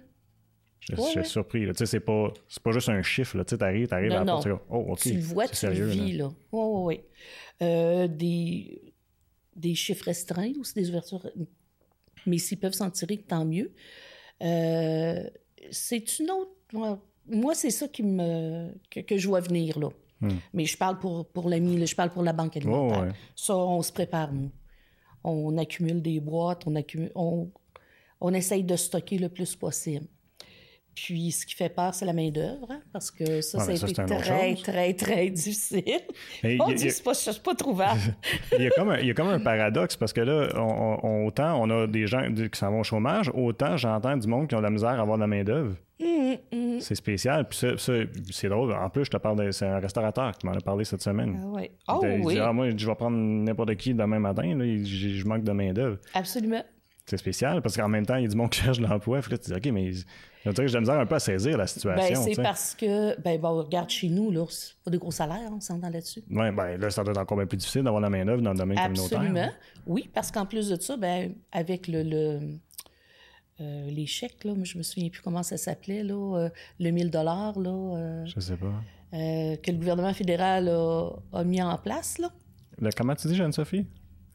Je, 0.80 1.02
suis 1.02 1.24
surpris. 1.24 1.66
Tu 1.66 1.74
sais, 1.74 1.86
c'est 1.86 2.00
pas, 2.00 2.32
pas 2.62 2.70
juste 2.70 2.88
un 2.88 3.02
chiffre. 3.02 3.42
Tu 3.42 3.56
arrives, 3.60 3.88
tu 3.88 3.94
arrives 3.94 4.12
à 4.12 4.24
la 4.24 4.40
Oh, 4.70 4.86
OK. 4.90 5.00
Tu 5.00 5.14
le 5.14 5.20
vois, 5.20 5.48
tu 5.48 5.66
le 5.66 5.86
vis. 5.86 6.12
Là. 6.12 6.30
Oui, 6.52 6.62
oui, 6.62 7.00
oui. 7.60 8.08
des, 8.08 8.94
des 9.56 9.74
chiffres 9.74 10.04
restreints 10.04 10.52
c'est 10.62 10.76
des 10.76 10.88
ouvertures. 10.88 11.26
Mais 12.26 12.38
s'ils 12.38 12.58
peuvent 12.58 12.72
s'en 12.72 12.90
tirer, 12.90 13.18
tant 13.18 13.44
mieux. 13.44 13.72
Euh, 14.42 15.22
c'est 15.70 16.18
une 16.18 16.30
autre. 16.30 16.50
Moi, 17.26 17.54
c'est 17.54 17.70
ça 17.70 17.88
qui 17.88 18.02
me, 18.02 18.70
que, 18.90 19.16
je 19.16 19.28
vois 19.28 19.40
venir, 19.40 19.78
là. 19.78 19.88
Hmm. 20.20 20.36
Mais 20.52 20.66
je 20.66 20.76
parle 20.76 20.98
pour, 20.98 21.26
pour 21.26 21.48
l'ami, 21.48 21.86
je 21.86 21.96
parle 21.96 22.10
pour 22.10 22.22
la 22.22 22.32
banque 22.32 22.56
alimentaire. 22.56 23.14
Ça, 23.34 23.56
on 23.56 23.82
se 23.82 23.92
prépare, 23.92 24.32
nous. 24.32 24.50
On 25.24 25.56
accumule 25.58 26.00
des 26.00 26.20
boîtes, 26.20 26.62
on, 26.66 26.74
accumule, 26.76 27.10
on, 27.14 27.50
on 28.20 28.32
essaye 28.32 28.64
de 28.64 28.76
stocker 28.76 29.18
le 29.18 29.28
plus 29.28 29.54
possible. 29.56 30.06
Puis, 30.94 31.32
ce 31.32 31.46
qui 31.46 31.54
fait 31.54 31.68
peur, 31.68 31.94
c'est 31.94 32.04
la 32.04 32.12
main-d'œuvre, 32.12 32.66
hein, 32.70 32.80
parce 32.92 33.10
que 33.10 33.40
ça, 33.40 33.60
ça 33.60 33.70
a 33.70 33.74
été 33.74 33.92
très, 33.94 34.54
très, 34.54 34.94
très 34.94 35.30
difficile. 35.30 36.00
On 36.60 36.72
dit, 36.72 36.90
c'est 36.90 37.02
pas, 37.02 37.12
pas 37.44 37.54
trouvable. 37.54 38.00
il, 38.58 38.64
y 38.64 38.66
a 38.66 38.70
comme 38.70 38.90
un, 38.90 38.98
il 38.98 39.06
y 39.06 39.10
a 39.10 39.14
comme 39.14 39.28
un 39.28 39.40
paradoxe, 39.44 39.96
parce 39.96 40.12
que 40.12 40.20
là, 40.20 40.48
on, 40.56 41.26
autant 41.26 41.60
on 41.62 41.70
a 41.70 41.86
des 41.86 42.06
gens 42.06 42.22
qui 42.34 42.58
s'en 42.58 42.70
vont 42.70 42.80
au 42.80 42.84
chômage, 42.84 43.30
autant 43.34 43.76
j'entends 43.76 44.16
du 44.16 44.26
monde 44.26 44.48
qui 44.48 44.54
ont 44.54 44.58
de 44.58 44.64
la 44.64 44.70
misère 44.70 44.90
à 44.90 45.00
avoir 45.00 45.16
de 45.16 45.22
la 45.22 45.26
main-d'œuvre. 45.26 45.76
Hum, 46.02 46.36
hum. 46.52 46.80
C'est 46.80 46.94
spécial. 46.94 47.46
Puis 47.48 47.58
ça, 47.58 47.68
c'est 48.30 48.48
drôle. 48.48 48.72
En 48.72 48.88
plus, 48.88 49.04
je 49.04 49.10
te 49.10 49.16
parle, 49.18 49.52
c'est 49.52 49.66
un 49.66 49.78
restaurateur 49.78 50.36
qui 50.36 50.46
m'en 50.46 50.52
a 50.52 50.60
parlé 50.60 50.84
cette 50.84 51.02
semaine. 51.02 51.40
Ah 51.42 51.46
oui. 51.46 51.70
Oh, 51.88 52.00
oui. 52.02 52.34
Dit, 52.34 52.40
ah, 52.40 52.52
moi, 52.52 52.70
je 52.74 52.86
vais 52.86 52.94
prendre 52.94 53.16
n'importe 53.16 53.74
qui 53.76 53.92
demain 53.92 54.18
matin. 54.18 54.54
Là, 54.56 54.64
je 54.64 55.24
manque 55.26 55.44
de 55.44 55.52
main-d'œuvre. 55.52 55.98
Absolument. 56.14 56.62
C'est 57.06 57.16
spécial 57.16 57.60
parce 57.62 57.76
qu'en 57.76 57.88
même 57.88 58.06
temps, 58.06 58.16
il 58.16 58.22
y 58.22 58.24
a 58.26 58.28
du 58.28 58.36
monde 58.36 58.50
qui 58.50 58.60
cherche 58.60 58.78
l'emploi. 58.78 59.20
Puis 59.20 59.32
là, 59.32 59.38
tu 59.38 59.50
dis, 59.50 59.56
OK, 59.56 59.66
mais 59.74 59.92
je 59.92 60.50
dirais 60.50 60.66
que 60.66 60.68
j'ai 60.68 60.80
misère 60.80 60.98
un 60.98 61.06
peu 61.06 61.16
à 61.16 61.20
saisir 61.20 61.58
la 61.58 61.66
situation. 61.66 62.24
Ben, 62.24 62.34
c'est 62.34 62.42
parce 62.42 62.74
que, 62.74 63.20
ben, 63.20 63.40
bon, 63.40 63.56
regarde 63.62 63.90
chez 63.90 64.08
nous, 64.08 64.30
là, 64.30 64.44
c'est 64.48 64.74
pas 64.84 64.90
de 64.90 64.96
gros 64.96 65.10
salaires, 65.10 65.50
on 65.52 65.60
s'entend 65.60 65.90
là-dessus. 65.90 66.22
Oui, 66.30 66.50
ben, 66.52 66.76
là, 66.76 66.90
ça 66.90 67.02
doit 67.02 67.12
être 67.12 67.20
encore 67.20 67.36
bien 67.36 67.46
plus 67.46 67.56
difficile 67.56 67.82
d'avoir 67.82 68.00
la 68.00 68.10
main-d'œuvre 68.10 68.42
dans 68.42 68.52
le 68.52 68.58
domaine 68.58 68.78
communautaire. 68.78 69.20
Absolument. 69.20 69.50
Oui, 69.86 70.08
parce 70.12 70.30
qu'en 70.30 70.46
plus 70.46 70.68
de 70.68 70.80
ça, 70.80 70.96
ben, 70.96 71.34
avec 71.52 71.88
le, 71.88 72.02
le 72.02 72.40
euh, 73.60 73.90
les 73.90 74.06
chèques, 74.06 74.44
là, 74.44 74.54
je 74.62 74.78
me 74.78 74.82
souviens 74.82 75.10
plus 75.10 75.20
comment 75.20 75.42
ça 75.42 75.58
s'appelait, 75.58 76.02
là, 76.02 76.38
euh, 76.38 76.48
le 76.78 76.90
1000 76.90 77.10
dollars, 77.10 77.58
là. 77.58 77.70
Euh, 77.70 78.26
je 78.26 78.40
sais 78.40 78.56
pas. 78.56 78.72
que 79.12 79.70
le 79.70 79.76
gouvernement 79.76 80.14
fédéral 80.14 80.68
a, 80.68 81.10
a 81.32 81.44
mis 81.44 81.60
en 81.60 81.76
place, 81.76 82.18
là. 82.18 82.30
Le, 82.78 82.90
comment 82.96 83.14
tu 83.14 83.28
dis, 83.28 83.34
Jeanne-Sophie? 83.34 83.86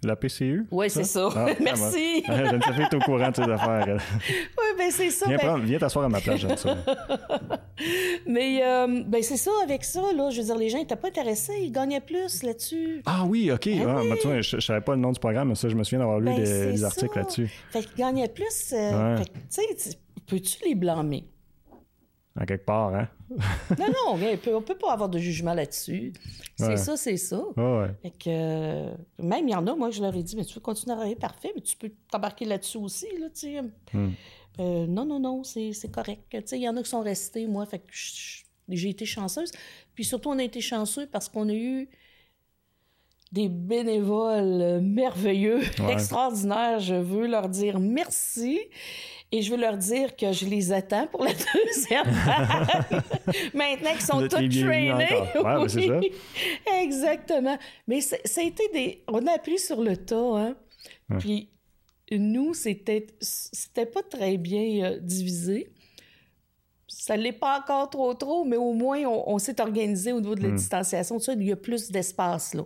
La 0.03 0.15
PCU? 0.15 0.67
Oui, 0.71 0.89
c'est 0.89 1.03
ça. 1.03 1.29
Ah, 1.35 1.47
Merci. 1.61 2.23
Jeanne 2.27 2.61
Sophie 2.61 2.81
est 2.81 2.93
au 2.93 2.99
courant 2.99 3.29
de 3.29 3.33
tes 3.33 3.41
affaires. 3.41 3.87
oui, 4.29 4.65
ben 4.77 4.91
c'est 4.91 5.09
ça. 5.09 5.27
Viens, 5.27 5.37
ben... 5.37 5.59
viens 5.59 5.79
t'asseoir 5.79 6.05
à 6.05 6.09
ma 6.09 6.19
place, 6.19 6.41
Sophie. 6.41 6.69
Mais 8.27 8.63
euh, 8.63 9.03
ben 9.05 9.23
c'est 9.23 9.37
ça, 9.37 9.51
avec 9.63 9.83
ça, 9.83 10.01
là, 10.15 10.29
je 10.29 10.41
veux 10.41 10.45
dire, 10.45 10.57
les 10.57 10.69
gens 10.69 10.77
n'étaient 10.77 10.95
pas 10.95 11.07
intéressés, 11.07 11.59
ils 11.61 11.71
gagnaient 11.71 12.01
plus 12.01 12.43
là-dessus. 12.43 13.01
Ah 13.05 13.23
oui, 13.27 13.51
OK. 13.51 13.67
Ben 13.67 14.11
ah, 14.11 14.15
tu 14.21 14.27
vois, 14.27 14.41
je, 14.41 14.55
ne 14.57 14.61
savais 14.61 14.81
pas 14.81 14.95
le 14.95 15.01
nom 15.01 15.11
du 15.11 15.19
programme, 15.19 15.49
mais 15.49 15.55
ça, 15.55 15.69
je 15.69 15.75
me 15.75 15.83
souviens 15.83 15.99
d'avoir 15.99 16.19
lu 16.19 16.25
ben, 16.25 16.37
des, 16.37 16.83
articles 16.83 17.17
là-dessus. 17.17 17.51
Fait 17.71 17.81
qu'ils 17.81 17.97
gagnaient 17.97 18.29
plus. 18.29 18.73
Euh, 18.73 19.17
tu 19.17 19.63
sais, 19.77 19.97
peux-tu 20.27 20.67
les 20.67 20.75
blâmer? 20.75 21.25
À 22.37 22.45
quelque 22.45 22.65
part, 22.65 22.93
hein? 22.93 23.07
non, 23.79 23.87
non, 23.87 24.13
on 24.13 24.17
ne 24.17 24.59
peut 24.59 24.77
pas 24.77 24.91
avoir 24.91 25.07
de 25.07 25.17
jugement 25.17 25.53
là-dessus. 25.53 26.11
C'est 26.57 26.77
ça, 26.77 26.97
c'est 26.97 27.17
ça. 27.17 27.41
que, 27.55 28.89
même, 29.21 29.47
il 29.47 29.51
y 29.51 29.55
en 29.55 29.65
a, 29.67 29.75
moi, 29.75 29.89
je 29.89 30.01
leur 30.01 30.13
ai 30.15 30.21
dit, 30.21 30.35
mais 30.35 30.43
tu 30.43 30.55
veux 30.55 30.61
continuer 30.61 30.93
à 30.93 30.95
travailler, 30.95 31.15
parfait, 31.15 31.51
mais 31.55 31.61
tu 31.61 31.77
peux 31.77 31.91
t'embarquer 32.11 32.45
là-dessus 32.45 32.77
aussi, 32.77 33.07
là, 33.19 33.27
tu 33.29 33.39
sais. 33.39 33.61
Hmm. 33.93 34.11
Euh, 34.59 34.85
non, 34.87 35.05
non, 35.05 35.19
non, 35.19 35.43
c'est 35.43 35.91
correct. 35.91 36.23
Tu 36.29 36.41
sais, 36.45 36.57
il 36.57 36.63
y 36.63 36.69
en 36.69 36.75
a 36.75 36.83
qui 36.83 36.89
sont 36.89 37.01
restés, 37.01 37.47
moi, 37.47 37.65
fait 37.65 37.79
que 37.79 37.85
j'ai 38.69 38.89
été 38.89 39.05
chanceuse. 39.05 39.51
Puis 39.93 40.03
surtout, 40.03 40.29
on 40.29 40.39
a 40.39 40.43
été 40.43 40.61
chanceux 40.61 41.07
parce 41.07 41.29
qu'on 41.29 41.47
a 41.49 41.53
eu 41.53 41.89
des 43.31 43.49
bénévoles 43.49 44.81
merveilleux, 44.81 45.61
extraordinaires. 45.89 46.79
Je 46.79 46.95
veux 46.95 47.27
leur 47.27 47.49
dire 47.49 47.79
merci. 47.79 48.59
Et 49.35 49.41
je 49.41 49.51
veux 49.51 49.59
leur 49.59 49.75
dire 49.75 50.15
que 50.15 50.31
je 50.31 50.45
les 50.45 50.71
attends 50.71 51.07
pour 51.07 51.25
la 51.25 51.31
deuxième 51.65 52.05
Maintenant 53.53 53.91
qu'ils 53.91 54.01
sont 54.01 54.21
tous 54.21 54.29
trainés. 54.29 55.07
oui, 55.43 56.11
Exactement. 56.81 57.57
Mais 57.85 57.99
ça 57.99 58.15
a 58.37 58.43
été 58.43 58.63
des. 58.71 59.03
On 59.09 59.27
a 59.27 59.33
appris 59.33 59.59
sur 59.59 59.81
le 59.81 59.97
tas, 59.97 60.15
hein. 60.15 60.55
Puis 61.19 61.49
nous, 62.11 62.53
c'était 62.53 63.07
c'était 63.19 63.85
pas 63.85 64.03
très 64.03 64.37
bien 64.37 64.85
euh, 64.85 64.99
divisé. 65.01 65.73
Ça 66.87 67.17
ne 67.17 67.23
l'est 67.23 67.33
pas 67.33 67.59
encore 67.59 67.89
trop 67.89 68.13
trop, 68.13 68.45
mais 68.45 68.55
au 68.55 68.71
moins 68.71 69.03
on, 69.05 69.37
s'est 69.37 69.59
organisé 69.59 70.13
au 70.13 70.21
niveau 70.21 70.35
de 70.35 70.43
la 70.43 70.49
hmm. 70.49 70.55
distanciation. 70.55 71.17
il 71.17 71.43
y 71.43 71.51
a 71.51 71.57
plus 71.57 71.91
d'espace 71.91 72.53
là. 72.53 72.63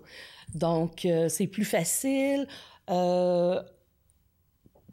Donc 0.54 1.04
euh, 1.06 1.30
c'est 1.30 1.48
plus 1.48 1.66
facile. 1.66 2.48
Euh, 2.92 3.60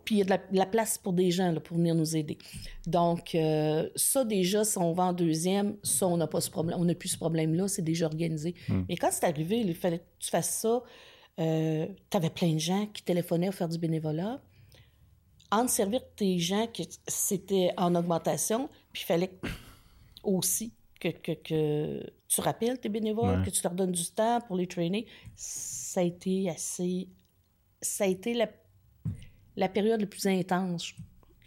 puis 0.07 0.15
il 0.15 0.19
y 0.19 0.23
a 0.23 0.39
de 0.39 0.57
la, 0.57 0.67
place 0.67 0.99
pour 0.99 1.13
des 1.13 1.33
gens 1.33 1.51
là, 1.51 1.59
pour 1.59 1.77
venir 1.77 1.95
nous 1.97 2.17
aider. 2.17 2.39
Donc, 2.87 3.35
euh, 3.35 3.91
ça, 3.97 4.25
déjà, 4.25 4.65
si 4.65 4.79
on 4.79 4.93
va 4.93 5.07
en 5.07 5.13
deuxième, 5.13 5.77
ça, 5.83 6.07
on 6.07 6.17
n'a 6.17 6.29
pas 6.29 6.41
ce 6.41 6.49
problème. 6.49 6.79
On 6.79 6.85
n'a 6.85 6.95
plus 6.95 7.09
ce 7.09 7.17
problème-là, 7.17 7.67
c'est 7.67 7.83
déjà 7.83 8.07
organisé. 8.07 8.55
Hmm. 8.69 8.85
Mais 8.89 8.97
quand 8.97 9.11
c'est 9.11 9.25
arrivé, 9.25 9.59
il 9.59 9.75
fallait 9.75 9.99
que 9.99 10.05
tu 10.21 10.31
fasses 10.31 10.61
ça. 10.61 10.81
Euh, 11.41 11.89
tu 12.09 12.17
avais 12.17 12.31
plein 12.31 12.55
de 12.55 12.61
gens 12.61 12.87
qui 12.87 13.03
téléphonaient 13.03 13.49
pour 13.49 13.57
faire 13.57 13.69
du 13.69 13.79
bénévolat. 13.79 14.41
En 15.51 15.67
servir 15.67 16.01
tes 16.15 16.39
gens, 16.39 16.69
que 16.69 16.85
c'était 17.09 17.73
en 17.77 17.93
augmentation, 17.97 18.69
puis 18.93 19.03
il 19.03 19.07
fallait 19.07 19.33
aussi 20.23 20.73
que, 21.01 21.09
que, 21.09 22.01
tu 22.29 22.41
rappelles 22.41 22.79
tes 22.79 22.89
bénévoles, 22.89 23.43
que 23.45 23.51
tu 23.51 23.61
leur 23.65 23.75
donnes 23.75 23.93
du 23.93 24.07
temps 24.07 24.41
pour 24.47 24.57
les 24.57 24.69
trainer. 24.69 25.07
Ça 25.35 26.01
a 26.01 26.05
été 26.05 26.49
assez. 26.49 27.09
Ça 27.83 28.05
a 28.05 28.07
été 28.07 28.35
la 28.35 28.49
la 29.57 29.69
période 29.69 30.01
la 30.01 30.07
plus 30.07 30.27
intense 30.27 30.95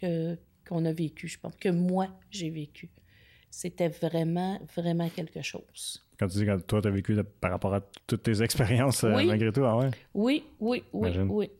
que, 0.00 0.36
qu'on 0.68 0.84
a 0.84 0.92
vécue, 0.92 1.28
je 1.28 1.38
pense, 1.38 1.54
que 1.56 1.68
moi, 1.68 2.08
j'ai 2.30 2.50
vécu. 2.50 2.90
C'était 3.50 3.88
vraiment, 3.88 4.60
vraiment 4.76 5.08
quelque 5.08 5.42
chose. 5.42 6.04
Quand 6.18 6.28
tu 6.28 6.38
dis 6.38 6.46
que 6.46 6.60
toi, 6.60 6.82
tu 6.82 6.88
as 6.88 6.90
vécu 6.90 7.16
par 7.40 7.50
rapport 7.50 7.74
à 7.74 7.80
toutes 8.06 8.22
tes 8.22 8.42
expériences, 8.42 9.04
euh, 9.04 9.10
malgré 9.10 9.50
tout, 9.52 9.64
ah 9.64 9.76
ouais? 9.78 9.90
Oui, 10.14 10.44
oui, 10.60 10.84
oui, 10.92 11.10
oui. 11.28 11.50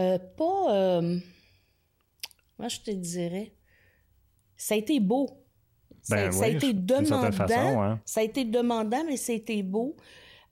Euh, 0.00 0.18
pas... 0.36 0.74
Euh, 0.74 1.18
moi, 2.58 2.68
je 2.68 2.80
te 2.80 2.90
dirais... 2.90 3.52
Ça 4.56 4.74
a 4.74 4.78
été 4.78 4.98
beau. 4.98 5.28
ça, 6.02 6.16
ben 6.16 6.42
a 6.42 6.48
été 6.48 6.72
demandant. 6.72 7.30
Façon, 7.30 7.80
hein. 7.80 8.00
Ça 8.04 8.20
a 8.20 8.24
été 8.24 8.44
demandant, 8.44 9.04
mais 9.04 9.16
ça 9.16 9.32
a 9.32 9.36
été 9.36 9.62
beau. 9.62 9.96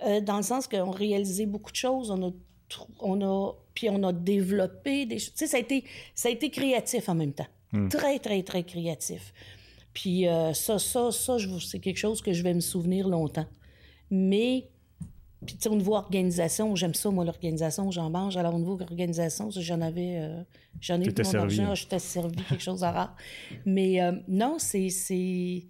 dans 0.01 0.37
le 0.37 0.45
sens 0.45 0.69
qu'on 0.69 0.93
réalisait 0.93 1.47
beaucoup 1.47 1.73
de 1.73 1.77
choses. 1.77 2.13
On 2.13 2.29
a, 2.29 2.31
on 3.01 3.21
a 3.23 3.53
puis 3.77 3.91
on 3.91 4.03
a 4.03 4.13
développé 4.13 5.07
des 5.07 5.19
choses. 5.19 5.35
Tu 5.35 5.39
sais, 5.41 5.47
ça 5.47 5.59
a 5.59 5.61
été, 5.61 5.85
ça 6.15 6.29
a 6.29 6.33
été 6.33 6.51
créatif 6.51 7.09
en 7.09 7.15
même 7.15 7.33
temps. 7.33 7.47
Hmm. 7.73 7.89
Très, 7.89 8.19
très, 8.19 8.43
très 8.43 8.65
créatif. 8.65 9.33
Puis 9.93 10.27
euh, 10.27 10.53
ça, 10.53 10.79
ça, 10.79 11.13
ça, 11.13 11.37
c'est 11.61 11.79
quelque 11.79 11.99
chose 11.99 12.21
que 12.21 12.33
je 12.33 12.43
vais 12.43 12.55
me 12.55 12.61
souvenir 12.61 13.09
longtemps. 13.09 13.47
Mais, 14.11 14.69
puis 15.45 15.57
tu 15.57 15.63
sais, 15.63 15.69
au 15.69 15.77
niveau 15.77 15.95
organisation, 15.95 16.75
j'aime 16.75 16.95
ça, 16.95 17.11
moi, 17.11 17.25
l'organisation, 17.25 17.91
j'en 17.91 18.11
mange. 18.11 18.37
Alors, 18.37 18.55
au 18.55 18.59
niveau 18.59 18.81
organisation, 18.81 19.51
j'en 19.51 19.81
avais, 19.81 20.19
euh, 20.19 20.43
j'en 20.81 21.01
ai 21.01 21.07
eu 21.07 21.15
mon 21.23 21.35
argent, 21.35 21.75
je 21.75 21.87
t'ai 21.87 21.99
servi 21.99 22.37
quelque 22.45 22.63
chose 22.63 22.81
de 22.81 22.87
rare. 22.87 23.15
Mais 23.67 24.01
euh, 24.01 24.13
non, 24.27 24.57
c'est, 24.59 24.89
c'est... 24.89 25.67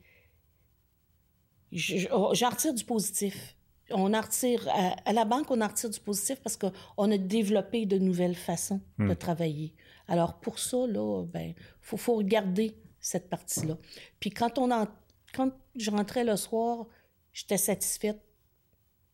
J'en 1.72 2.50
retire 2.50 2.72
du 2.72 2.84
positif 2.84 3.55
on 3.90 4.12
en 4.14 4.20
retire, 4.20 4.68
à, 5.04 5.12
la 5.12 5.24
banque, 5.24 5.50
on 5.50 5.60
en 5.60 5.68
retire 5.68 5.90
du 5.90 6.00
positif 6.00 6.40
parce 6.40 6.56
qu'on 6.56 7.10
a 7.10 7.18
développé 7.18 7.86
de 7.86 7.98
nouvelles 7.98 8.34
façons 8.34 8.80
de 8.98 9.04
hmm. 9.04 9.16
travailler. 9.16 9.74
Alors, 10.08 10.40
pour 10.40 10.58
ça, 10.58 10.86
là, 10.86 11.24
ben, 11.26 11.54
faut, 11.80 11.96
faut 11.96 12.14
regarder 12.14 12.76
cette 13.00 13.28
partie-là. 13.28 13.76
Puis 14.18 14.30
quand 14.30 14.58
on 14.58 14.70
en, 14.70 14.86
quand 15.32 15.52
je 15.76 15.90
rentrais 15.90 16.24
le 16.24 16.36
soir, 16.36 16.86
j'étais 17.32 17.58
satisfaite. 17.58 18.20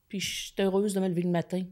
Puis 0.09 0.21
j'étais 0.21 0.65
heureuse 0.65 0.95
de 0.95 1.01
me 1.01 1.09
lever 1.09 1.23
le 1.23 1.31
matin 1.31 1.65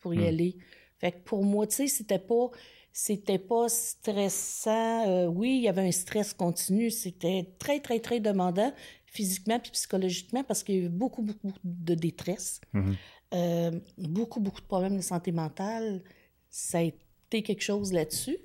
pour 0.00 0.14
y 0.14 0.18
hmm. 0.18 0.28
aller. 0.28 0.56
Fait 0.98 1.12
que 1.12 1.18
pour 1.18 1.44
moi, 1.44 1.66
tu 1.66 1.76
sais, 1.76 1.86
c'était 1.88 2.18
pas, 2.18 2.50
c'était 2.92 3.38
pas 3.38 3.68
stressant. 3.68 5.08
Euh, 5.08 5.26
oui, 5.26 5.56
il 5.56 5.62
y 5.62 5.68
avait 5.68 5.86
un 5.86 5.92
stress 5.92 6.34
continu. 6.34 6.90
C'était 6.90 7.54
très, 7.58 7.80
très, 7.80 8.00
très 8.00 8.20
demandant 8.20 8.72
physiquement 9.14 9.60
puis 9.60 9.70
psychologiquement 9.70 10.44
parce 10.44 10.62
qu'il 10.62 10.74
y 10.74 10.78
a 10.78 10.82
eu 10.82 10.88
beaucoup, 10.88 11.22
beaucoup 11.22 11.52
de 11.62 11.94
détresse, 11.94 12.60
mhm. 12.72 12.96
euh, 13.32 13.70
beaucoup, 13.96 14.40
beaucoup 14.40 14.60
de 14.60 14.66
problèmes 14.66 14.96
de 14.96 15.02
santé 15.02 15.32
mentale. 15.32 16.02
Ça 16.50 16.78
a 16.78 16.82
été 16.82 17.42
quelque 17.42 17.62
chose 17.62 17.92
là-dessus. 17.92 18.36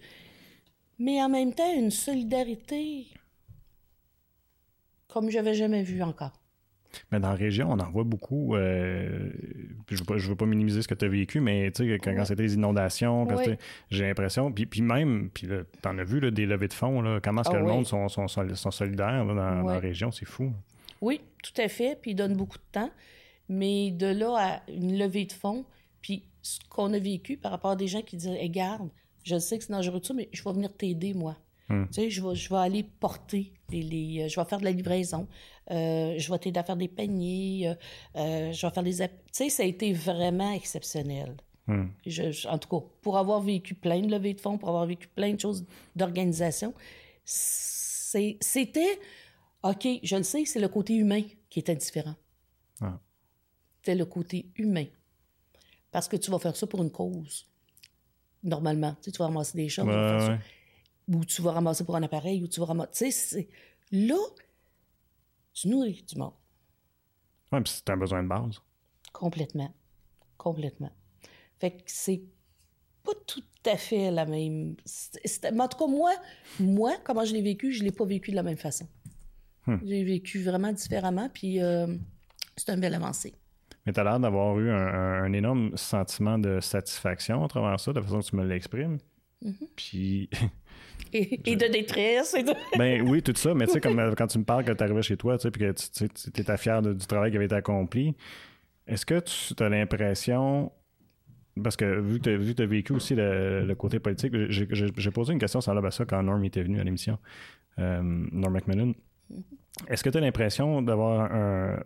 Mais 0.99 1.21
en 1.21 1.29
même 1.29 1.53
temps, 1.53 1.73
une 1.73 1.91
solidarité 1.91 3.08
comme 5.08 5.29
je 5.29 5.38
n'avais 5.38 5.55
jamais 5.55 5.84
vu 5.84 6.01
encore. 6.03 6.38
Mais 7.12 7.19
dans 7.19 7.30
la 7.30 7.36
région, 7.36 7.71
on 7.71 7.80
en 7.80 7.89
voit 7.89 8.04
beaucoup. 8.04 8.56
Euh, 8.56 9.30
je 9.89 10.02
ne 10.02 10.19
veux, 10.19 10.36
pas 10.36 10.45
minimiser 10.45 10.82
ce 10.82 10.88
que 10.88 10.93
tu 10.93 11.06
as 11.06 11.10
vécu, 11.10 11.39
mais 11.39 11.71
quand, 11.75 12.15
quand 12.15 12.25
c'était 12.25 12.43
les 12.43 12.56
inondations, 12.56 13.28
j'ai 13.89 14.08
l'impression. 14.08 14.52
Puis, 14.52 14.65
puis 14.65 14.82
même, 14.82 15.30
puis 15.34 15.47
tu 15.47 15.88
en 15.88 15.97
as 15.97 16.04
vu 16.04 16.32
des 16.32 16.45
levées 16.45 16.67
de 16.67 16.73
fonds, 16.73 17.02
là, 17.02 17.19
comment 17.21 17.41
est-ce 17.41 17.49
que 17.49 17.56
ah 17.56 17.60
le 17.60 17.65
monde 17.65 17.86
sont, 17.86 18.08
sont, 18.10 18.28
sont 18.28 18.71
solidaires 18.71 19.25
dans, 19.25 19.63
la 19.63 19.80
région, 19.80 20.12
c'est 20.12 20.25
fou. 20.25 20.52
Oui, 21.02 21.21
tout 21.43 21.62
à 21.62 21.67
fait. 21.67 21.97
Puis 22.02 22.12
ils 22.12 22.15
donnent 22.15 22.36
beaucoup 22.36 22.58
de 22.58 22.71
temps. 22.71 22.91
Mais 23.47 23.91
de 23.91 24.08
là 24.08 24.36
à 24.38 24.71
une 24.71 24.97
levée 24.97 25.25
de 25.25 25.32
fonds, 25.32 25.65
puis 26.02 26.23
ce 26.43 26.60
qu'on 26.69 26.93
a 26.93 26.99
vécu 26.99 27.36
par 27.36 27.52
rapport 27.52 27.71
à 27.71 27.75
des 27.75 27.88
gens 27.88 28.02
qui 28.02 28.15
disent 28.15 28.30
Regarde, 28.30 28.89
je 29.23 29.39
sais 29.39 29.58
que 29.58 29.63
c'est 29.63 29.73
dangereux 29.73 30.02
mais 30.15 30.30
je 30.32 30.43
vais 30.43 30.54
venir 30.54 30.71
t'aider, 30.71 31.13
moi. 31.13 31.36
Hmm. 31.69 31.86
Tu 31.88 31.93
sais, 31.93 32.10
je 32.10 32.25
vais, 32.25 32.36
je 32.36 32.49
vais 32.49 32.58
aller 32.58 32.84
porter 32.84 33.53
les, 33.69 34.23
euh, 34.23 34.27
je 34.27 34.39
vais 34.39 34.45
faire 34.45 34.60
de 34.60 34.65
la 34.65 34.71
livraison, 34.71 35.27
euh, 35.69 36.15
je 36.17 36.32
vais 36.32 36.39
t'aider 36.39 36.60
à 36.60 36.63
faire 36.63 36.77
des 36.77 36.88
paniers, 36.88 37.75
euh, 38.15 38.51
je 38.51 38.65
vais 38.65 38.73
faire 38.73 38.84
des... 38.84 38.95
Tu 38.95 39.08
sais, 39.32 39.49
ça 39.49 39.63
a 39.63 39.65
été 39.67 39.93
vraiment 39.93 40.51
exceptionnel. 40.51 41.38
Hmm. 41.67 41.89
Je, 42.08 42.47
en 42.47 42.58
tout 42.58 42.69
cas, 42.69 42.86
pour 43.01 43.17
avoir 43.17 43.41
vécu 43.41 43.75
plein 43.75 44.01
de 44.01 44.10
levées 44.10 44.34
de 44.34 44.41
fonds, 44.41 44.58
pour 44.58 44.69
avoir 44.69 44.88
vécu 44.88 45.08
plein 45.08 45.34
de 45.34 45.39
choses 45.39 45.65
d'organisation, 45.95 46.73
c'était... 47.23 48.99
OK, 49.62 49.88
je 50.01 50.15
le 50.15 50.23
sais, 50.23 50.45
c'est 50.45 50.60
le 50.60 50.69
côté 50.69 50.95
humain 50.95 51.21
qui 51.49 51.60
était 51.60 51.75
différent. 51.75 52.15
Ah. 52.82 52.99
C'est 53.84 53.93
le 53.93 54.05
côté 54.05 54.49
humain. 54.55 54.86
Parce 55.91 56.08
que 56.08 56.15
tu 56.15 56.32
vas 56.32 56.39
faire 56.39 56.55
ça 56.55 56.65
pour 56.65 56.82
une 56.82 56.91
cause. 56.91 57.45
Normalement. 58.41 58.93
Tu, 59.01 59.05
sais, 59.05 59.12
tu 59.12 59.17
vas 59.17 59.25
ramasser 59.25 59.58
des 59.58 59.67
choses. 59.69 59.86
Ou 61.12 61.26
tu 61.26 61.41
vas 61.41 61.54
ramasser 61.54 61.84
pour 61.84 61.95
un 61.95 62.04
appareil, 62.04 62.43
ou 62.43 62.48
tu 62.48 62.60
vas 62.60 62.67
ramasser. 62.67 63.06
Tu 63.06 63.12
sais, 63.12 63.50
là, 63.91 64.17
tu 65.54 65.67
nourris 65.67 66.04
du 66.08 66.17
monde. 66.17 66.34
Oui, 67.52 67.62
puis 67.62 67.74
c'est 67.76 67.89
un 67.89 67.98
besoin 67.98 68.24
de 68.24 68.28
base. 68.28 68.62
Complètement. 69.12 69.74
Complètement. 70.38 70.91
Fait 71.60 71.72
que 71.72 71.84
c'est 71.88 72.22
pas 73.04 73.12
tout 73.28 73.43
à 73.65 73.76
fait 73.76 74.12
la 74.12 74.26
même. 74.26 74.76
Mais 75.43 75.62
en 75.62 75.67
tout 75.67 75.78
cas, 75.78 75.88
moi, 75.88 76.12
moi, 76.60 76.93
comment 77.04 77.26
je 77.26 77.34
l'ai 77.34 77.41
vécu, 77.41 77.72
je 77.72 77.84
l'ai 77.84 77.91
pas 77.91 78.06
vécu 78.06 78.32
de 78.32 78.36
la 78.36 78.43
même 78.43 78.58
façon. 78.58 78.88
Hmm. 79.65 79.78
J'ai 79.84 80.04
vécu 80.04 80.41
vraiment 80.41 80.72
différemment, 80.72 81.30
puis 81.30 81.62
euh, 81.62 81.88
c'est 82.56 82.69
un 82.69 82.78
bel 82.78 82.93
avancé. 82.93 83.34
Mais 83.86 83.93
tu 83.93 84.00
as 84.00 84.04
l'air 84.04 84.19
d'avoir 84.19 84.58
eu 84.60 84.69
un, 84.69 85.32
énorme 85.34 85.76
sentiment 85.76 86.38
de 86.38 86.60
satisfaction 86.60 87.43
à 87.43 87.48
travers 87.48 87.80
ça, 87.80 87.91
de 87.91 88.00
la 88.00 88.04
façon 88.04 88.19
que 88.19 88.26
tu 88.26 88.36
me 88.36 88.45
l'exprimes. 88.45 89.00
Mm-hmm. 89.43 89.67
Puis. 89.76 90.30
Et, 91.13 91.56
de 91.56 91.72
détresse. 91.72 92.34
Et 92.34 92.43
de... 92.43 92.54
ben 92.78 93.08
oui, 93.08 93.22
tout 93.22 93.34
ça, 93.36 93.54
mais 93.54 93.65
tu 93.65 93.74
sais, 93.74 93.82
comme 93.82 94.00
euh, 94.00 94.13
quand 94.15 94.28
tu 94.28 94.39
me 94.39 94.43
parles 94.43 94.63
que 94.63 94.72
tu 94.72 94.84
arrivé 94.84 95.02
chez 95.02 95.17
toi, 95.17 95.38
tu 95.38 95.43
sais, 95.43 95.52
puis 95.52 95.62
que 95.62 95.72
tu 95.72 96.41
étais 96.41 96.58
fier 96.58 96.82
du 96.82 97.06
travail 97.06 97.32
qui 97.32 97.38
avait 97.38 97.45
été 97.45 97.56
accompli, 97.56 98.15
est-ce 98.88 99.06
que 99.06 99.19
tu 99.19 99.63
as 99.63 99.69
l'impression 99.69 100.72
parce 101.62 101.76
que 101.76 102.00
vu 102.00 102.19
que 102.19 102.54
tu 102.54 102.62
as, 102.62 102.65
vécu 102.65 102.93
aussi 102.93 103.15
le, 103.15 103.74
côté 103.74 104.00
politique, 104.00 104.34
j'ai 104.50 105.12
posé 105.12 105.34
une 105.34 105.39
question 105.39 105.60
semblable 105.60 105.88
à 105.88 105.91
ça 105.91 106.06
quand 106.06 106.22
Norm 106.24 106.43
était 106.45 106.63
venu 106.63 106.80
à 106.80 106.84
l'émission, 106.84 107.17
euh, 107.80 108.00
Norm 108.02 108.54
McMillan. 108.54 108.93
Est-ce 109.88 110.04
que 110.04 110.10
tu 110.10 110.17
as 110.17 110.22
l'impression 110.22 110.82
d'avoir 110.82 111.32
un, 111.34 111.80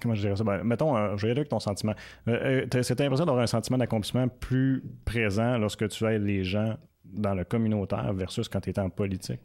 comment 0.00 0.14
je 0.14 0.20
dirais 0.20 0.36
ça? 0.36 0.44
Ben, 0.44 0.62
mettons, 0.62 0.96
euh, 0.96 1.16
je 1.16 1.26
vais 1.26 1.32
aller 1.32 1.40
avec 1.40 1.48
ton 1.48 1.60
sentiment. 1.60 1.94
Euh, 2.28 2.66
tu 2.70 2.76
l'impression 2.76 3.26
d'avoir 3.26 3.42
un 3.42 3.46
sentiment 3.46 3.78
d'accomplissement 3.78 4.28
plus 4.28 4.82
présent 5.04 5.58
lorsque 5.58 5.88
tu 5.88 6.04
aides 6.06 6.22
les 6.22 6.44
gens 6.44 6.76
dans 7.04 7.34
le 7.34 7.44
communautaire 7.44 8.12
versus 8.14 8.48
quand 8.48 8.60
tu 8.60 8.70
étais 8.70 8.80
en 8.80 8.90
politique? 8.90 9.40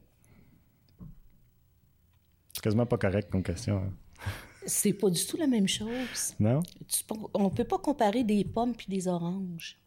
C'est 2.53 2.61
quasiment 2.61 2.85
pas 2.85 2.97
correct 2.97 3.29
comme 3.29 3.43
question. 3.43 3.77
Hein. 3.77 3.93
C'est 4.65 4.93
pas 4.93 5.09
du 5.09 5.25
tout 5.25 5.37
la 5.37 5.47
même 5.47 5.67
chose. 5.67 6.35
Non? 6.39 6.61
on 7.33 7.49
peut 7.49 7.63
pas 7.63 7.77
comparer 7.77 8.23
des 8.23 8.43
pommes 8.43 8.75
puis 8.75 8.87
des 8.89 9.07
oranges. 9.07 9.79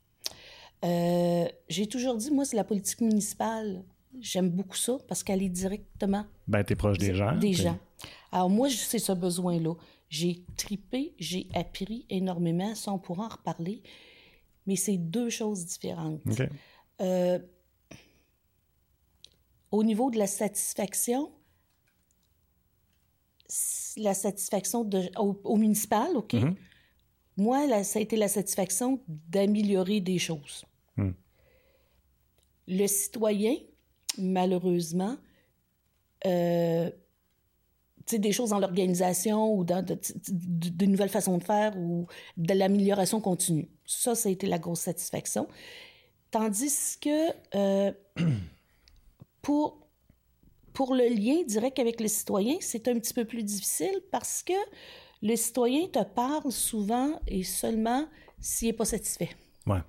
Euh, 0.85 1.47
j'ai 1.69 1.87
toujours 1.87 2.17
dit, 2.17 2.31
moi, 2.31 2.45
c'est 2.45 2.57
la 2.57 2.65
politique 2.65 3.01
municipale. 3.01 3.85
J'aime 4.21 4.49
beaucoup 4.49 4.77
ça 4.77 4.97
parce 5.07 5.23
qu'elle 5.23 5.43
est 5.43 5.51
directement. 5.51 6.25
Ben, 6.49 6.65
t'es 6.65 6.77
proche 6.77 6.99
des 6.99 7.15
gens. 7.15 7.37
Des 7.37 7.53
gens. 7.53 7.79
Alors, 8.33 8.49
moi, 8.49 8.69
c'est 8.71 8.99
ce 8.99 9.13
besoin-là. 9.13 9.75
J'ai 10.09 10.45
tripé, 10.57 11.15
j'ai 11.19 11.47
appris 11.55 12.05
énormément, 12.11 12.75
ça 12.75 12.93
on 12.93 12.99
pourra 12.99 13.27
en 13.27 13.29
reparler, 13.29 13.81
mais 14.67 14.75
c'est 14.75 14.97
deux 14.97 15.31
choses 15.31 15.65
différentes. 15.67 16.21
Euh, 17.01 17.39
au 19.71 19.85
niveau 19.85 20.11
de 20.11 20.19
la 20.19 20.27
satisfaction, 20.27 21.31
la 23.97 24.15
satisfaction 24.15 24.85
de, 24.85 25.11
au, 25.19 25.57
municipal, 25.57 26.17
OK? 26.17 26.35
Mm-hmm. 26.35 26.55
Moi, 27.37 27.85
ça 27.85 27.99
a 27.99 28.03
été 28.03 28.17
la 28.17 28.29
satisfaction 28.29 29.01
d'améliorer 29.09 30.01
des 30.01 30.19
choses. 30.19 30.65
Mm. 30.97 31.11
Le 32.69 32.87
citoyen, 32.87 33.57
malheureusement, 34.19 35.17
euh, 36.27 36.91
des 38.13 38.33
choses 38.33 38.51
dans 38.51 38.59
l'organisation 38.59 39.55
ou 39.55 39.65
dans 39.65 39.85
de, 39.85 40.87
nouvelles 40.87 41.09
façons 41.09 41.39
de 41.39 41.45
faire 41.45 41.77
ou 41.79 42.07
de 42.37 42.55
l'amélioration 42.55 43.21
continue. 43.21 43.69
Ça, 43.87 44.15
ça 44.15 44.29
a 44.29 44.33
été 44.33 44.47
la 44.47 44.59
grosse 44.59 44.81
satisfaction. 44.81 45.49
Tandis 46.31 46.99
que 47.01 47.31
euh, 47.55 47.93
pour, 49.43 49.87
pour 50.73 50.95
le 50.95 51.09
lien 51.09 51.43
direct 51.47 51.79
avec 51.79 52.01
le 52.01 52.09
citoyen, 52.09 52.57
c'est 52.61 52.89
un 52.89 52.99
petit 52.99 53.15
peu 53.15 53.25
plus 53.25 53.43
difficile 53.43 54.01
parce 54.11 54.43
que 54.43 54.53
le 55.23 55.37
citoyen 55.37 55.87
te 55.89 56.03
parle 56.03 56.51
souvent 56.51 57.21
et 57.27 57.43
seulement 57.43 58.07
s'il 58.39 58.69
n'est 58.69 58.75
pas 58.75 58.85
satisfait. 58.85 59.31
Ouais. 59.67 59.81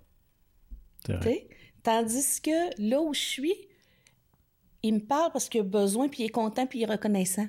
Tandis 1.84 2.42
que 2.42 2.82
là 2.82 3.02
où 3.02 3.14
je 3.14 3.20
suis, 3.20 3.56
il 4.84 4.96
me 4.96 5.00
parle 5.00 5.32
parce 5.32 5.50
qu'il 5.50 5.62
a 5.62 5.64
besoin, 5.64 6.10
puis 6.10 6.24
il 6.24 6.26
est 6.28 6.30
content, 6.30 6.68
puis 6.68 6.80
il 6.80 6.84
est 6.84 6.92
reconnaissant 6.92 7.48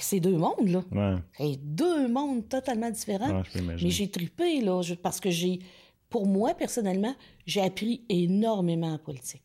c'est 0.00 0.20
deux 0.20 0.36
mondes, 0.36 0.68
là. 0.68 1.20
C'est 1.36 1.56
deux 1.56 2.08
mondes 2.08 2.48
totalement 2.48 2.90
différents. 2.90 3.42
Mais 3.54 3.76
j'ai 3.76 4.10
trippé, 4.10 4.60
là, 4.60 4.80
parce 5.02 5.20
que 5.20 5.30
j'ai, 5.30 5.60
pour 6.08 6.26
moi, 6.26 6.54
personnellement, 6.54 7.14
j'ai 7.46 7.60
appris 7.60 8.04
énormément 8.08 8.94
en 8.94 8.98
politique. 8.98 9.42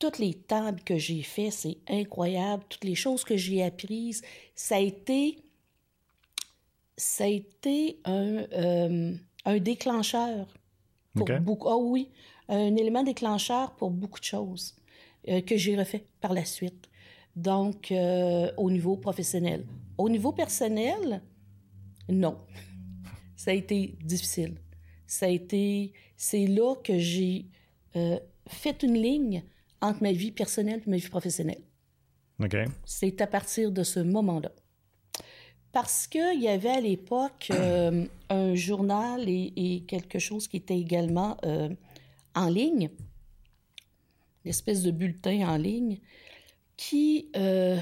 Toutes 0.00 0.18
les 0.18 0.32
tables 0.32 0.80
que 0.82 0.96
j'ai 0.96 1.22
faites, 1.22 1.52
c'est 1.52 1.76
incroyable. 1.86 2.64
Toutes 2.70 2.84
les 2.84 2.94
choses 2.94 3.22
que 3.22 3.36
j'ai 3.36 3.62
apprises, 3.62 4.22
ça 4.54 4.76
a 4.76 4.78
été, 4.78 5.36
ça 6.96 7.24
a 7.24 7.26
été 7.26 8.00
un, 8.06 8.46
euh, 8.54 9.14
un 9.44 9.58
déclencheur 9.58 10.46
pour 11.14 11.28
beaucoup. 11.42 11.68
Ah 11.68 11.76
oui, 11.76 12.08
un 12.48 12.74
élément 12.76 13.02
déclencheur 13.02 13.72
pour 13.72 13.90
beaucoup 13.90 14.18
de 14.18 14.24
choses 14.24 14.74
euh, 15.28 15.42
que 15.42 15.58
j'ai 15.58 15.76
refait 15.76 16.06
par 16.22 16.32
la 16.32 16.46
suite 16.46 16.88
donc 17.36 17.92
euh, 17.92 18.50
au 18.56 18.70
niveau 18.70 18.96
professionnel. 18.96 19.66
Au 19.98 20.08
niveau 20.08 20.32
personnel, 20.32 21.22
non. 22.08 22.38
Ça 23.36 23.50
a 23.50 23.54
été 23.54 23.98
difficile. 24.02 24.56
Ça 25.06 25.26
a 25.26 25.28
été, 25.28 25.92
c'est 26.16 26.46
là 26.46 26.74
que 26.82 26.98
j'ai 26.98 27.46
fait 28.48 28.82
une 28.82 28.94
ligne 28.94 29.42
entre 29.80 30.02
ma 30.02 30.12
vie 30.12 30.32
personnelle 30.32 30.82
et 30.86 30.90
ma 30.90 30.96
vie 30.96 31.08
professionnelle. 31.08 31.62
OK. 32.42 32.56
C'est 32.84 33.20
à 33.20 33.26
partir 33.26 33.70
de 33.70 33.82
ce 33.82 34.00
moment-là. 34.00 34.52
Parce 35.72 36.06
qu'il 36.06 36.40
y 36.40 36.48
avait 36.48 36.70
à 36.70 36.80
l'époque 36.80 37.48
euh, 37.52 38.06
un 38.28 38.54
journal 38.54 39.28
et, 39.28 39.84
quelque 39.86 40.18
chose 40.18 40.48
qui 40.48 40.56
était 40.56 40.78
également 40.78 41.36
en 42.34 42.48
ligne, 42.48 42.90
une 44.44 44.50
espèce 44.50 44.82
de 44.82 44.90
bulletin 44.90 45.48
en 45.48 45.56
ligne, 45.56 45.98
qui, 46.76 47.28
euh, 47.36 47.78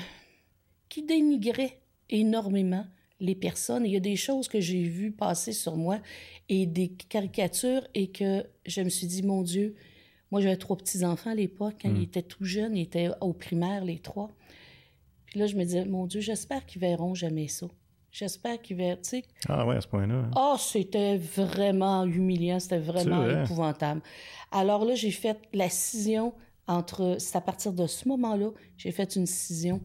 qui 0.89 1.05
dénigrait 1.05 1.81
énormément 2.11 2.85
les 3.21 3.35
personnes. 3.35 3.87
Il 3.87 3.93
y 3.93 3.97
a 3.97 4.01
des 4.01 4.17
choses 4.17 4.49
que 4.49 4.61
j'ai 4.61 4.83
vues 4.83 5.13
passer 5.13 5.53
sur 5.53 5.77
moi 5.77 6.01
et 6.49 6.67
des 6.67 6.89
caricatures 6.89 7.87
et 7.95 8.11
que 8.11 8.45
je 8.67 8.81
me 8.81 8.89
suis 8.89 9.07
dit, 9.07 9.23
mon 9.23 9.43
Dieu, 9.43 9.77
moi 10.31 10.41
j'avais 10.41 10.57
trois 10.57 10.77
petits-enfants 10.77 11.31
à 11.31 11.35
l'époque, 11.35 11.77
quand 11.83 11.89
ils 11.89 12.01
hmm. 12.01 12.03
étaient 12.03 12.23
tout 12.23 12.45
jeunes, 12.45 12.77
ils 12.77 12.83
étaient 12.83 13.11
au 13.21 13.33
primaire, 13.33 13.85
les 13.85 13.99
trois. 13.99 14.31
Puis 15.27 15.39
là, 15.39 15.47
je 15.47 15.57
me 15.57 15.65
disais, 15.65 15.85
mon 15.85 16.07
Dieu, 16.07 16.21
j'espère 16.21 16.65
qu'ils 16.65 16.81
verront 16.81 17.15
jamais 17.15 17.49
ça. 17.49 17.67
J'espère 18.11 18.61
qu'ils 18.63 18.77
verront. 18.79 19.03
Ah 19.49 19.67
ouais, 19.67 19.77
à 19.77 19.81
ce 19.81 19.89
point-là. 19.89 20.15
Hein. 20.15 20.31
Ah, 20.35 20.57
c'était 20.59 21.19
vraiment 21.19 22.05
humiliant, 22.05 22.59
c'était 22.59 22.79
vraiment 22.79 23.29
épouvantable. 23.29 24.01
Alors 24.51 24.85
là, 24.85 24.95
j'ai 24.95 25.11
fait 25.11 25.39
la 25.53 25.69
scission 25.69 26.33
entre. 26.67 27.17
C'est 27.19 27.37
à 27.37 27.43
partir 27.43 27.73
de 27.75 27.87
ce 27.87 28.09
moment-là, 28.09 28.51
j'ai 28.79 28.93
fait 28.93 29.17
une 29.17 29.25
décision 29.25 29.83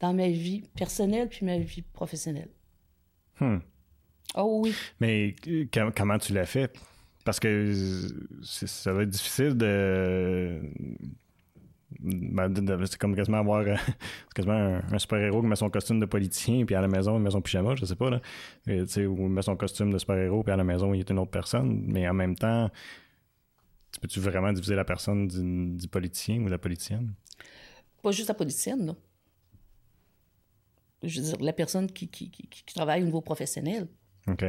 dans 0.00 0.14
ma 0.14 0.28
vie 0.28 0.62
personnelle 0.74 1.28
puis 1.28 1.44
ma 1.44 1.58
vie 1.58 1.82
professionnelle. 1.82 2.48
Hmm. 3.40 3.58
Oh 4.34 4.62
oui. 4.64 4.74
Mais 5.00 5.34
euh, 5.46 5.66
comment 5.94 6.18
tu 6.18 6.32
l'as 6.32 6.46
fait? 6.46 6.72
Parce 7.26 7.38
que 7.40 7.74
ça 8.42 8.92
va 8.94 9.02
être 9.02 9.10
difficile 9.10 9.54
de. 9.54 10.62
Ben, 12.00 12.52
c'est 12.86 12.98
comme 12.98 13.14
quasiment 13.14 13.38
avoir 13.38 13.60
euh, 13.60 13.74
quasiment 14.34 14.80
un, 14.90 14.98
super-héros 14.98 15.40
qui 15.40 15.46
met 15.46 15.56
son 15.56 15.70
costume 15.70 16.00
de 16.00 16.06
politicien 16.06 16.64
puis 16.64 16.74
à 16.74 16.80
la 16.80 16.88
maison 16.88 17.16
il 17.16 17.22
met 17.22 17.30
son 17.30 17.40
pyjama, 17.40 17.74
je 17.74 17.84
sais 17.84 17.94
pas 17.94 18.10
là. 18.10 18.20
ou 18.66 18.72
il 18.72 19.28
met 19.28 19.42
son 19.42 19.56
costume 19.56 19.92
de 19.92 19.98
super-héros 19.98 20.42
puis 20.42 20.52
à 20.52 20.56
la 20.56 20.64
maison 20.64 20.92
il 20.92 21.00
est 21.00 21.10
une 21.10 21.18
autre 21.18 21.30
personne, 21.30 21.84
mais 21.86 22.06
en 22.08 22.12
même 22.12 22.34
temps 22.34 22.70
Peux-tu 24.00 24.20
vraiment 24.20 24.52
diviser 24.52 24.74
la 24.74 24.84
personne 24.84 25.28
du, 25.28 25.88
politicien 25.88 26.40
ou 26.40 26.46
de 26.46 26.50
la 26.50 26.58
politicienne? 26.58 27.14
Pas 28.02 28.12
juste 28.12 28.28
la 28.28 28.34
politicienne. 28.34 28.94
Je 31.02 31.20
veux 31.20 31.26
dire, 31.26 31.36
la 31.40 31.52
personne 31.52 31.90
qui, 31.90 32.08
travaille 32.74 33.02
au 33.02 33.06
niveau 33.06 33.20
professionnel. 33.20 33.88
OK. 34.28 34.44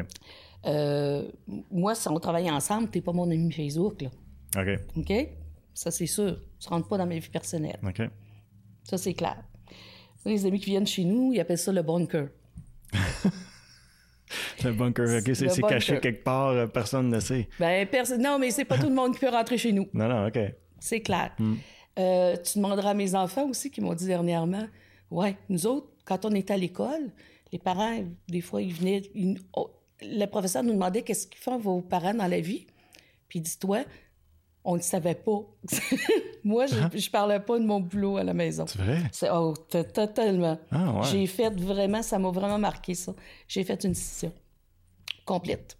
Euh, 0.65 1.23
moi, 1.71 1.95
si 1.95 2.07
on 2.07 2.19
travaille 2.19 2.49
ensemble, 2.49 2.89
t'es 2.89 3.01
pas 3.01 3.13
mon 3.13 3.29
ami 3.29 3.51
Facebook, 3.51 4.01
là. 4.01 4.09
OK. 4.57 4.79
OK? 4.97 5.29
Ça, 5.73 5.91
c'est 5.91 6.07
sûr. 6.07 6.39
Tu 6.59 6.67
rentres 6.69 6.87
pas 6.87 6.97
dans 6.97 7.05
ma 7.05 7.17
vie 7.17 7.29
personnelle. 7.29 7.79
OK. 7.83 8.01
Ça, 8.83 8.97
c'est 8.97 9.13
clair. 9.13 9.43
Les 10.25 10.45
amis 10.45 10.59
qui 10.59 10.71
viennent 10.71 10.87
chez 10.87 11.03
nous, 11.03 11.31
ils 11.33 11.39
appellent 11.39 11.57
ça 11.57 11.71
le 11.71 11.83
bunker. 11.83 12.29
le 14.63 14.71
bunker, 14.71 15.19
OK, 15.19 15.35
c'est 15.35 15.61
caché 15.61 15.99
quelque 15.99 16.23
part, 16.23 16.49
euh, 16.49 16.67
personne 16.67 17.09
ne 17.09 17.19
sait. 17.19 17.47
Ben, 17.59 17.87
personne. 17.87 18.21
Non, 18.21 18.39
mais 18.39 18.51
c'est 18.51 18.65
pas 18.65 18.77
tout 18.77 18.89
le 18.89 18.95
monde 18.95 19.13
qui 19.13 19.19
peut 19.19 19.29
rentrer 19.29 19.57
chez 19.57 19.71
nous. 19.71 19.87
Non, 19.93 20.07
non, 20.07 20.27
OK. 20.27 20.39
C'est 20.79 21.01
clair. 21.01 21.31
Hmm. 21.39 21.55
Euh, 21.99 22.35
tu 22.37 22.59
demanderas 22.59 22.91
à 22.91 22.93
mes 22.93 23.15
enfants 23.15 23.47
aussi 23.49 23.71
qui 23.71 23.81
m'ont 23.81 23.93
dit 23.93 24.05
dernièrement 24.05 24.67
Ouais, 25.09 25.37
nous 25.49 25.65
autres, 25.65 25.87
quand 26.05 26.25
on 26.25 26.31
était 26.31 26.53
à 26.53 26.57
l'école, 26.57 27.11
les 27.51 27.59
parents, 27.59 28.03
des 28.27 28.41
fois, 28.41 28.61
ils 28.61 28.73
venaient. 28.73 29.01
Oh, 29.53 29.71
le 30.01 30.25
professeur 30.25 30.63
nous 30.63 30.73
demandait 30.73 31.01
qu'est-ce 31.01 31.27
qu'ils 31.27 31.39
font 31.39 31.57
vos 31.57 31.81
parents 31.81 32.13
dans 32.13 32.27
la 32.27 32.39
vie? 32.39 32.67
Puis 33.27 33.41
dis-toi, 33.41 33.83
on 34.63 34.75
ne 34.75 34.81
savait 34.81 35.15
pas. 35.15 35.39
Moi, 36.43 36.65
je 36.65 36.75
ne 36.75 36.81
hein? 36.81 36.89
parlais 37.11 37.39
pas 37.39 37.57
de 37.57 37.65
mon 37.65 37.79
boulot 37.79 38.17
à 38.17 38.23
la 38.23 38.33
maison. 38.33 38.65
C'est 38.67 38.79
vrai? 38.79 39.01
C'est, 39.11 39.29
oh, 39.31 39.53
totalement. 39.71 40.57
Ah, 40.71 41.01
J'ai 41.11 41.25
fait 41.25 41.49
vraiment, 41.49 42.01
ça 42.01 42.19
m'a 42.19 42.31
vraiment 42.31 42.59
marqué 42.59 42.93
ça. 42.93 43.13
J'ai 43.47 43.63
fait 43.63 43.83
une 43.83 43.95
session 43.95 44.31
complète. 45.25 45.77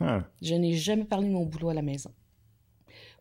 Hein. 0.00 0.24
Je 0.40 0.54
n'ai 0.54 0.74
jamais 0.74 1.04
parlé 1.04 1.28
de 1.28 1.32
mon 1.32 1.44
boulot 1.44 1.70
à 1.70 1.74
la 1.74 1.82
maison. 1.82 2.10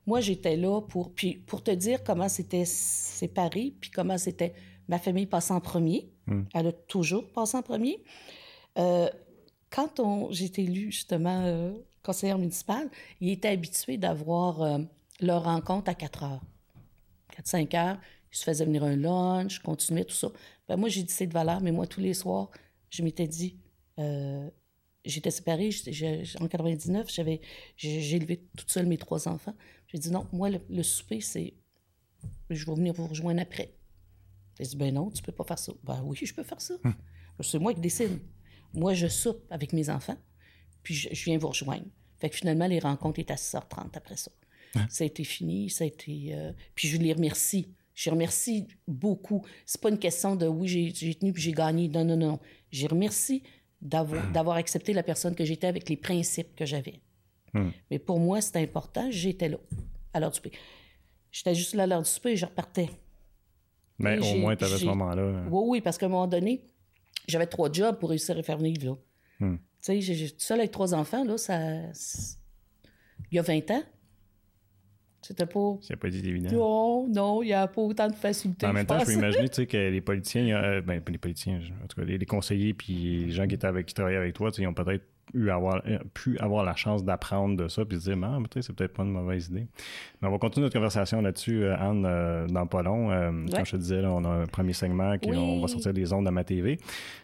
Moi, 0.05 0.21
j'étais 0.21 0.55
là 0.55 0.81
pour, 0.81 1.13
puis 1.13 1.35
pour 1.35 1.63
te 1.63 1.71
dire 1.71 2.03
comment 2.03 2.29
c'était 2.29 2.65
séparé, 2.65 3.73
puis 3.79 3.91
comment 3.91 4.17
c'était 4.17 4.53
ma 4.87 4.99
famille 4.99 5.25
passait 5.25 5.53
en 5.53 5.59
premier. 5.59 6.09
Hmm. 6.27 6.43
Elle 6.53 6.67
a 6.67 6.71
toujours 6.71 7.27
passé 7.31 7.57
en 7.57 7.61
premier. 7.61 8.03
Euh, 8.77 9.09
quand 9.69 10.31
j'ai 10.31 10.45
été 10.45 10.63
élue 10.63 10.91
justement 10.91 11.43
euh, 11.45 11.73
conseillère 12.03 12.37
municipale, 12.37 12.89
il 13.19 13.29
était 13.29 13.49
habitué 13.49 13.97
d'avoir 13.97 14.61
euh, 14.61 14.77
leur 15.19 15.43
rencontre 15.43 15.89
à 15.89 15.95
4 15.95 16.23
heures. 16.23 16.41
4-5 17.41 17.75
heures, 17.75 17.99
ils 18.31 18.37
se 18.37 18.43
faisaient 18.43 18.65
venir 18.65 18.83
un 18.83 18.95
lunch, 18.95 19.59
continuaient 19.59 20.05
tout 20.05 20.15
ça. 20.15 20.31
Ben, 20.67 20.77
moi, 20.77 20.89
j'ai 20.89 21.03
dit 21.03 21.11
c'est 21.11 21.27
de 21.27 21.33
valeur, 21.33 21.61
mais 21.61 21.71
moi, 21.71 21.87
tous 21.87 22.01
les 22.01 22.13
soirs, 22.13 22.49
je 22.89 23.03
m'étais 23.03 23.27
dit, 23.27 23.57
j'étais 25.05 25.31
séparée, 25.31 25.69
en 26.39 26.47
99, 26.47 27.11
j'avais, 27.11 27.41
j'ai 27.75 28.15
élevé 28.15 28.41
toute 28.57 28.71
seule 28.71 28.85
mes 28.85 28.97
trois 28.97 29.27
enfants. 29.27 29.55
J'ai 29.87 29.97
dit 29.97 30.11
non, 30.11 30.27
moi, 30.31 30.49
le, 30.49 30.83
souper, 30.83 31.21
c'est. 31.21 31.53
Je 32.49 32.65
vais 32.65 32.75
venir 32.75 32.93
vous 32.93 33.07
rejoindre 33.07 33.41
après. 33.41 33.76
J'ai 34.57 34.65
dit, 34.65 34.75
ben 34.75 34.93
non, 34.93 35.09
tu 35.11 35.21
peux 35.21 35.31
pas 35.31 35.43
faire 35.43 35.59
ça. 35.59 35.73
Ben 35.83 36.01
oui, 36.03 36.17
je 36.21 36.33
peux 36.33 36.43
faire 36.43 36.61
ça. 36.61 36.75
Hum. 36.83 36.93
C'est 37.41 37.59
moi 37.59 37.73
qui 37.73 37.81
décide. 37.81 38.19
Moi, 38.73 38.93
je 38.93 39.07
soupe 39.07 39.45
avec 39.49 39.73
mes 39.73 39.89
enfants, 39.89 40.17
puis 40.83 40.93
je, 40.93 41.23
viens 41.25 41.37
vous 41.37 41.49
rejoindre. 41.49 41.85
Fait 42.19 42.29
que 42.29 42.35
finalement, 42.35 42.67
les 42.67 42.79
rencontres 42.79 43.19
étaient 43.19 43.33
à 43.33 43.37
6h30 43.37 43.95
après 43.95 44.17
ça. 44.17 44.31
Hein? 44.75 44.87
Ça 44.89 45.03
a 45.03 45.07
été 45.07 45.23
fini, 45.23 45.69
ça 45.69 45.83
a 45.83 45.87
été. 45.87 46.33
Euh, 46.33 46.51
puis 46.75 46.87
je 46.87 46.97
les 46.97 47.13
remercie. 47.13 47.67
Je 47.93 48.09
remercie 48.09 48.67
beaucoup. 48.87 49.43
C'est 49.65 49.81
pas 49.81 49.89
une 49.89 49.97
question 49.97 50.35
de 50.35 50.47
oui, 50.47 50.67
j'ai 50.67 51.15
tenu 51.15 51.33
puis 51.33 51.41
j'ai 51.41 51.51
gagné. 51.51 51.87
Non, 51.87 52.05
non, 52.05 52.17
non. 52.17 52.39
Je 52.71 52.87
remercie 52.87 53.43
d'avoir 53.81 54.57
accepté 54.57 54.93
la 54.93 55.03
personne 55.03 55.35
que 55.35 55.45
j'étais 55.45 55.67
avec 55.67 55.89
les 55.89 55.97
principes 55.97 56.55
que 56.55 56.65
j'avais. 56.65 57.01
Hmm. 57.53 57.69
Mais 57.89 57.99
pour 57.99 58.19
moi, 58.19 58.41
c'était 58.41 58.61
important. 58.61 59.09
J'étais 59.09 59.49
là, 59.49 59.57
à 60.13 60.19
l'heure 60.19 60.31
du 60.31 60.35
souper. 60.35 60.51
J'étais 61.31 61.55
juste 61.55 61.73
là 61.73 61.83
à 61.83 61.87
l'heure 61.87 62.01
du 62.01 62.09
souper 62.09 62.31
et 62.31 62.35
je 62.35 62.45
repartais. 62.45 62.89
Mais 63.99 64.19
au 64.19 64.37
moins, 64.37 64.55
tu 64.55 64.63
avais 64.63 64.77
ce 64.77 64.85
moment-là. 64.85 65.23
Hein. 65.23 65.47
Oui, 65.49 65.63
oui, 65.67 65.81
parce 65.81 65.97
qu'à 65.97 66.05
un 66.05 66.09
moment 66.09 66.27
donné, 66.27 66.63
j'avais 67.27 67.47
trois 67.47 67.71
jobs 67.71 67.97
pour 67.97 68.09
réussir 68.09 68.37
à 68.37 68.43
faire 68.43 68.57
vivre. 68.57 68.85
Là. 68.85 69.47
Hmm. 69.47 69.57
Tu 69.57 70.01
sais, 70.01 70.01
j'ai 70.01 70.29
seul 70.37 70.59
avec 70.59 70.71
trois 70.71 70.93
enfants, 70.93 71.23
là, 71.23 71.37
ça. 71.37 71.59
Il 73.31 73.35
y 73.35 73.39
a 73.39 73.41
20 73.41 73.71
ans. 73.71 73.83
C'était 75.21 75.45
pas. 75.45 75.77
C'est 75.81 75.95
pas 75.95 76.07
évident. 76.07 76.51
Non, 76.51 77.07
non, 77.07 77.43
il 77.43 77.47
n'y 77.47 77.53
a 77.53 77.67
pas 77.67 77.81
autant 77.81 78.07
de 78.07 78.15
facilité. 78.15 78.65
En 78.65 78.73
même 78.73 78.85
temps, 78.85 78.99
je 78.99 79.05
peux 79.05 79.13
imaginer 79.13 79.49
que 79.49 79.89
les 79.89 80.01
politiciens, 80.01 80.55
euh, 80.55 80.81
ben, 80.81 81.01
les 81.07 81.17
politiciens, 81.17 81.59
en 81.83 81.87
tout 81.87 81.99
cas, 81.99 82.05
les, 82.05 82.25
conseillers 82.25 82.73
puis 82.73 83.25
les 83.25 83.31
gens 83.31 83.47
qui, 83.47 83.55
étaient 83.55 83.67
avec, 83.67 83.87
qui 83.87 83.93
travaillaient 83.93 84.17
avec 84.17 84.35
toi, 84.35 84.51
ils 84.57 84.67
ont 84.67 84.73
peut-être 84.73 85.03
eu 85.33 85.49
avoir, 85.49 85.81
euh, 85.87 85.99
pu 86.13 86.37
avoir 86.39 86.63
la 86.63 86.75
chance 86.75 87.03
d'apprendre 87.03 87.57
de 87.57 87.67
ça 87.67 87.85
puis 87.85 87.97
de 87.97 88.01
se 88.01 88.11
dire, 88.11 88.23
ah, 88.23 88.39
c'est 88.59 88.75
peut-être 88.75 88.93
pas 88.93 89.03
une 89.03 89.11
mauvaise 89.11 89.47
idée. 89.47 89.67
Mais 90.21 90.27
on 90.27 90.31
va 90.31 90.37
continuer 90.37 90.65
notre 90.65 90.75
conversation 90.75 91.21
là-dessus, 91.21 91.63
euh, 91.63 91.77
Anne, 91.77 92.05
euh, 92.05 92.47
dans 92.47 92.65
pas 92.65 92.81
long. 92.81 93.09
Comme 93.09 93.65
je 93.65 93.71
te 93.71 93.77
disais, 93.77 94.03
on 94.05 94.23
a 94.25 94.29
un 94.29 94.45
premier 94.45 94.73
segment 94.73 95.17
qui 95.17 95.31
on 95.31 95.61
va 95.61 95.67
sortir 95.67 95.93
des 95.93 96.11
ondes 96.13 96.25
de 96.25 96.31
ma 96.31 96.43
TV. 96.43 96.77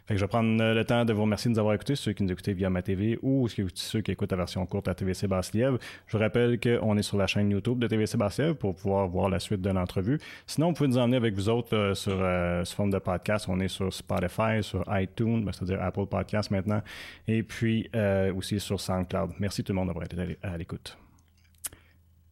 Fait 0.06 0.16
que 0.16 0.20
je 0.20 0.26
vais 0.26 0.30
prendre 0.30 0.62
le 0.62 0.84
temps 0.84 1.06
de 1.06 1.14
vous 1.14 1.22
remercier 1.22 1.50
de 1.50 1.54
nous 1.54 1.60
avoir 1.60 1.76
écoutés, 1.76 1.96
ceux 1.96 2.12
qui 2.14 2.24
nous 2.24 2.32
écoutez 2.32 2.54
via 2.54 2.70
ma 2.70 2.82
TV 2.82 3.18
ou 3.22 3.48
ceux 3.74 4.02
qui 4.02 4.12
écoutent 4.12 4.32
la 4.32 4.38
version 4.38 4.66
courte 4.66 4.88
à 4.88 4.96
TVC 4.96 5.28
Basse-Lièvre. 5.28 5.78
Je 6.08 6.18
vous 6.18 6.24
rappelle 6.24 6.60
qu'on 6.60 6.98
est 6.98 7.04
sur 7.04 7.18
la 7.18 7.28
chaîne 7.28 7.50
YouTube 7.50 7.80
de 7.80 7.88
TVC 7.88 8.18
Basse-Lièvre 8.18 8.56
pour 8.56 8.76
pouvoir 8.76 9.08
voir 9.08 9.30
la 9.30 9.40
suite 9.40 9.62
de 9.62 9.70
l'entrevue. 9.70 10.20
Sinon, 10.46 10.68
vous 10.68 10.74
pouvez 10.74 10.90
nous 10.90 10.98
emmener 10.98 11.18
avec 11.18 11.34
vous 11.36 11.48
autres 11.48 11.94
sur, 11.96 12.18
sous 12.64 12.76
forme 12.76 12.92
de 12.92 13.00
podcast. 13.00 13.46
On 13.48 13.60
est 13.60 13.70
sur 13.70 13.94
Spotify, 13.94 14.62
sur 14.62 14.84
iTunes, 14.90 15.46
ben, 15.46 15.52
c'est-à-dire 15.52 15.82
Apple 15.82 16.06
Podcast 16.06 16.52
maintenant. 16.52 16.82
Et 17.28 17.44
puis, 17.44 17.90
euh, 17.96 18.34
aussi 18.34 18.60
sur 18.60 18.80
SoundCloud. 18.80 19.32
Merci 19.40 19.64
tout 19.64 19.72
le 19.72 19.78
monde 19.78 19.88
d'avoir 19.88 20.06
été 20.06 20.38
à 20.42 20.58
l'écoute. 20.58 20.98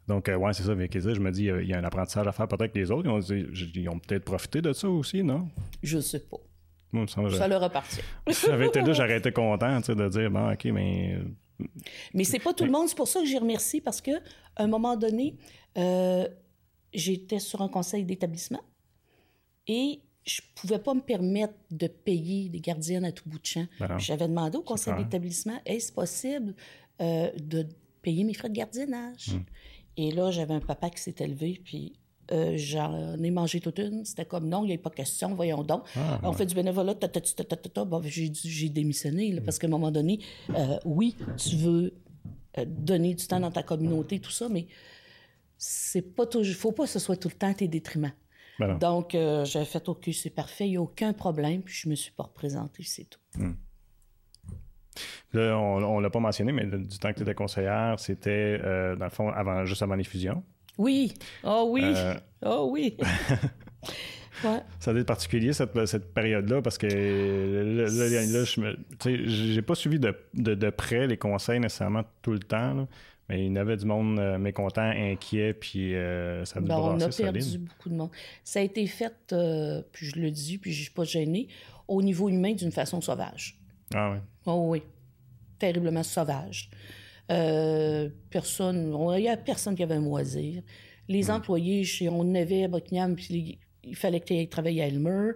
Donc, 0.07 0.27
euh, 0.27 0.35
ouais, 0.35 0.53
c'est 0.53 0.63
ça, 0.63 0.71
avec 0.71 0.97
je 0.99 1.19
me 1.19 1.31
dis, 1.31 1.45
il 1.45 1.67
y 1.67 1.73
a 1.73 1.77
un 1.77 1.83
apprentissage 1.83 2.27
à 2.27 2.31
faire 2.31 2.47
peut-être 2.47 2.73
que 2.73 2.79
les 2.79 2.91
autres. 2.91 3.07
Ils 3.07 3.89
ont, 3.89 3.99
peut-être 3.99 4.25
profité 4.25 4.61
de 4.61 4.73
ça 4.73 4.89
aussi, 4.89 5.23
non? 5.23 5.47
Je 5.83 5.99
sais 5.99 6.19
pas. 6.19 6.37
ça, 7.07 7.47
leur 7.47 7.63
appartient. 7.63 8.01
j'avais 8.45 8.67
été 8.67 8.81
là, 8.81 8.93
j'aurais 8.93 9.17
été 9.17 9.31
content 9.31 9.79
de 9.79 10.09
dire, 10.09 10.31
bon, 10.31 10.51
OK, 10.51 10.65
mais. 10.65 11.17
Mais 12.13 12.23
c'est 12.23 12.39
pas 12.39 12.53
tout 12.53 12.65
le 12.65 12.71
monde. 12.71 12.87
C'est 12.87 12.97
pour 12.97 13.07
ça 13.07 13.19
que 13.19 13.25
j'y 13.25 13.37
remercie 13.37 13.81
parce 13.81 14.01
qu'à 14.01 14.19
un 14.57 14.67
moment 14.67 14.97
donné, 14.97 15.37
euh, 15.77 16.27
j'étais 16.93 17.39
sur 17.39 17.61
un 17.61 17.69
conseil 17.69 18.03
d'établissement 18.03 18.63
et 19.67 20.01
je 20.25 20.41
pouvais 20.55 20.79
pas 20.79 20.93
me 20.93 21.01
permettre 21.01 21.53
de 21.71 21.87
payer 21.87 22.49
des 22.49 22.59
gardiennes 22.59 23.05
à 23.05 23.11
tout 23.11 23.27
bout 23.27 23.39
de 23.39 23.45
champ. 23.45 23.65
Ben 23.79 23.97
J'avais 23.97 24.27
demandé 24.27 24.57
au 24.57 24.61
conseil 24.61 24.93
d'établissement, 24.95 25.59
est-ce 25.65 25.91
possible 25.91 26.53
euh, 27.01 27.31
de 27.41 27.67
payer 28.01 28.23
mes 28.23 28.33
frais 28.33 28.49
de 28.49 28.53
gardiennage? 28.53 29.29
Hmm. 29.29 29.43
Et 29.97 30.11
là, 30.11 30.31
j'avais 30.31 30.53
un 30.53 30.59
papa 30.59 30.89
qui 30.89 31.01
s'est 31.01 31.15
élevé, 31.19 31.59
puis 31.63 31.93
euh, 32.31 32.53
j'en 32.55 33.21
ai 33.21 33.31
mangé 33.31 33.59
toute 33.59 33.79
une. 33.79 34.05
C'était 34.05 34.25
comme 34.25 34.47
non, 34.47 34.63
il 34.63 34.67
n'y 34.67 34.73
a 34.75 34.77
pas 34.77 34.89
question, 34.89 35.33
voyons 35.33 35.63
donc. 35.63 35.83
Ah, 35.95 36.19
On 36.23 36.33
fait 36.33 36.45
du 36.45 36.55
bénévolat, 36.55 36.95
j'ai 38.05 38.69
démissionné, 38.69 39.41
parce 39.41 39.57
qu'à 39.57 39.67
un 39.67 39.71
moment 39.71 39.91
donné, 39.91 40.19
euh, 40.55 40.77
oui, 40.85 41.15
tu 41.37 41.55
veux 41.55 41.93
donner 42.67 43.15
du 43.15 43.25
temps 43.25 43.39
dans 43.39 43.51
ta 43.51 43.63
communauté, 43.63 44.19
tout 44.19 44.31
ça, 44.31 44.49
mais 44.49 44.67
c'est 45.57 46.01
pas 46.01 46.25
toujours, 46.25 46.55
faut 46.55 46.71
pas 46.71 46.83
que 46.83 46.89
ce 46.89 46.99
soit 46.99 47.15
tout 47.15 47.29
le 47.29 47.35
temps 47.35 47.53
tes 47.53 47.67
détriments. 47.67 48.11
Ben 48.59 48.77
Donc, 48.77 49.15
euh, 49.15 49.45
j'ai 49.45 49.65
fait 49.65 49.87
OK, 49.89 50.09
c'est 50.13 50.29
parfait, 50.29 50.67
il 50.67 50.71
n'y 50.71 50.77
a 50.77 50.81
aucun 50.81 51.13
problème, 51.13 51.61
puis 51.61 51.73
je 51.73 51.89
me 51.89 51.95
suis 51.95 52.11
pas 52.11 52.23
représentée, 52.23 52.83
c'est 52.83 53.05
tout. 53.05 53.19
Hmm. 53.35 53.53
on 55.33 55.97
ne 55.97 56.03
l'a 56.03 56.09
pas 56.09 56.19
mentionné, 56.19 56.51
mais 56.51 56.65
du 56.65 56.99
temps 56.99 57.11
que 57.11 57.17
tu 57.17 57.23
étais 57.23 57.33
conseillère, 57.33 57.99
c'était, 57.99 58.59
euh, 58.63 58.95
dans 58.95 59.05
le 59.05 59.11
fond, 59.11 59.29
avant, 59.29 59.65
juste 59.65 59.81
avant 59.81 59.95
les 59.95 60.03
fusions. 60.03 60.43
Oui. 60.77 61.13
Oh 61.43 61.67
oui. 61.69 61.83
Euh, 61.85 62.15
oh 62.45 62.69
oui. 62.71 62.97
ouais. 64.43 64.59
Ça 64.79 64.91
a 64.91 64.93
été 64.93 65.03
particulier, 65.03 65.53
cette, 65.53 65.85
cette 65.85 66.13
période-là, 66.13 66.61
parce 66.61 66.77
que 66.77 66.87
là, 66.87 67.87
je 67.87 69.55
n'ai 69.55 69.61
pas 69.61 69.75
suivi 69.75 69.99
de, 69.99 70.15
de, 70.33 70.55
de, 70.55 70.69
près 70.69 71.07
les 71.07 71.17
conseils 71.17 71.59
nécessairement 71.59 72.03
tout 72.21 72.31
le 72.31 72.39
temps. 72.39 72.87
Mais 73.31 73.45
il 73.45 73.53
y 73.53 73.57
avait 73.57 73.77
du 73.77 73.85
monde 73.85 74.19
euh, 74.19 74.37
mécontent, 74.37 74.81
inquiet, 74.81 75.53
puis 75.53 75.95
euh, 75.95 76.43
ça 76.43 76.57
a 76.57 76.61
dû 76.61 76.67
ben, 76.67 76.77
On 76.77 76.99
a 76.99 77.07
perdu 77.07 77.59
beaucoup 77.59 77.87
de 77.87 77.95
monde. 77.95 78.09
Ça 78.43 78.59
a 78.59 78.61
été 78.61 78.85
fait, 78.87 79.15
euh, 79.31 79.81
puis 79.93 80.07
je 80.07 80.19
le 80.19 80.29
dis, 80.31 80.57
puis 80.57 80.73
je 80.73 80.79
ne 80.79 80.83
suis 80.83 80.93
pas 80.93 81.05
gênée, 81.05 81.47
au 81.87 82.01
niveau 82.01 82.27
humain 82.27 82.51
d'une 82.51 82.73
façon 82.73 82.99
sauvage. 82.99 83.57
Ah 83.93 84.11
oui? 84.11 84.17
Oh 84.45 84.65
oui. 84.67 84.83
Terriblement 85.59 86.03
sauvage. 86.03 86.71
personne, 87.27 88.93
il 89.15 89.21
n'y 89.21 89.29
a 89.29 89.37
personne 89.37 89.75
qui 89.75 89.83
avait 89.83 89.95
un 89.95 90.01
moisir. 90.01 90.61
Les 91.07 91.29
hmm. 91.29 91.35
employés, 91.35 91.85
on 92.11 92.35
avait 92.35 92.65
à 92.65 92.67
Buckingham, 92.67 93.15
puis 93.15 93.59
il 93.85 93.95
fallait 93.95 94.19
que 94.19 94.25
tu 94.25 94.33
ailles 94.33 94.49
travailler 94.49 94.83
à 94.83 94.87
Elmer. 94.87 95.31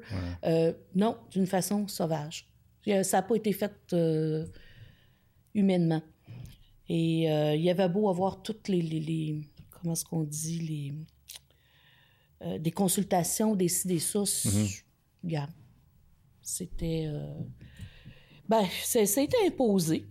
non, 0.95 1.15
d'une 1.31 1.47
façon 1.47 1.87
sauvage. 1.87 2.45
Ça 3.03 3.17
n'a 3.17 3.21
pas 3.21 3.35
été 3.35 3.53
fait 3.53 3.95
humainement. 5.53 6.01
Et 6.87 7.31
euh, 7.31 7.55
il 7.55 7.61
y 7.61 7.69
avait 7.69 7.89
beau 7.89 8.09
avoir 8.09 8.41
toutes 8.41 8.67
les, 8.67 8.81
les, 8.81 9.41
comment 9.71 9.93
est-ce 9.93 10.05
qu'on 10.05 10.23
dit, 10.23 10.59
les, 10.59 10.93
euh, 12.43 12.59
des 12.59 12.71
consultations, 12.71 13.55
des 13.55 13.67
ci, 13.67 13.87
des 13.87 13.99
ça, 13.99 14.23
mm 15.23 15.37
c'était... 16.41 17.07
Euh, 17.07 17.33
ben, 18.47 18.63
ça 18.83 18.99
a 18.99 19.23
été 19.23 19.35
imposé. 19.47 20.05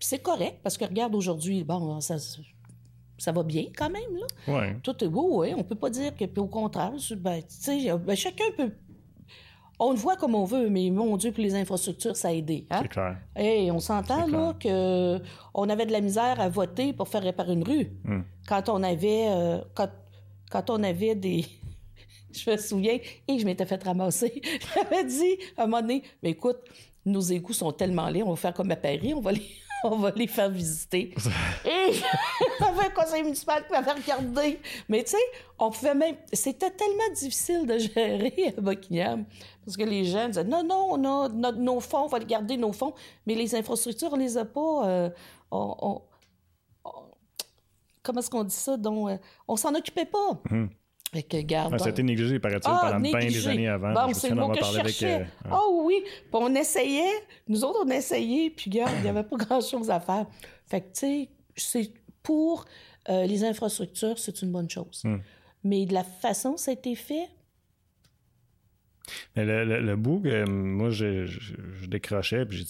c'est 0.00 0.18
correct, 0.18 0.58
parce 0.64 0.76
que 0.76 0.84
regarde, 0.84 1.14
aujourd'hui, 1.14 1.62
bon, 1.62 2.00
ça, 2.00 2.16
ça 3.16 3.30
va 3.30 3.44
bien 3.44 3.66
quand 3.76 3.88
même, 3.88 4.16
là. 4.16 4.52
Ouais. 4.52 4.76
Tout 4.82 5.04
est 5.04 5.08
beau, 5.08 5.38
ouais. 5.38 5.54
On 5.54 5.62
peut 5.62 5.76
pas 5.76 5.90
dire 5.90 6.12
que... 6.16 6.24
Puis 6.24 6.40
au 6.40 6.48
contraire, 6.48 6.94
ben, 7.18 7.40
tu 7.40 7.46
sais, 7.48 7.96
ben, 7.98 8.16
chacun 8.16 8.50
peut 8.56 8.72
on 9.78 9.92
le 9.92 9.96
voit 9.96 10.16
comme 10.16 10.34
on 10.34 10.44
veut, 10.44 10.68
mais 10.68 10.90
mon 10.90 11.16
Dieu, 11.16 11.30
pour 11.32 11.42
les 11.42 11.54
infrastructures, 11.54 12.16
ça 12.16 12.28
a 12.28 12.32
aidé. 12.32 12.66
Hein? 12.70 12.80
C'est 12.82 12.88
clair. 12.88 13.16
Hey, 13.36 13.70
on 13.70 13.78
s'entend 13.78 14.26
là 14.26 14.54
que 14.58 15.20
on 15.54 15.68
avait 15.68 15.86
de 15.86 15.92
la 15.92 16.00
misère 16.00 16.40
à 16.40 16.48
voter 16.48 16.92
pour 16.92 17.08
faire 17.08 17.22
réparer 17.22 17.52
une 17.52 17.64
rue. 17.64 17.90
Hmm. 18.04 18.22
Quand 18.48 18.68
on 18.68 18.82
avait 18.82 19.28
euh, 19.28 19.58
quand, 19.74 19.90
quand 20.50 20.70
on 20.70 20.82
avait 20.82 21.14
des 21.14 21.44
je 22.32 22.50
me 22.50 22.56
souviens, 22.56 22.98
et 23.28 23.38
je 23.38 23.44
m'étais 23.44 23.66
fait 23.66 23.82
ramasser. 23.82 24.42
J'avais 24.74 25.04
dit 25.04 25.38
à 25.56 25.62
un 25.62 25.66
moment 25.66 25.82
donné, 25.82 26.02
mais 26.22 26.30
écoute, 26.30 26.58
nos 27.04 27.20
égouts 27.20 27.52
sont 27.52 27.72
tellement 27.72 28.08
laids, 28.08 28.22
on 28.22 28.30
va 28.30 28.36
faire 28.36 28.54
comme 28.54 28.70
à 28.70 28.76
Paris, 28.76 29.14
on 29.14 29.20
va 29.20 29.32
les, 29.32 29.46
on 29.84 29.96
va 29.96 30.12
les 30.14 30.26
faire 30.26 30.50
visiter. 30.50 31.14
et 31.64 31.94
avait 32.64 32.86
un 32.86 32.90
conseil 32.90 33.22
municipal 33.22 33.64
qui 33.64 33.72
m'avait 33.72 33.92
regardé. 33.92 34.60
Mais 34.88 35.02
tu 35.04 35.10
sais, 35.10 35.16
on 35.58 35.70
pouvait 35.70 35.94
même. 35.94 36.16
C'était 36.32 36.70
tellement 36.70 37.14
difficile 37.14 37.66
de 37.66 37.78
gérer 37.78 38.54
à 38.56 38.60
Buckingham. 38.60 39.24
Parce 39.68 39.76
que 39.76 39.84
les 39.84 40.06
gens 40.06 40.28
disaient 40.28 40.44
non, 40.44 40.64
non, 40.64 40.92
on 40.92 41.04
a 41.04 41.52
nos 41.52 41.78
fonds, 41.80 42.04
on 42.04 42.06
va 42.06 42.20
garder 42.20 42.56
nos 42.56 42.72
fonds. 42.72 42.94
Mais 43.26 43.34
les 43.34 43.54
infrastructures, 43.54 44.08
on 44.10 44.16
les 44.16 44.38
a 44.38 44.46
pas. 44.46 44.88
Euh, 44.88 45.10
comment 48.02 48.20
est-ce 48.20 48.30
qu'on 48.30 48.44
dit 48.44 48.54
ça? 48.54 48.78
Donc, 48.78 49.10
euh, 49.10 49.18
on 49.46 49.56
s'en 49.56 49.74
occupait 49.74 50.06
pas. 50.06 50.40
Fait 51.12 51.22
que, 51.22 51.36
garde. 51.42 51.76
Ah, 51.78 51.86
été 51.86 52.02
négligé, 52.02 52.38
paraît-il, 52.38 52.62
ah, 52.64 52.92
pendant 52.92 53.00
bien 53.00 53.18
des 53.18 53.46
années 53.46 53.68
avant. 53.68 53.92
Bon, 53.92 54.14
c'est 54.14 54.30
le 54.30 54.36
mot 54.36 54.48
que 54.48 54.64
je 54.64 54.72
cherchais. 54.72 55.26
Ah 55.44 55.60
oh, 55.62 55.82
oui. 55.84 56.02
Puis 56.02 56.30
on 56.32 56.54
essayait. 56.54 57.26
Nous 57.46 57.62
autres, 57.62 57.80
on 57.84 57.90
essayait. 57.90 58.48
Puis, 58.48 58.70
regarde, 58.70 58.92
il 58.96 59.02
n'y 59.02 59.08
avait 59.10 59.22
pas 59.22 59.36
grand-chose 59.36 59.90
à 59.90 60.00
faire. 60.00 60.24
Fait 60.64 60.80
que, 60.80 60.98
tu 60.98 61.28
sais, 61.56 61.92
pour 62.22 62.64
euh, 63.10 63.26
les 63.26 63.44
infrastructures, 63.44 64.18
c'est 64.18 64.40
une 64.40 64.50
bonne 64.50 64.70
chose. 64.70 65.02
Hmm. 65.04 65.18
Mais 65.62 65.84
de 65.84 65.92
la 65.92 66.04
façon 66.04 66.56
ça 66.56 66.70
a 66.70 66.74
été 66.74 66.94
fait... 66.94 67.28
Mais 69.36 69.44
le, 69.44 69.80
le, 69.80 69.96
bout, 69.96 70.22
moi, 70.48 70.90
je, 70.90 71.26
je, 71.26 71.86
décrochais, 71.86 72.44
puis 72.46 72.58
j'ai 72.58 72.64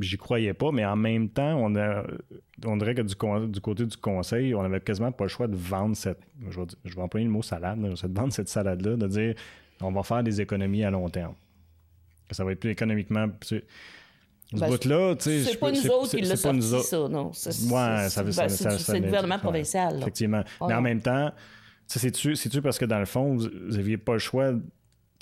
j'y 0.00 0.16
croyais 0.16 0.54
pas, 0.54 0.72
mais 0.72 0.84
en 0.84 0.96
même 0.96 1.28
temps, 1.28 1.56
on, 1.58 1.74
a, 1.76 2.04
on 2.64 2.76
dirait 2.76 2.94
que 2.94 3.02
du, 3.02 3.14
du, 3.50 3.60
côté 3.60 3.86
du 3.86 3.96
conseil, 3.96 4.54
on 4.54 4.60
avait 4.62 4.80
quasiment 4.80 5.12
pas 5.12 5.24
le 5.24 5.28
choix 5.28 5.48
de 5.48 5.56
vendre 5.56 5.96
cette, 5.96 6.20
je 6.50 6.60
vais, 6.60 6.66
je 6.84 6.94
vais 6.94 7.02
employer 7.02 7.26
le 7.26 7.32
mot 7.32 7.42
salade, 7.42 7.80
de 7.80 8.18
vendre 8.18 8.32
cette 8.32 8.48
salade-là, 8.48 8.96
de 8.96 9.06
dire 9.06 9.34
on 9.80 9.92
va 9.92 10.02
faire 10.02 10.22
des 10.22 10.40
économies 10.40 10.84
à 10.84 10.90
long 10.90 11.08
terme. 11.08 11.34
Ça 12.30 12.44
va 12.44 12.52
être 12.52 12.60
plus 12.60 12.70
économiquement. 12.70 13.26
Ce 13.42 13.56
ben, 14.52 14.68
bout-là, 14.68 15.16
tu 15.16 15.24
sais. 15.24 15.44
C'est 15.44 15.56
pas 15.56 15.70
nous 15.70 15.86
autres 15.88 16.10
qui 16.10 16.22
l'a 16.22 16.36
sorti, 16.36 16.62
ça, 16.62 17.08
non. 17.08 17.32
C'est, 17.32 17.50
ouais, 17.50 18.08
ça, 18.08 18.22
ben, 18.22 18.48
c'est 18.48 19.00
le 19.00 19.06
gouvernement 19.06 19.38
provincial. 19.38 19.98
Effectivement. 20.00 20.42
Mais 20.66 20.74
en 20.74 20.82
même 20.82 21.00
temps, 21.00 21.32
c'est-tu 21.86 22.62
parce 22.62 22.78
que 22.78 22.84
dans 22.84 22.98
le 22.98 23.06
fond, 23.06 23.36
vous 23.36 23.48
n'aviez 23.48 23.96
pas 23.96 24.14
le 24.14 24.18
choix 24.18 24.52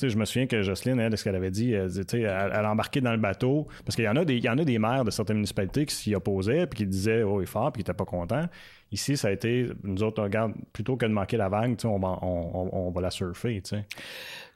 je 0.03 0.17
me 0.17 0.25
souviens 0.25 0.47
que 0.47 0.63
Jocelyne, 0.63 0.99
elle, 1.01 1.17
ce 1.17 1.25
qu'elle 1.25 1.37
avait 1.37 1.51
dit, 1.51 1.73
elle, 1.73 1.91
elle, 2.13 2.53
elle 2.55 2.67
embarquait 2.67 3.01
dans 3.01 3.13
le 3.13 3.19
bateau, 3.19 3.67
parce 3.85 3.97
qu'il 3.97 4.05
y 4.05 4.09
en 4.09 4.17
a 4.17 4.25
des, 4.25 4.37
il 4.37 4.45
y 4.45 4.49
en 4.49 4.59
a 4.59 4.65
des 4.65 4.79
maires 4.79 5.05
de 5.05 5.11
certaines 5.11 5.37
municipalités 5.37 5.87
qui 5.87 5.95
s'y 5.95 6.15
opposaient, 6.15 6.67
puis 6.67 6.79
qui 6.79 6.87
disaient 6.87 7.23
oh, 7.23 7.41
il 7.41 7.45
est 7.45 7.47
fort, 7.47 7.73
puis 7.73 7.83
qui 7.83 7.91
n'étaient 7.91 7.97
pas 7.97 8.05
contents. 8.05 8.47
Ici, 8.93 9.17
ça 9.17 9.29
a 9.29 9.31
été, 9.33 9.69
nous 9.83 10.03
autres, 10.03 10.21
on 10.21 10.25
regarde, 10.25 10.53
plutôt 10.73 10.97
que 10.97 11.07
de 11.07 11.13
manquer 11.13 11.37
la 11.37 11.49
vague, 11.49 11.77
on 11.85 11.99
va, 11.99 12.19
on, 12.23 12.69
on, 12.73 12.91
va 12.91 13.01
la 13.01 13.11
surfer. 13.11 13.61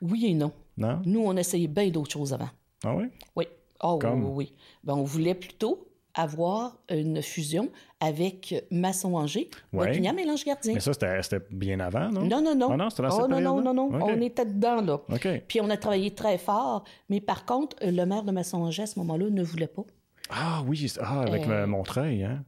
Oui 0.00 0.26
et 0.26 0.34
non. 0.34 0.52
Non? 0.76 1.00
Nous, 1.04 1.20
on 1.20 1.36
essayait 1.36 1.66
bien 1.66 1.88
d'autres 1.90 2.12
choses 2.12 2.32
avant. 2.32 2.50
Ah 2.84 2.94
oui? 2.94 3.06
Oui. 3.34 3.46
Oh, 3.82 3.98
oui, 4.02 4.10
oui. 4.12 4.52
Ben, 4.84 4.94
on 4.94 5.02
voulait 5.02 5.34
plutôt 5.34 5.88
avoir 6.14 6.76
une 6.90 7.22
fusion 7.22 7.70
avec 8.00 8.54
Masson-Angers, 8.70 9.50
ouais. 9.72 9.96
et 9.96 10.24
Lange 10.24 10.44
Gardien. 10.44 10.74
Mais 10.74 10.80
ça, 10.80 10.92
c'était 10.92 11.40
bien 11.50 11.80
avant, 11.80 12.10
non? 12.10 12.22
Non, 12.24 12.40
non, 12.40 12.54
non. 12.54 12.70
Ah 12.70 12.76
non, 12.76 12.90
c'était 12.90 13.08
oh, 13.10 13.26
non, 13.26 13.40
non, 13.40 13.60
non, 13.60 13.74
non, 13.74 13.90
On 13.92 14.20
était 14.20 14.46
dedans, 14.46 14.80
là. 14.80 15.00
Puis 15.48 15.60
on 15.60 15.68
a 15.68 15.76
travaillé 15.76 16.14
très 16.14 16.38
fort. 16.38 16.84
Mais 17.08 17.20
par 17.20 17.44
contre, 17.44 17.76
le 17.82 18.04
maire 18.04 18.22
de 18.22 18.30
Masson-Angers, 18.30 18.82
à 18.82 18.86
ce 18.86 18.98
moment-là, 19.00 19.30
ne 19.30 19.42
voulait 19.42 19.66
pas. 19.66 19.84
Ah 20.30 20.62
oui, 20.66 20.92
ah, 21.00 21.22
avec 21.22 21.48
euh, 21.48 21.66
Montreuil, 21.66 22.24
hein? 22.24 22.44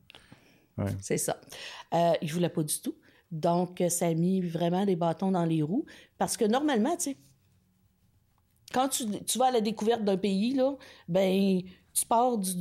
C'est 1.00 1.18
ça. 1.18 1.36
Euh, 1.92 2.12
il 2.22 2.28
ne 2.28 2.32
voulait 2.32 2.48
pas 2.48 2.62
du 2.62 2.80
tout. 2.80 2.94
Donc, 3.30 3.82
ça 3.88 4.06
a 4.06 4.14
mis 4.14 4.40
vraiment 4.40 4.86
des 4.86 4.96
bâtons 4.96 5.30
dans 5.30 5.44
les 5.44 5.62
roues. 5.62 5.84
Parce 6.16 6.36
que 6.36 6.44
normalement, 6.44 6.96
tu 6.96 7.10
sais, 7.10 7.16
quand 8.72 8.88
tu, 8.88 9.04
tu, 9.24 9.38
vas 9.38 9.46
à 9.46 9.50
la 9.50 9.60
découverte 9.60 10.04
d'un 10.04 10.16
pays, 10.16 10.54
là, 10.54 10.74
ben, 11.08 11.60
tu 11.92 12.06
pars 12.06 12.38
du, 12.38 12.52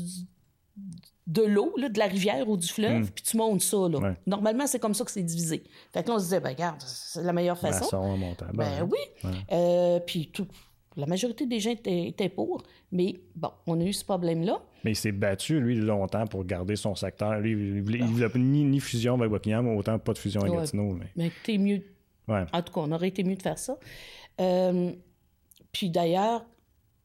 de 1.29 1.43
l'eau, 1.43 1.73
de 1.77 1.99
la 1.99 2.07
rivière 2.07 2.49
ou 2.49 2.57
du 2.57 2.67
fleuve, 2.67 3.03
hmm. 3.03 3.09
puis 3.13 3.23
tu 3.23 3.37
montes 3.37 3.61
ça. 3.61 3.77
Là. 3.87 4.15
Normalement, 4.25 4.65
c'est 4.65 4.79
comme 4.79 4.95
ça 4.95 5.05
que 5.05 5.11
c'est 5.11 5.23
divisé. 5.23 5.63
Fait 5.93 6.01
que 6.03 6.09
là, 6.09 6.15
on 6.15 6.19
se 6.19 6.23
disait, 6.23 6.39
ben, 6.39 6.49
regarde, 6.49 6.81
c'est 6.81 7.21
la 7.21 7.33
meilleure 7.33 7.57
façon. 7.57 8.17
Ben, 8.17 8.35
ben 8.53 8.89
oui. 8.91 9.29
Euh, 9.51 9.99
puis 9.99 10.31
tout, 10.33 10.47
la 10.97 11.05
majorité 11.05 11.45
des 11.45 11.59
gens 11.59 11.69
étaient, 11.69 12.29
pour, 12.29 12.63
mais 12.91 13.19
bon, 13.35 13.51
on 13.67 13.79
a 13.79 13.83
eu 13.83 13.93
ce 13.93 14.03
problème-là. 14.03 14.59
Mais 14.83 14.91
il 14.91 14.95
s'est 14.95 15.11
battu, 15.11 15.59
lui, 15.59 15.75
longtemps 15.75 16.25
pour 16.25 16.43
garder 16.45 16.75
son 16.75 16.95
secteur. 16.95 17.39
Lui, 17.39 17.51
il 17.51 17.83
voulait, 17.83 17.99
voulait 17.99 18.29
ni, 18.35 18.63
ni, 18.63 18.79
fusion 18.79 19.13
avec 19.13 19.29
Buckingham, 19.29 19.67
autant 19.77 19.99
pas 19.99 20.13
de 20.13 20.17
fusion 20.17 20.41
avec 20.41 20.53
Gatineau. 20.53 20.93
Mais, 20.93 21.11
mais 21.15 21.31
c'était 21.41 21.59
mieux. 21.59 21.83
En 22.27 22.61
tout 22.63 22.73
cas, 22.73 22.81
on 22.81 22.91
aurait 22.91 23.09
été 23.09 23.23
mieux 23.23 23.35
de 23.35 23.41
faire 23.41 23.57
ça. 23.57 23.77
Euh, 24.41 24.91
puis 25.71 25.89
d'ailleurs, 25.91 26.43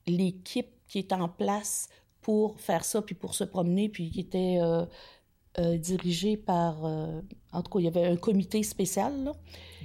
l'équipe 0.07 0.69
qui 0.89 0.99
est 0.99 1.13
en 1.13 1.29
place 1.29 1.89
pour 2.25 2.59
faire 2.59 2.85
ça, 2.85 3.03
puis 3.03 3.15
pour 3.15 3.35
se 3.35 3.45
promener, 3.45 3.91
puis 3.91 4.11
qui 4.11 4.21
était 4.21 4.59
euh, 4.61 4.87
euh, 5.59 5.77
dirigé 5.77 6.39
par... 6.39 6.87
Euh, 6.87 7.21
en 7.53 7.63
tout 7.63 7.71
cas, 7.71 7.79
il 7.81 7.85
y 7.85 7.89
avait 7.89 8.07
un 8.07 8.17
comité 8.17 8.63
spécial, 8.63 9.13
là. 9.25 9.33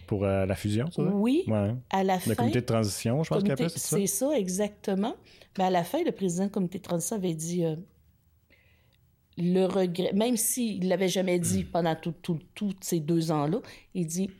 Pour 0.07 0.23
la 0.23 0.55
fusion, 0.55 0.89
ça? 0.89 1.03
Oui. 1.03 1.45
À 1.91 2.03
la 2.03 2.17
fin... 2.17 2.31
Le 2.31 2.35
comité 2.35 2.61
de 2.61 2.65
transition, 2.65 3.21
je 3.23 3.29
pense 3.29 3.43
qu'il 3.43 3.55
c'est 3.57 3.69
ça? 3.69 3.97
C'est 3.97 4.07
ça, 4.07 4.31
exactement. 4.37 5.15
Mais 5.57 5.65
à 5.65 5.69
la 5.69 5.83
fin, 5.83 6.01
le 6.03 6.13
président 6.13 6.45
du 6.45 6.51
comité 6.51 6.77
de 6.79 6.83
transition 6.83 7.17
avait 7.17 7.35
dit... 7.35 7.63
le 9.37 9.65
regret, 9.65 10.13
même 10.13 10.37
s'il 10.37 10.83
ne 10.85 10.87
l'avait 10.87 11.09
jamais 11.09 11.39
dit 11.39 11.65
pendant 11.65 11.95
tous 11.95 12.75
ces 12.79 13.01
deux 13.01 13.31
ans-là, 13.31 13.59
il 13.93 14.07
dit 14.07 14.31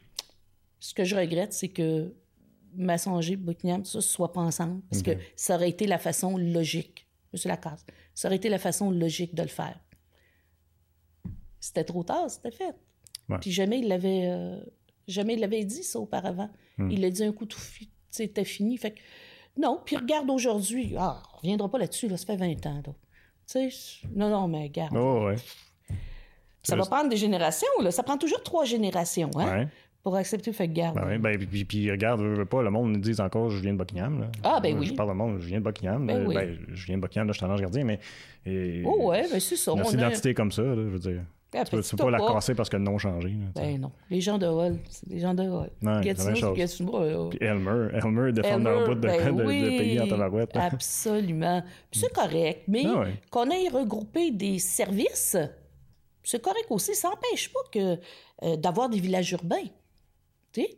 ce 0.79 0.93
que 0.93 1.03
je 1.03 1.17
regrette, 1.17 1.51
c'est 1.51 1.67
que 1.67 2.13
Massonger, 2.75 3.35
Buckingham, 3.35 3.83
ça, 3.83 3.97
ne 3.97 4.01
soit 4.01 4.31
pas 4.31 4.41
ensemble, 4.41 4.81
parce 4.89 5.03
que 5.03 5.11
ça 5.35 5.55
aurait 5.55 5.69
été 5.69 5.85
la 5.85 5.97
façon 5.97 6.37
logique. 6.37 7.08
Monsieur 7.33 7.49
Lacasse. 7.49 7.85
Ça 8.13 8.27
aurait 8.27 8.37
été 8.37 8.49
la 8.49 8.59
façon 8.59 8.91
logique 8.91 9.35
de 9.35 9.41
le 9.41 9.47
faire. 9.47 9.79
C'était 11.59 11.83
trop 11.83 12.03
tard, 12.03 12.29
c'était 12.29 12.51
fait. 12.51 12.75
Puis 13.41 13.51
jamais 13.51 13.79
il 13.79 13.87
l'avait 13.87 14.27
euh, 14.27 14.59
jamais 15.07 15.35
il 15.35 15.39
l'avait 15.39 15.63
dit 15.63 15.83
ça 15.83 15.99
auparavant. 15.99 16.49
Hmm. 16.77 16.89
Il 16.89 17.01
l'a 17.01 17.11
dit 17.11 17.23
un 17.23 17.31
coup 17.31 17.45
tout 17.45 17.59
c'était 18.09 18.45
fini. 18.45 18.77
Fait 18.77 18.91
que, 18.91 18.99
non, 19.57 19.81
puis 19.83 19.97
regarde 19.97 20.29
aujourd'hui. 20.29 20.95
Ah, 20.97 21.21
on 21.33 21.37
reviendra 21.37 21.69
pas 21.69 21.77
là-dessus, 21.77 22.07
là, 22.07 22.17
ça 22.17 22.25
fait 22.25 22.37
20 22.37 22.65
ans. 22.65 22.81
Non, 24.15 24.29
non, 24.29 24.47
mais 24.47 24.63
regarde. 24.63 24.95
Oh, 24.95 25.25
ouais. 25.27 25.35
Ça 26.63 26.75
va 26.75 26.85
prendre 26.85 27.09
des 27.09 27.17
générations, 27.17 27.67
là. 27.81 27.91
Ça 27.91 28.03
prend 28.03 28.17
toujours 28.17 28.43
trois 28.43 28.65
générations, 28.65 29.31
hein? 29.35 29.67
Pour 30.03 30.15
accepter 30.15 30.53
fait 30.53 30.67
garde. 30.67 30.95
Ben, 30.95 31.19
ben, 31.19 31.37
puis, 31.37 31.65
puis, 31.65 31.91
regarde, 31.91 32.21
veux, 32.21 32.45
pas, 32.45 32.61
le 32.61 32.69
monde 32.69 32.91
nous 32.91 32.99
dit 32.99 33.19
encore 33.19 33.49
je 33.49 33.61
viens 33.61 33.73
de 33.73 33.77
Buckingham. 33.77 34.21
Là. 34.21 34.27
Ah, 34.43 34.59
ben 34.61 34.77
oui. 34.77 34.87
Je 34.87 34.93
parle 34.93 35.11
au 35.11 35.13
monde, 35.13 35.39
je 35.39 35.47
viens 35.47 35.59
de 35.59 35.63
Buckingham. 35.63 36.05
Ben, 36.05 36.25
oui. 36.25 36.35
ben, 36.35 36.57
je 36.73 36.85
viens 36.85 36.97
de 36.97 37.01
Buckingham, 37.01 37.27
là, 37.27 37.33
je 37.33 37.37
suis 37.37 37.45
en 37.45 37.55
gardien, 37.55 37.83
mais. 37.83 37.99
Et, 38.45 38.83
oh, 38.85 39.09
ouais, 39.09 39.25
ben 39.29 39.39
c'est 39.39 39.55
ça. 39.55 39.73
Notre 39.75 39.93
identité 39.93 40.33
comme 40.33 40.51
ça, 40.51 40.63
là, 40.63 40.75
je 40.75 40.89
veux 40.89 40.99
dire. 40.99 41.21
Ah, 41.55 41.65
tu 41.65 41.71
peux, 41.71 41.81
peux 41.81 41.97
pas 41.97 42.11
la 42.11 42.19
casser 42.19 42.53
parce 42.53 42.69
que 42.69 42.77
le 42.77 42.83
nom 42.83 42.95
a 42.95 42.99
changé. 42.99 43.29
Là, 43.29 43.45
ben 43.55 43.81
non. 43.81 43.91
Les 44.11 44.21
gens 44.21 44.37
de 44.37 44.45
Hall, 44.45 44.77
c'est 44.87 45.09
les 45.09 45.19
gens 45.19 45.33
de 45.33 45.41
Hall. 45.41 45.71
Non, 45.81 45.99
c'est 46.03 46.17
la 46.17 46.23
même 46.25 46.35
chose. 46.35 47.29
Puis 47.31 47.39
Elmer, 47.41 47.87
Elmer 47.93 48.31
défend 48.31 48.63
un 48.65 48.85
bout 48.85 48.93
de, 48.93 48.99
ben 48.99 49.35
de, 49.35 49.43
oui, 49.43 49.63
de, 49.63 49.67
pays 49.69 49.99
en 49.99 50.07
tabarouette. 50.07 50.55
Absolument. 50.55 51.63
Puis 51.89 52.01
c'est 52.01 52.13
correct, 52.13 52.63
mais 52.67 52.83
ah 52.85 53.05
qu'on 53.31 53.49
ait 53.49 53.67
regroupé 53.67 54.29
des 54.29 54.59
services, 54.59 55.37
c'est 56.23 56.41
correct 56.41 56.67
aussi. 56.69 56.93
Ça 56.93 57.09
n'empêche 57.09 57.51
pas 57.51 57.59
que 57.71 57.97
euh, 58.43 58.55
d'avoir 58.55 58.87
des 58.87 58.99
villages 58.99 59.31
urbains. 59.31 59.65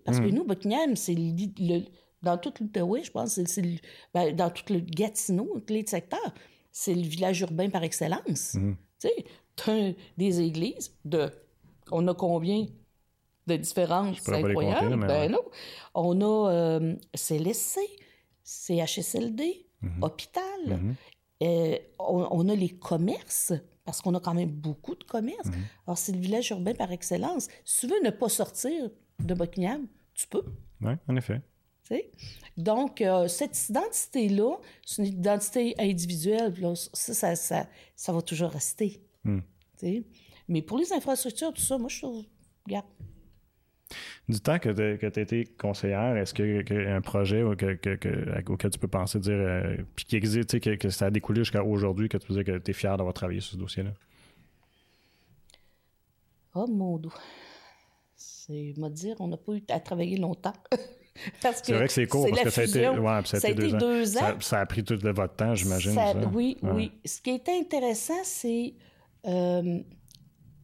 Parce 0.05 0.19
que 0.19 0.25
hmm. 0.25 0.35
nous, 0.35 0.43
Buckingham, 0.43 0.95
c'est 0.95 1.15
le, 1.15 1.81
dans 2.21 2.37
tout 2.37 2.53
l'Outaouais, 2.59 3.03
je 3.03 3.11
pense, 3.11 3.39
c'est 3.43 3.81
ben, 4.13 4.35
dans 4.35 4.49
tout 4.49 4.73
le 4.73 4.79
Gatineau, 4.79 5.59
tous 5.65 5.73
les 5.73 5.85
secteurs, 5.85 6.33
c'est 6.71 6.93
le 6.93 7.01
village 7.01 7.41
urbain 7.41 7.69
par 7.69 7.83
excellence. 7.83 8.55
Hmm. 8.55 8.73
Tu 8.99 9.07
sais, 9.65 9.95
des 10.17 10.41
églises 10.41 10.95
de. 11.05 11.29
On 11.91 12.07
a 12.07 12.13
combien 12.13 12.67
de 13.47 13.55
différences 13.57 14.27
incroyables? 14.29 15.07
Ben 15.07 15.31
non. 15.31 15.43
On 15.93 16.21
a 16.21 16.51
euh, 16.51 16.95
CLSC, 17.15 17.79
CHSLD, 18.43 19.65
hmm. 19.81 20.03
hôpital. 20.03 20.95
Euh, 21.43 21.75
on, 21.97 22.47
a 22.49 22.55
les 22.55 22.69
commerces, 22.69 23.53
parce 23.83 23.99
qu'on 24.01 24.13
a 24.13 24.19
quand 24.19 24.35
même 24.35 24.51
beaucoup 24.51 24.93
de 24.93 25.03
commerces. 25.03 25.49
Alors, 25.87 25.97
c'est 25.97 26.11
le 26.11 26.19
village 26.19 26.51
urbain 26.51 26.75
par 26.75 26.91
excellence. 26.91 27.47
Si 27.65 27.87
tu 27.87 27.93
veux 27.93 28.01
ne 28.03 28.11
pas 28.11 28.29
sortir 28.29 28.91
de 29.19 29.33
Buckingham, 29.33 29.87
tu 30.13 30.27
peux. 30.27 30.43
Oui, 30.81 30.93
en 31.07 31.15
effet. 31.15 31.41
Donc, 32.57 33.01
euh, 33.01 33.27
cette 33.27 33.69
identité-là, 33.69 34.57
c'est 34.85 35.01
une 35.01 35.13
identité 35.13 35.75
individuelle. 35.79 36.53
ça, 36.93 37.35
ça, 37.35 37.67
ça, 37.95 38.13
va 38.13 38.21
toujours 38.21 38.51
rester. 38.51 39.01
Hmm. 39.23 39.39
Mais 40.47 40.61
pour 40.61 40.77
les 40.77 40.91
infrastructures, 40.93 41.53
tout 41.53 41.61
ça, 41.61 41.77
moi, 41.77 41.89
je 41.89 42.01
trouve, 42.01 42.25
regarde, 42.65 42.85
Du 44.29 44.39
temps 44.39 44.59
que 44.59 44.69
tu 44.69 45.19
as 45.19 45.21
été 45.21 45.45
conseillère, 45.57 46.15
est-ce 46.17 46.33
qu'il 46.33 46.63
y 46.69 46.87
a 46.87 46.95
un 46.95 47.01
projet 47.01 47.41
auquel 47.43 47.79
tu 47.79 48.79
peux 48.79 48.87
penser, 48.87 49.19
dire, 49.19 49.33
euh, 49.33 49.77
puis 49.95 50.05
qui 50.05 50.15
existe, 50.15 50.59
que, 50.59 50.75
que 50.75 50.89
ça 50.89 51.07
a 51.07 51.11
découlé 51.11 51.41
jusqu'à 51.41 51.63
aujourd'hui, 51.63 52.09
que 52.09 52.17
tu 52.17 52.27
peux 52.27 52.33
dire 52.33 52.43
que 52.43 52.57
tu 52.59 52.71
es 52.71 52.73
fier 52.73 52.95
d'avoir 52.97 53.13
travaillé 53.13 53.39
sur 53.39 53.53
ce 53.53 53.57
dossier-là? 53.57 53.91
Oh 56.53 56.67
mon 56.67 56.97
dieu. 56.97 57.09
C'est, 58.51 58.81
me 58.81 58.89
dire, 58.89 59.15
on 59.19 59.27
n'a 59.27 59.37
pas 59.37 59.53
eu 59.53 59.63
à 59.69 59.79
travailler 59.79 60.17
longtemps. 60.17 60.53
c'est 61.39 61.73
vrai 61.73 61.87
que 61.87 61.93
c'est 61.93 62.07
court 62.07 62.27
parce 62.29 62.41
que 62.41 62.49
ça 62.49 62.61
a 62.61 62.63
été, 62.65 62.89
ouais, 62.89 63.21
ça 63.25 63.37
a 63.37 63.49
été 63.49 63.71
deux, 63.71 64.17
ans. 64.17 64.39
Ça, 64.39 64.59
a 64.59 64.65
pris 64.65 64.83
tout 64.83 64.95
de 64.95 65.09
votre 65.09 65.35
temps, 65.35 65.55
j'imagine. 65.55 65.97
Oui, 66.33 66.57
oui. 66.63 66.91
Ce 67.05 67.21
qui 67.21 67.31
est 67.31 67.49
intéressant, 67.49 68.21
c'est 68.23 68.73
euh, 69.27 69.79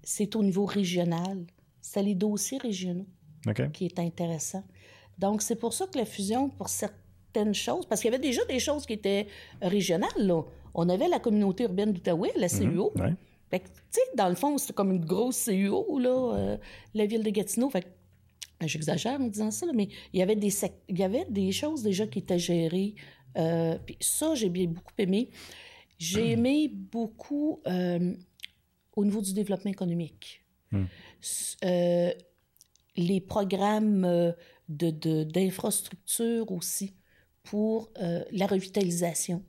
c'est 0.04 0.36
au 0.36 0.44
niveau 0.44 0.66
régional. 0.66 1.46
C'est 1.82 2.04
les 2.04 2.16
dossiers 2.16 2.58
régionaux 2.58 3.06
qui 3.74 3.86
est 3.86 4.00
intéressant. 4.00 4.64
Donc, 5.18 5.42
c'est 5.42 5.56
pour 5.56 5.74
ça 5.74 5.86
que 5.88 5.98
la 5.98 6.06
fusion, 6.06 6.50
pour 6.50 6.70
certaines 6.70 7.54
choses, 7.54 7.86
parce 7.86 8.02
qu'il 8.02 8.12
y 8.12 8.14
avait 8.14 8.22
déjà 8.22 8.44
des 8.46 8.60
choses 8.60 8.86
qui 8.86 8.94
étaient 8.94 9.28
régionales, 9.62 10.10
là. 10.18 10.44
On 10.74 10.90
avait 10.90 11.08
la 11.08 11.20
communauté 11.20 11.64
urbaine 11.64 11.92
d'Outaouais, 11.92 12.32
la 12.36 12.50
CUO. 12.50 12.92
Mhm, 12.96 13.16
fait 13.50 13.60
tu 13.60 13.70
sais, 13.92 14.02
dans 14.16 14.30
le 14.30 14.36
fond, 14.36 14.58
c'était 14.58 14.74
comme 14.74 14.92
une 14.92 15.06
grosse 15.06 15.46
CUO, 15.46 16.00
là, 16.00 16.36
euh, 16.36 16.58
la 16.94 17.06
ville 17.06 17.24
de 17.24 17.30
Gatineau. 17.30 17.70
Fait 17.70 17.88
ben, 18.60 18.68
j'exagère 18.68 19.20
en 19.20 19.28
disant 19.28 19.52
ça, 19.52 19.68
mais 19.74 19.88
il 20.14 20.20
y 20.20 20.24
avait 20.24 20.36
des, 20.36 20.52
il 20.90 20.98
y 20.98 21.04
avait 21.04 21.26
des 21.30 21.52
choses 21.52 21.84
déjà 21.84 22.08
qui 22.08 22.20
étaient 22.20 22.40
gérées. 22.40 22.96
Euh, 23.38 23.78
puis 23.86 23.98
ça, 24.00 24.34
j'ai 24.36 24.50
bien 24.50 24.66
beaucoup 24.66 24.94
aimé. 24.98 25.30
J'ai 26.00 26.32
aimé 26.32 26.70
beaucoup 26.74 27.62
euh, 27.68 28.14
au 28.96 29.06
niveau 29.06 29.22
du 29.22 29.34
développement 29.34 29.72
économique. 29.72 30.44
Hmm. 30.72 30.86
Les 32.96 33.22
programmes 33.22 34.06
euh, 34.06 34.32
d'infrastructure 34.68 36.46
de, 36.48 36.52
aussi 36.52 36.96
pour 37.44 37.92
la 38.32 38.48
revitalisation. 38.48 39.44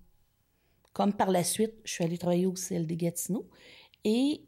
Comme 0.92 1.12
par 1.12 1.30
la 1.30 1.44
suite, 1.44 1.74
je 1.84 1.92
suis 1.94 2.05
allée 2.05 2.18
travailler 2.18 2.46
au 2.46 2.53
CLD 2.53 2.96
Gatineau. 2.96 3.49
Et 4.05 4.42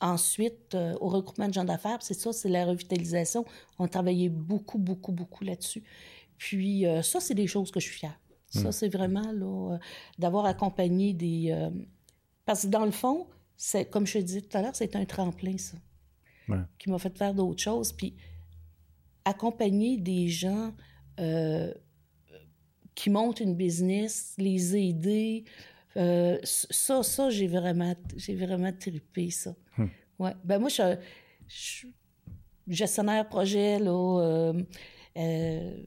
ensuite, 0.00 0.76
au 1.00 1.08
regroupement 1.08 1.48
de 1.48 1.54
gens 1.54 1.64
d'affaires, 1.64 1.98
c'est 2.00 2.14
ça, 2.14 2.32
c'est 2.32 2.48
la 2.48 2.64
revitalisation. 2.66 3.44
On 3.78 3.84
a 3.84 3.88
travaillé 3.88 4.28
beaucoup, 4.28 4.78
beaucoup, 4.78 5.12
beaucoup 5.12 5.44
là-dessus. 5.44 5.82
Puis 6.36 6.84
ça, 7.02 7.20
c'est 7.20 7.34
des 7.34 7.46
choses 7.46 7.70
que 7.70 7.80
je 7.80 7.86
suis 7.86 7.98
fière. 7.98 8.18
Ça, 8.50 8.68
hmm. 8.68 8.72
c'est 8.72 8.88
vraiment 8.88 9.34
d'avoir 10.18 10.46
accompagné 10.46 11.12
des... 11.12 11.68
parce 12.44 12.62
que 12.62 12.68
dans 12.68 12.84
le 12.84 12.92
fond, 12.92 13.26
c'est, 13.56 13.86
comme 13.86 14.06
je 14.06 14.14
te 14.14 14.18
disais 14.18 14.40
tout 14.40 14.56
à 14.56 14.62
l'heure, 14.62 14.76
c'est 14.76 14.94
un 14.94 15.04
tremplin, 15.04 15.58
ça, 15.58 15.76
qui 16.78 16.90
m'a 16.90 16.98
fait 16.98 17.16
faire 17.18 17.34
d'autres 17.34 17.62
choses. 17.62 17.92
Puis 17.92 18.14
accompagner 19.24 19.98
des 19.98 20.28
gens 20.28 20.72
euh, 21.20 21.72
qui 22.94 23.10
montent 23.10 23.40
une 23.40 23.54
business, 23.54 24.34
les 24.38 24.76
aider, 24.76 25.44
euh, 25.98 26.38
ça, 26.42 27.02
ça, 27.02 27.30
j'ai 27.30 27.48
vraiment, 27.48 27.94
j'ai 28.16 28.34
vraiment 28.34 28.72
trippé, 28.72 29.30
ça. 29.30 29.54
Hmm. 29.76 29.86
Ouais. 30.18 30.34
Ben 30.44 30.58
moi, 30.58 30.68
je, 30.68 30.96
suis 31.46 31.94
gestionnaire 32.66 33.28
projet, 33.28 33.78
là, 33.78 34.52
euh, 35.16 35.82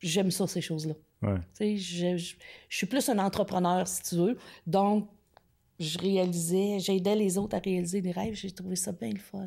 j'aime 0.00 0.30
ça, 0.30 0.46
ces 0.46 0.60
choses-là. 0.60 0.94
Ouais. 1.22 1.38
Je, 1.60 1.76
je, 1.76 2.16
je, 2.16 2.76
suis 2.76 2.86
plus 2.86 3.08
un 3.08 3.18
entrepreneur, 3.18 3.86
si 3.86 4.02
tu 4.02 4.16
veux. 4.16 4.38
Donc, 4.66 5.08
je 5.78 5.98
réalisais, 5.98 6.78
j'aidais 6.78 7.16
les 7.16 7.38
autres 7.38 7.56
à 7.56 7.60
réaliser 7.60 8.00
des 8.00 8.12
rêves. 8.12 8.34
J'ai 8.34 8.50
trouvé 8.50 8.76
ça 8.76 8.92
bien 8.92 9.10
le 9.10 9.18
fun. 9.18 9.46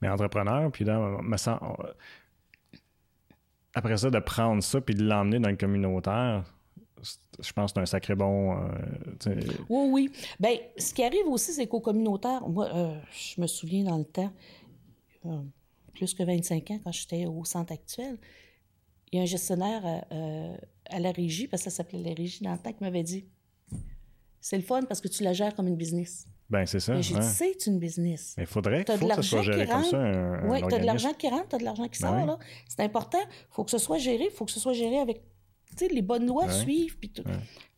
Mais 0.00 0.08
entrepreneur, 0.08 0.70
puis 0.70 0.84
là, 0.84 1.18
me 1.22 1.36
sens, 1.36 1.60
après 3.74 3.96
ça, 3.96 4.10
de 4.10 4.18
prendre 4.18 4.62
ça 4.62 4.80
puis 4.80 4.94
de 4.94 5.04
l'emmener 5.04 5.38
dans 5.38 5.50
le 5.50 5.56
communautaire, 5.56 6.44
je 7.40 7.52
pense 7.52 7.72
que 7.72 7.76
c'est 7.76 7.82
un 7.82 7.86
sacré 7.86 8.14
bon. 8.14 8.56
Euh, 8.56 9.40
oui, 9.68 9.88
oui. 9.90 10.12
Bien, 10.38 10.56
ce 10.76 10.92
qui 10.92 11.02
arrive 11.02 11.26
aussi, 11.26 11.52
c'est 11.52 11.66
qu'au 11.66 11.80
communautaire, 11.80 12.46
moi, 12.48 12.68
euh, 12.74 12.98
je 13.12 13.40
me 13.40 13.46
souviens 13.46 13.84
dans 13.84 13.98
le 13.98 14.04
temps, 14.04 14.32
euh, 15.26 15.42
plus 15.94 16.14
que 16.14 16.22
25 16.22 16.70
ans, 16.70 16.80
quand 16.84 16.92
j'étais 16.92 17.26
au 17.26 17.44
centre 17.44 17.72
actuel, 17.72 18.18
il 19.12 19.16
y 19.16 19.18
a 19.20 19.22
un 19.22 19.26
gestionnaire 19.26 20.04
à 20.86 21.00
la 21.00 21.10
régie, 21.10 21.48
parce 21.48 21.64
que 21.64 21.70
ça 21.70 21.76
s'appelait 21.76 22.02
la 22.02 22.14
régie 22.14 22.44
dans 22.44 22.52
le 22.52 22.58
temps, 22.58 22.72
qui 22.72 22.82
m'avait 22.82 23.02
dit 23.02 23.24
c'est 24.40 24.56
le 24.56 24.62
fun 24.62 24.82
parce 24.82 25.00
que 25.00 25.08
tu 25.08 25.22
la 25.22 25.32
gères 25.32 25.54
comme 25.54 25.68
une 25.68 25.76
business. 25.76 26.26
Ben, 26.48 26.66
c'est 26.66 26.80
ça. 26.80 27.00
J'ai 27.00 27.14
dit, 27.14 27.26
c'est 27.26 27.66
une 27.66 27.78
business. 27.78 28.34
Mais 28.36 28.42
il 28.42 28.46
faudrait 28.46 28.84
que, 28.84 28.96
faut 28.96 29.06
que 29.06 29.14
ça 29.14 29.22
soit 29.22 29.42
géré 29.42 29.66
comme 29.66 29.84
ça. 29.84 30.40
Oui, 30.48 30.60
tu 30.68 30.74
as 30.74 30.78
de 30.78 30.86
l'argent 30.86 31.12
qui 31.12 31.28
rentre, 31.28 31.48
tu 31.48 31.54
as 31.56 31.58
de 31.58 31.64
l'argent 31.64 31.86
qui 31.86 32.02
ben 32.02 32.26
sort. 32.26 32.38
C'est 32.66 32.82
important. 32.82 33.20
Il 33.20 33.54
faut 33.54 33.64
que 33.64 33.70
ce 33.70 33.78
soit 33.78 33.98
géré. 33.98 34.24
Il 34.24 34.30
faut 34.30 34.46
que 34.46 34.50
ce 34.50 34.58
soit 34.58 34.72
géré 34.72 34.98
avec 34.98 35.22
les 35.80 36.02
bonnes 36.02 36.26
lois 36.26 36.50
suivre. 36.50 36.96
Puis 36.98 37.10
tout. 37.10 37.24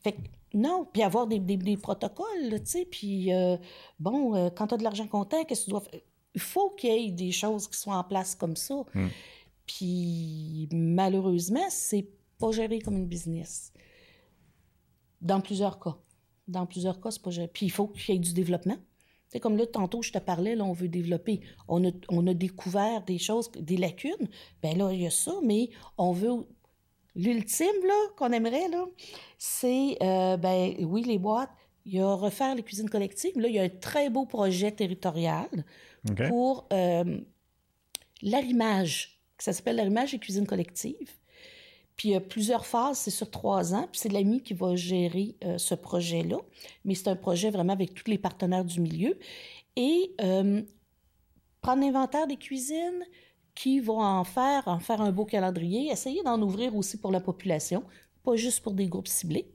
Fait 0.03 0.17
non, 0.55 0.87
puis 0.93 1.03
avoir 1.03 1.27
des, 1.27 1.39
des, 1.39 1.77
protocoles, 1.77 2.51
tu 2.51 2.61
sais. 2.65 2.85
Puis, 2.85 3.33
euh, 3.33 3.57
bon, 3.99 4.35
euh, 4.35 4.51
quand 4.51 4.67
tu 4.67 4.75
as 4.75 4.77
de 4.77 4.83
l'argent 4.83 5.07
comptant, 5.07 5.45
qu'est-ce 5.45 5.63
que 5.63 5.65
tu 5.67 5.71
dois 5.71 5.81
faire? 5.81 6.01
Il 6.35 6.41
faut 6.41 6.71
qu'il 6.71 6.91
y 6.91 7.09
ait 7.09 7.11
des 7.11 7.33
choses 7.33 7.69
qui 7.69 7.79
soient 7.79 7.97
en 7.97 8.05
place 8.05 8.35
comme 8.35 8.57
ça. 8.57 8.83
Hmm. 8.95 9.09
Puis, 9.67 10.69
malheureusement, 10.73 11.65
c'est 11.71 12.09
pas 12.39 12.53
géré 12.53 12.81
comme 12.81 12.97
une 12.97 13.07
business. 13.07 13.73
Dans 15.21 15.41
plusieurs 15.41 15.79
cas. 15.79 15.97
Dans 16.49 16.67
plusieurs 16.67 17.01
cas, 17.01 17.11
c'est 17.11 17.23
pas... 17.23 17.31
Puis 17.53 17.67
il 17.67 17.71
faut 17.71 17.89
qu'il 17.89 18.15
y 18.15 18.17
ait 18.17 18.21
du 18.21 18.33
développement. 18.33 18.77
C'est 19.29 19.41
comme 19.41 19.57
là, 19.57 19.67
tantôt, 19.67 20.03
je 20.03 20.13
te 20.13 20.19
parlais, 20.19 20.55
là, 20.55 20.65
on 20.65 20.73
veut 20.73 20.89
développer. 20.89 21.41
On 21.69 21.87
a, 21.87 21.91
on 22.11 22.27
a 22.27 22.35
découvert 22.35 23.03
des 23.05 23.19
choses, 23.19 23.51
des 23.53 23.79
lacunes. 23.79 24.29
Ben 24.63 24.77
là, 24.77 24.93
il 24.93 25.03
y 25.03 25.07
a 25.07 25.11
ça, 25.11 25.33
mais 25.43 25.71
on 25.97 26.13
veut... 26.13 26.47
L'ultime, 27.15 27.87
là, 27.87 27.95
qu'on 28.17 28.33
aimerait, 28.33 28.69
là, 28.69 28.87
c'est, 29.39 29.97
euh, 30.03 30.37
ben 30.37 30.75
oui, 30.81 31.03
les 31.03 31.19
boîtes. 31.19 31.51
Il 31.85 31.95
y 31.95 32.01
a 32.01 32.15
refaire 32.15 32.55
les 32.55 32.63
cuisines 32.63 32.89
collectives. 32.89 33.39
Là, 33.39 33.49
il 33.49 33.55
y 33.55 33.59
a 33.59 33.63
un 33.63 33.69
très 33.69 34.09
beau 34.09 34.25
projet 34.25 34.71
territorial 34.71 35.49
pour 36.29 36.69
euh, 36.73 37.19
l'arrimage. 38.23 39.21
Ça 39.39 39.53
s'appelle 39.53 39.77
l'arrimage 39.77 40.15
et 40.15 40.19
cuisine 40.19 40.47
collective. 40.47 41.11
Puis 41.97 42.09
il 42.09 42.13
y 42.13 42.15
a 42.17 42.21
plusieurs 42.21 42.67
phases, 42.67 42.99
c'est 42.99 43.11
sur 43.11 43.31
trois 43.31 43.75
ans. 43.75 43.89
Puis 43.91 44.01
c'est 44.01 44.09
l'AMI 44.09 44.43
qui 44.43 44.55
va 44.55 44.77
gérer 44.77 45.37
euh, 45.45 45.59
ce 45.59 45.75
projet-là. 45.75 46.39
Mais 46.85 46.95
c'est 46.95 47.09
un 47.09 47.17
projet 47.17 47.51
vraiment 47.51 47.73
avec 47.73 47.95
tous 47.95 48.09
les 48.11 48.19
partenaires 48.19 48.65
du 48.65 48.81
milieu. 48.81 49.19
Et 49.77 50.15
euh, 50.21 50.63
prendre 51.61 51.83
l'inventaire 51.83 52.27
des 52.27 52.37
cuisines, 52.37 53.05
qui 53.55 53.81
vont 53.81 54.01
en 54.01 54.25
faire, 54.25 54.67
en 54.67 54.79
faire 54.79 55.01
un 55.01 55.13
beau 55.13 55.25
calendrier, 55.25 55.91
essayer 55.91 56.23
d'en 56.23 56.41
ouvrir 56.41 56.75
aussi 56.77 56.99
pour 56.99 57.13
la 57.13 57.21
population, 57.21 57.85
pas 58.25 58.37
juste 58.37 58.61
pour 58.63 58.73
des 58.73 58.89
groupes 58.89 59.09
ciblés. 59.09 59.53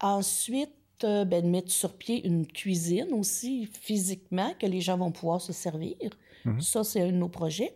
Ensuite, 0.00 0.70
euh, 1.04 1.24
ben, 1.24 1.44
de 1.44 1.48
mettre 1.48 1.70
sur 1.70 1.96
pied 1.96 2.26
une 2.26 2.46
cuisine 2.46 3.12
aussi 3.12 3.66
physiquement 3.66 4.54
que 4.58 4.66
les 4.66 4.80
gens 4.80 4.96
vont 4.96 5.12
pouvoir 5.12 5.40
se 5.40 5.52
servir. 5.52 5.96
Mm-hmm. 6.44 6.60
Ça, 6.60 6.84
c'est 6.84 7.02
un 7.02 7.12
de 7.12 7.16
nos 7.16 7.28
projets. 7.28 7.74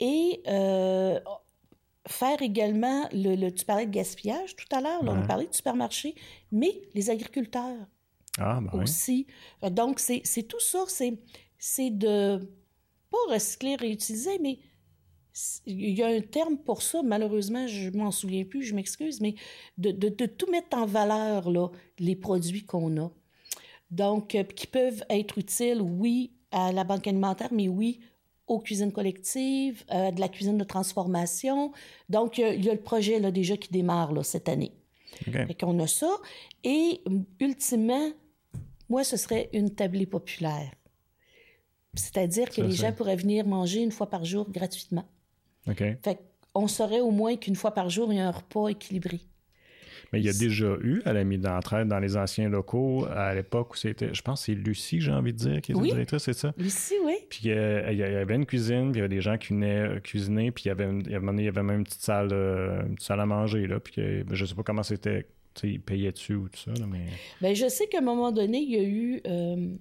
Et 0.00 0.42
faire 2.06 2.42
également, 2.42 3.08
le, 3.12 3.50
tu 3.50 3.64
parlais 3.64 3.86
de 3.86 3.90
gaspillage 3.90 4.56
tout 4.56 4.66
à 4.76 4.80
l'heure, 4.80 5.00
on 5.02 5.08
a 5.08 5.26
parlé 5.26 5.46
de 5.46 5.54
supermarché, 5.54 6.14
mais 6.52 6.82
les 6.94 7.10
agriculteurs 7.10 7.86
ah, 8.38 8.60
ben 8.60 8.82
aussi. 8.82 9.26
Donc, 9.70 10.00
c'est 10.00 10.42
tout 10.48 10.60
ça, 10.60 10.84
c'est 11.58 11.90
de 11.90 12.40
pas 13.14 13.34
recycler, 13.34 13.76
réutiliser, 13.76 14.38
mais 14.40 14.58
il 15.66 15.90
y 15.90 16.02
a 16.02 16.08
un 16.08 16.20
terme 16.20 16.56
pour 16.56 16.82
ça, 16.82 17.02
malheureusement, 17.02 17.66
je 17.66 17.90
m'en 17.90 18.10
souviens 18.10 18.44
plus, 18.44 18.62
je 18.62 18.74
m'excuse, 18.74 19.20
mais 19.20 19.34
de, 19.78 19.90
de, 19.90 20.26
tout 20.26 20.50
mettre 20.50 20.76
en 20.76 20.86
valeur, 20.86 21.50
là, 21.50 21.68
les 21.98 22.14
produits 22.14 22.64
qu'on 22.64 22.96
a. 22.98 23.10
Donc, 23.90 24.34
euh, 24.34 24.44
qui 24.44 24.66
peuvent 24.66 25.04
être 25.10 25.38
utiles, 25.38 25.80
oui, 25.82 26.32
à 26.50 26.72
la 26.72 26.84
banque 26.84 27.06
alimentaire, 27.08 27.48
mais 27.52 27.68
oui, 27.68 28.00
aux 28.46 28.60
cuisines 28.60 28.92
collectives, 28.92 29.84
euh, 29.92 30.10
de 30.10 30.20
la 30.20 30.28
cuisine 30.28 30.58
de 30.58 30.64
transformation. 30.64 31.72
Donc, 32.08 32.38
il 32.38 32.64
y, 32.64 32.70
a 32.70 32.74
le 32.74 32.80
projet 32.80 33.18
là, 33.18 33.30
déjà 33.30 33.56
qui 33.56 33.70
démarre 33.72 34.12
là, 34.12 34.22
cette 34.22 34.48
année. 34.48 34.72
Okay. 35.28 35.54
qu'on 35.54 35.78
a 35.78 35.86
ça. 35.86 36.10
Et 36.64 37.00
ultimement, 37.40 38.10
moi, 38.88 39.04
ce 39.04 39.16
serait 39.16 39.48
une 39.52 39.70
tablée 39.70 40.06
populaire. 40.06 40.72
C'est-à-dire 41.96 42.50
que 42.50 42.60
les 42.60 42.72
gens 42.72 42.92
pourraient 42.92 43.16
venir 43.16 43.46
manger 43.46 43.80
une 43.80 43.92
fois 43.92 44.10
par 44.10 44.24
jour 44.24 44.50
gratuitement. 44.50 45.04
OK. 45.68 45.82
Fait 46.02 46.18
qu'on 46.52 46.68
saurait 46.68 47.00
au 47.00 47.10
moins 47.10 47.36
qu'une 47.36 47.56
fois 47.56 47.72
par 47.72 47.90
jour, 47.90 48.12
il 48.12 48.18
y 48.18 48.20
a 48.20 48.28
un 48.28 48.32
repas 48.32 48.68
équilibré. 48.68 49.20
Mais 50.12 50.20
il 50.20 50.26
y 50.26 50.28
a 50.28 50.32
déjà 50.32 50.76
eu 50.82 51.02
à 51.06 51.12
la 51.12 51.24
mise 51.24 51.40
d'entraide 51.40 51.88
dans 51.88 51.98
les 51.98 52.16
anciens 52.16 52.48
locaux, 52.48 53.04
à 53.06 53.34
l'époque 53.34 53.72
où 53.74 53.76
c'était, 53.76 54.14
je 54.14 54.22
pense 54.22 54.40
que 54.40 54.46
c'est 54.46 54.54
Lucie, 54.54 55.00
j'ai 55.00 55.10
envie 55.10 55.32
de 55.32 55.38
dire, 55.38 55.60
qui 55.60 55.72
était 55.72 55.80
oui. 55.80 55.90
directrice, 55.90 56.22
c'est 56.22 56.34
ça? 56.34 56.54
Lucie, 56.56 56.94
oui. 57.04 57.16
Puis 57.28 57.50
euh, 57.50 57.90
il 57.90 57.98
y 57.98 58.02
avait 58.02 58.36
une 58.36 58.46
cuisine, 58.46 58.92
puis 58.92 59.00
il 59.00 59.02
y 59.02 59.04
avait 59.04 59.14
des 59.14 59.20
gens 59.20 59.38
qui 59.38 59.54
venaient 59.54 59.96
euh, 59.96 60.00
cuisiner, 60.00 60.52
puis 60.52 60.64
il 60.66 60.68
y 60.68 60.70
avait, 60.70 60.88
il 60.88 61.10
y 61.10 61.14
avait, 61.16 61.26
il 61.36 61.44
y 61.44 61.48
avait 61.48 61.62
même 61.62 61.78
une 61.78 61.84
petite 61.84 62.02
salle, 62.02 62.32
une 62.32 62.98
salle 62.98 63.20
à 63.20 63.26
manger, 63.26 63.66
là, 63.66 63.80
puis 63.80 63.94
ben, 63.96 64.34
je 64.34 64.44
sais 64.44 64.54
pas 64.54 64.62
comment 64.62 64.84
c'était, 64.84 65.26
tu 65.54 65.60
sais, 65.60 65.68
ils 65.68 65.80
payaient 65.80 66.12
dessus 66.12 66.34
ou 66.34 66.48
tout 66.48 66.60
ça, 66.60 66.72
là, 66.72 66.86
mais... 66.88 67.06
Bien, 67.40 67.54
je 67.54 67.68
sais 67.68 67.86
qu'à 67.88 67.98
un 67.98 68.02
moment 68.02 68.30
donné, 68.30 68.58
il 68.58 68.70
y 68.70 68.78
a 68.78 68.84
eu, 68.84 69.20
euh, 69.26 69.74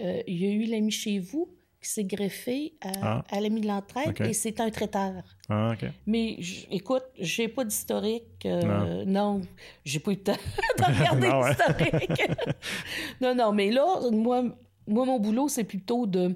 il 0.00 0.36
y 0.36 0.46
a 0.46 0.50
eu 0.50 0.64
l'ami 0.64 0.90
chez 0.90 1.18
vous, 1.18 1.56
qui 1.86 1.92
s'est 1.92 2.04
greffé 2.04 2.74
à, 2.80 3.22
ah. 3.30 3.40
l'ami 3.40 3.60
de 3.60 3.68
l'entraide 3.68 4.20
et 4.20 4.32
c'est 4.32 4.60
un 4.60 4.70
traiteur. 4.70 5.22
Ah, 5.48 5.74
Mais 6.06 6.36
écoute, 6.70 7.04
j'ai 7.18 7.48
pas 7.48 7.64
d'historique. 7.64 8.44
Euh, 8.44 9.04
non, 9.04 9.42
j'ai 9.84 10.00
pas 10.00 10.10
eu 10.12 10.14
le 10.14 10.22
temps 10.22 10.32
de 10.78 10.84
regarder 10.98 11.30
l'historique. 11.30 12.22
non, 13.20 13.34
non, 13.34 13.52
mais 13.52 13.70
là, 13.70 14.00
moi, 14.10 14.42
moi 14.86 15.06
mon 15.06 15.20
boulot, 15.20 15.48
c'est 15.48 15.64
plutôt 15.64 16.06
de, 16.06 16.34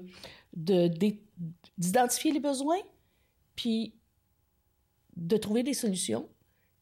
d'identifier 1.77 2.31
les 2.31 2.39
besoins, 2.39 2.79
puis 3.55 3.95
de 5.17 5.37
trouver 5.37 5.63
des 5.63 5.73
solutions, 5.73 6.29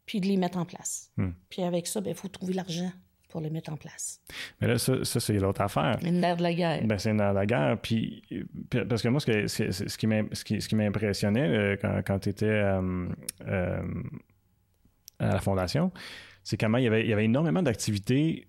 puis 0.05 0.21
de 0.21 0.27
les 0.27 0.37
mettre 0.37 0.57
en 0.57 0.65
place. 0.65 1.11
Hmm. 1.17 1.31
Puis 1.49 1.63
avec 1.63 1.87
ça, 1.87 2.01
il 2.01 2.03
ben, 2.03 2.13
faut 2.13 2.27
trouver 2.27 2.53
l'argent 2.53 2.91
pour 3.29 3.41
les 3.41 3.49
mettre 3.49 3.71
en 3.71 3.77
place. 3.77 4.21
Mais 4.59 4.67
là, 4.67 4.77
ça, 4.77 5.03
c'est 5.03 5.33
l'autre 5.33 5.61
affaire. 5.61 5.97
Une 6.03 6.19
nerf 6.19 6.37
de 6.37 6.43
la 6.43 6.53
guerre. 6.53 6.85
Ben, 6.85 6.97
c'est 6.97 7.11
une 7.11 7.17
nerf 7.17 7.31
de 7.31 7.39
la 7.39 7.45
guerre. 7.45 7.77
Puis, 7.81 8.23
parce 8.89 9.01
que 9.01 9.07
moi, 9.07 9.19
ce, 9.19 9.47
ce 9.47 10.67
qui 10.67 10.75
m'impressionnait 10.75 11.47
euh, 11.47 11.77
quand, 11.79 12.01
quand 12.05 12.19
tu 12.19 12.29
étais 12.29 12.45
euh, 12.45 13.07
euh, 13.47 13.81
à 15.19 15.33
la 15.33 15.39
Fondation, 15.39 15.91
c'est 16.43 16.59
comment 16.59 16.77
il 16.77 16.85
y 16.85 16.87
avait, 16.87 17.03
il 17.03 17.09
y 17.09 17.13
avait 17.13 17.25
énormément 17.25 17.61
d'activités 17.61 18.47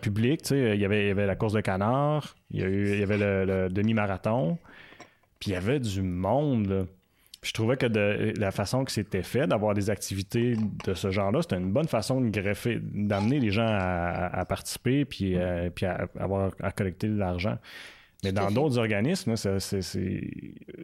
publiques. 0.00 0.50
Il 0.50 0.74
y, 0.74 0.84
avait, 0.84 1.04
il 1.04 1.08
y 1.08 1.10
avait 1.10 1.26
la 1.26 1.36
course 1.36 1.52
de 1.52 1.60
canard, 1.60 2.34
il 2.50 2.60
y, 2.60 2.64
eu, 2.64 2.94
il 2.94 2.98
y 2.98 3.02
avait 3.04 3.18
le, 3.18 3.44
le 3.44 3.68
demi-marathon, 3.68 4.58
puis 5.38 5.50
il 5.50 5.52
y 5.52 5.56
avait 5.56 5.78
du 5.78 6.02
monde. 6.02 6.66
Là 6.66 6.84
je 7.42 7.52
trouvais 7.52 7.76
que 7.76 7.86
de, 7.86 8.32
la 8.38 8.52
façon 8.52 8.84
que 8.84 8.92
c'était 8.92 9.24
fait, 9.24 9.46
d'avoir 9.46 9.74
des 9.74 9.90
activités 9.90 10.54
de 10.84 10.94
ce 10.94 11.10
genre-là, 11.10 11.42
c'était 11.42 11.56
une 11.56 11.72
bonne 11.72 11.88
façon 11.88 12.20
de 12.20 12.28
greffer, 12.28 12.78
d'amener 12.80 13.40
les 13.40 13.50
gens 13.50 13.66
à, 13.68 14.44
participer 14.48 15.04
puis, 15.04 15.36
euh, 15.36 15.68
puis 15.70 15.86
à, 15.86 16.08
avoir, 16.18 16.52
à 16.62 16.70
collecter 16.70 17.08
de 17.08 17.16
l'argent. 17.16 17.58
Mais 18.22 18.30
dans 18.30 18.52
d'autres 18.52 18.78
organismes, 18.78 19.34
c'est 19.34 19.58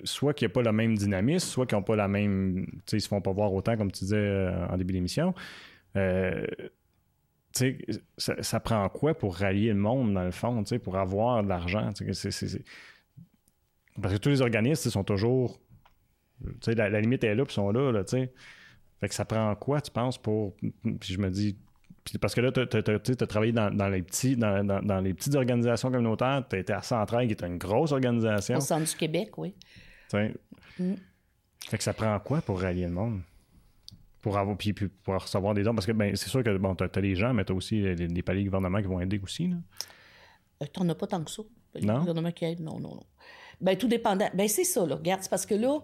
soit 0.02 0.34
qu'il 0.34 0.48
n'y 0.48 0.50
a 0.50 0.54
pas 0.54 0.62
le 0.62 0.72
même 0.72 0.96
dynamisme, 0.96 1.46
soit 1.46 1.66
qu'ils 1.66 1.78
n'ont 1.78 1.84
pas 1.84 1.94
la 1.94 2.08
même. 2.08 2.66
Ils 2.92 3.00
se 3.00 3.06
font 3.06 3.20
pas 3.20 3.30
voir 3.30 3.52
autant, 3.52 3.76
comme 3.76 3.92
tu 3.92 4.00
disais 4.00 4.16
euh, 4.16 4.66
en 4.66 4.76
début 4.76 4.92
d'émission. 4.92 5.34
Euh, 5.96 6.44
sais, 7.52 7.78
ça, 8.16 8.58
prend 8.58 8.88
quoi 8.88 9.14
pour 9.14 9.36
rallier 9.36 9.68
le 9.68 9.76
monde, 9.76 10.14
dans 10.14 10.24
le 10.24 10.32
fond, 10.32 10.64
pour 10.82 10.96
avoir 10.96 11.44
de 11.44 11.48
l'argent? 11.48 11.92
Parce 14.00 14.14
que 14.14 14.18
tous 14.18 14.28
les 14.28 14.42
organismes 14.42 14.90
sont 14.90 15.04
toujours 15.04 15.60
la, 16.66 16.88
la, 16.88 17.00
limite 17.00 17.24
est 17.24 17.34
là, 17.34 17.44
puis 17.44 17.52
ils 17.52 17.54
sont 17.54 17.70
là, 17.70 17.92
là, 17.92 18.04
tu 18.04 18.10
sais. 18.10 18.32
Fait 19.00 19.08
que 19.08 19.14
ça 19.14 19.24
prend 19.24 19.54
quoi, 19.54 19.80
tu 19.80 19.90
penses, 19.90 20.18
pour. 20.18 20.54
Puis 20.56 21.12
je 21.12 21.18
me 21.18 21.30
dis. 21.30 21.56
Parce 22.20 22.34
que 22.34 22.40
là, 22.40 22.50
tu 22.52 22.60
as, 22.60 23.26
travaillé 23.26 23.52
dans, 23.52 23.88
les 23.88 24.02
petits, 24.02 24.34
dans, 24.34 25.02
les 25.02 25.12
petites 25.12 25.34
organisations 25.34 25.90
communautaires. 25.90 26.42
Tu 26.48 26.56
as 26.56 26.58
été 26.58 26.72
à 26.72 26.80
Centrail, 26.80 27.26
qui 27.26 27.34
est 27.34 27.46
une 27.46 27.58
grosse 27.58 27.92
organisation. 27.92 28.56
Au 28.56 28.60
centre 28.60 28.90
du 28.90 28.96
Québec, 28.96 29.36
oui. 29.36 29.54
Mm. 30.14 30.94
Fait 31.68 31.76
que 31.76 31.84
ça 31.84 31.92
prend 31.92 32.18
quoi 32.20 32.40
pour 32.40 32.62
rallier 32.62 32.86
le 32.86 32.92
monde? 32.92 33.20
Pour 34.22 34.38
avoir 34.38 34.56
puis, 34.56 34.72
pour 34.72 35.20
recevoir 35.20 35.52
des 35.52 35.62
dons. 35.62 35.74
Parce 35.74 35.86
que 35.86 35.92
ben, 35.92 36.16
c'est 36.16 36.30
sûr 36.30 36.42
que 36.42 36.56
bon, 36.56 36.74
tu 36.74 36.84
as, 36.84 37.00
les 37.00 37.14
gens, 37.14 37.34
mais 37.34 37.44
tu 37.44 37.52
as 37.52 37.54
aussi 37.54 37.82
des 37.94 38.22
paliers 38.22 38.44
gouvernements 38.44 38.80
qui 38.80 38.88
vont 38.88 39.00
aider 39.00 39.20
aussi. 39.22 39.48
Là. 39.48 39.56
Euh, 40.62 40.66
tu 40.72 40.80
n'en 40.80 40.88
as 40.88 40.94
pas 40.94 41.06
tant 41.06 41.22
que 41.22 41.30
ça. 41.30 41.42
Non? 41.82 42.00
gouvernements 42.00 42.32
qui 42.32 42.46
aident, 42.46 42.60
non, 42.60 42.80
non, 42.80 42.94
non. 42.94 43.06
Ben, 43.60 43.76
tout 43.76 43.88
dépendant. 43.88 44.28
Ben, 44.34 44.48
c'est 44.48 44.64
ça, 44.64 44.86
là. 44.86 44.96
Regarde, 44.96 45.22
c'est 45.22 45.30
parce 45.30 45.46
que 45.46 45.54
là, 45.54 45.78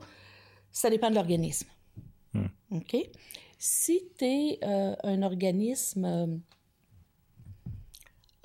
ça 0.75 0.91
dépend 0.91 1.09
de 1.09 1.15
l'organisme. 1.15 1.69
Hmm. 2.35 2.49
OK? 2.71 2.97
Si 3.59 4.03
tu 4.19 4.25
es 4.25 4.59
euh, 4.65 4.95
un 5.05 5.23
organisme 5.23 6.05
euh, 6.05 6.27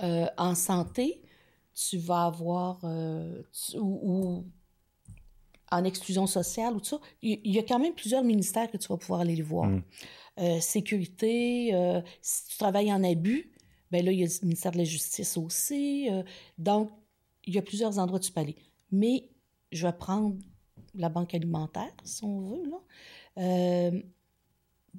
euh, 0.03 0.27
en 0.37 0.55
santé, 0.55 1.21
tu 1.73 1.97
vas 1.97 2.25
avoir, 2.25 2.83
ou, 3.75 4.45
en 5.71 5.83
exclusion 5.83 6.27
sociale 6.27 6.75
ou 6.75 6.79
tout 6.79 6.85
ça, 6.85 6.99
il 7.21 7.39
y, 7.51 7.57
a 7.57 7.63
quand 7.63 7.79
même 7.79 7.93
plusieurs 7.93 8.23
ministères 8.23 8.69
que 8.69 8.77
tu 8.77 8.87
vas 8.89 8.97
pouvoir 8.97 9.21
aller 9.21 9.41
voir. 9.41 9.69
Hmm. 9.69 9.81
sécurité, 10.59 11.73
si 12.21 12.47
tu 12.47 12.57
travailles 12.57 12.91
en 12.91 13.03
abus, 13.03 13.51
ben 13.91 14.03
là, 14.03 14.11
il 14.11 14.19
y 14.19 14.23
a 14.23 14.27
le 14.27 14.45
ministère 14.45 14.73
de 14.73 14.77
la 14.77 14.83
Justice 14.83 15.37
aussi. 15.37 16.09
donc, 16.57 16.91
il 17.45 17.55
y 17.55 17.57
a 17.57 17.61
plusieurs 17.61 17.97
endroits 17.97 18.19
où 18.19 18.21
tu 18.21 18.31
peux 18.31 18.41
aller. 18.41 18.57
Mais 18.91 19.29
je 19.71 19.87
vais 19.87 19.93
prendre 19.93 20.35
la 20.95 21.09
banque 21.09 21.33
alimentaire, 21.33 21.93
si 22.03 22.23
on 22.23 22.41
veut, 22.41 22.69
là, 22.69 22.81
euh, 23.37 24.01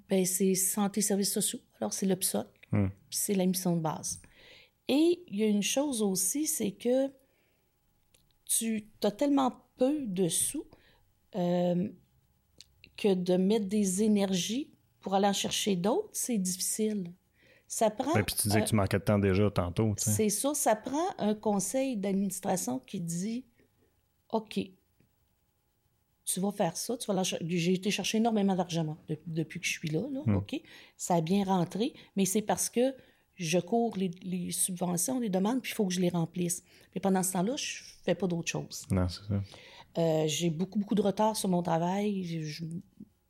ben 0.09 0.25
c'est 0.25 0.55
santé 0.55 1.01
services 1.01 1.33
sociaux. 1.33 1.61
Alors, 1.81 1.93
c'est 1.93 2.07
le 2.07 2.17
PSOC, 2.17 2.47
hmm. 2.73 2.89
c'est 3.11 3.35
la 3.35 3.47
mission 3.47 3.77
de 3.77 3.81
base. 3.81 4.21
Et 4.89 5.23
il 5.29 5.37
y 5.37 5.43
a 5.43 5.47
une 5.47 5.63
chose 5.63 6.03
aussi, 6.03 6.47
c'est 6.47 6.73
que 6.73 7.09
tu 8.45 8.89
as 9.05 9.13
tellement 9.13 9.53
peu 9.77 10.05
de 10.07 10.29
sous 10.29 10.67
euh, 11.37 11.89
que 12.97 13.15
de 13.15 13.37
mettre 13.37 13.67
des 13.67 14.03
énergies 14.03 14.71
pour 15.01 15.15
aller 15.15 15.29
en 15.29 15.33
chercher 15.33 15.77
d'autres, 15.77 16.11
c'est 16.13 16.39
difficile. 16.39 17.13
Ça 17.67 17.89
prend. 17.89 18.13
puis 18.13 18.35
tu 18.35 18.49
disais 18.49 18.63
que 18.63 18.69
tu 18.69 18.75
manquais 18.75 18.99
de 18.99 19.05
temps 19.05 19.19
déjà 19.19 19.49
tantôt. 19.51 19.95
C'est 19.97 20.29
ça. 20.29 20.55
Ça 20.55 20.75
prend 20.75 21.07
un 21.19 21.35
conseil 21.35 21.97
d'administration 21.97 22.81
qui 22.81 23.01
dit 23.01 23.45
OK, 24.33 24.59
tu 26.25 26.41
vas 26.41 26.53
faire 26.53 26.77
ça, 26.77 26.97
tu 26.97 27.13
vas 27.13 27.23
J'ai 27.23 27.75
été 27.75 27.91
chercher 27.91 28.19
énormément 28.19 28.55
d'argent 28.55 28.97
depuis 29.27 29.61
que 29.61 29.67
je 29.67 29.73
suis 29.73 29.89
là, 29.89 30.01
hmm. 30.01 30.37
OK? 30.37 30.61
Ça 30.97 31.15
a 31.15 31.21
bien 31.21 31.45
rentré, 31.45 31.95
mais 32.17 32.25
c'est 32.25 32.43
parce 32.43 32.69
que 32.69 32.95
je 33.37 33.59
cours 33.59 33.97
les, 33.97 34.53
subventions, 34.53 35.19
les 35.19 35.31
demandes, 35.31 35.63
puis 35.63 35.73
il 35.73 35.75
faut 35.75 35.87
que 35.87 35.95
je 35.95 36.01
les 36.01 36.11
remplisse. 36.11 36.63
Mais 36.95 37.01
pendant 37.01 37.23
ce 37.23 37.33
temps-là, 37.33 37.57
je 37.57 37.83
fais 38.05 38.15
pas 38.15 38.27
d'autre 38.27 38.51
chose. 38.51 38.83
Non, 38.91 39.09
c'est 39.09 39.27
ça. 39.27 39.43
Euh, 39.99 40.25
j'ai 40.27 40.51
beaucoup, 40.51 40.79
beaucoup 40.79 40.95
de 40.95 41.03
retard 41.03 41.37
sur 41.37 41.49
mon 41.49 41.63
travail. 41.63 42.45
Je, 42.45 42.65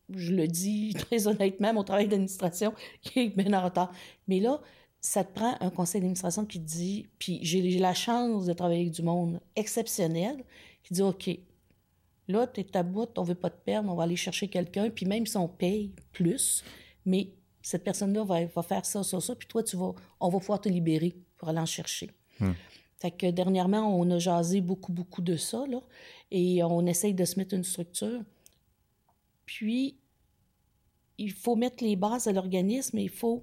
le 0.09 0.47
dis 0.49 0.95
très 0.99 1.29
honnêtement, 1.29 1.73
mon 1.73 1.85
travail 1.85 2.09
d'administration 2.09 2.75
qui 3.03 3.21
est 3.21 3.29
bien 3.29 3.53
en 3.53 3.65
retard. 3.65 3.93
Mais 4.27 4.41
là, 4.41 4.61
ça 5.01 5.23
te 5.23 5.33
prend 5.33 5.57
un 5.61 5.71
conseil 5.71 6.01
d'administration 6.01 6.45
qui 6.45 6.61
te 6.61 6.67
dit, 6.67 7.07
puis 7.19 7.39
j'ai 7.43 7.79
la 7.79 7.95
chance 7.95 8.47
de 8.47 8.53
travailler 8.53 8.83
avec 8.83 8.93
du 8.93 9.03
monde 9.03 9.41
exceptionnel, 9.55 10.45
qui 10.83 10.95
dit, 10.95 11.03
OK, 11.03 11.31
Là, 12.31 12.47
tu 12.47 12.61
es 12.61 12.65
ta 12.65 12.83
bout, 12.83 13.09
on 13.19 13.23
veut 13.23 13.35
pas 13.35 13.51
te 13.51 13.63
perdre, 13.65 13.91
on 13.91 13.95
va 13.95 14.05
aller 14.05 14.17
chercher 14.17 14.49
quelqu'un, 14.49 14.89
puis 14.91 15.05
même 15.05 15.27
si 15.27 15.37
on 15.37 15.49
paye 15.49 15.93
plus, 16.13 16.63
mais 17.05 17.33
cette 17.61 17.83
personne-là 17.83 18.25
va, 18.25 18.47
va, 18.47 18.63
faire 18.63 18.87
ça, 18.87 19.03
ça, 19.03 19.21
ça, 19.21 19.35
puis 19.35 19.49
toi, 19.49 19.63
tu 19.63 19.77
vas, 19.77 19.93
on 20.21 20.29
va 20.29 20.39
pouvoir 20.39 20.61
te 20.61 20.69
libérer 20.69 21.17
pour 21.37 21.49
aller 21.49 21.59
en 21.59 21.67
chercher. 21.67 22.11
Hmm. 22.39 22.53
Fait 23.01 23.11
que 23.11 23.31
dernièrement, 23.31 23.99
on 23.99 24.09
a 24.11 24.19
jasé 24.19 24.61
beaucoup, 24.61 24.93
beaucoup 24.93 25.23
de 25.23 25.37
ça, 25.37 25.67
là, 25.67 25.81
et 26.31 26.63
on 26.63 26.87
essaye 26.87 27.15
de 27.15 27.25
se 27.25 27.39
mettre 27.39 27.55
une 27.55 27.65
structure. 27.65 28.23
Puis, 29.45 29.97
il 31.19 31.33
faut 31.33 31.57
mettre 31.57 31.83
les 31.83 31.97
bases 31.97 32.29
à 32.29 32.33
l'organisme, 32.33 32.97
et 32.99 33.03
il 33.03 33.11
faut 33.11 33.43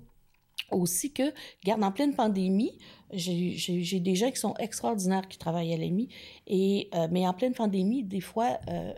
aussi 0.72 1.12
que, 1.14 1.34
regarde, 1.64 1.84
en 1.84 1.92
pleine 1.92 2.16
pandémie, 2.16 2.78
j'ai 3.12 4.00
des 4.00 4.16
gens 4.16 4.32
qui 4.32 4.40
sont 4.40 4.56
extraordinaires 4.56 5.28
qui 5.28 5.38
travaillent 5.38 5.74
à 5.74 5.78
l'EMI, 5.78 6.10
et, 6.48 6.90
euh, 6.94 7.08
mais 7.12 7.28
en 7.28 7.34
pleine 7.34 7.54
pandémie, 7.54 8.04
des 8.04 8.22
fois, 8.22 8.60
euh, 8.70 8.94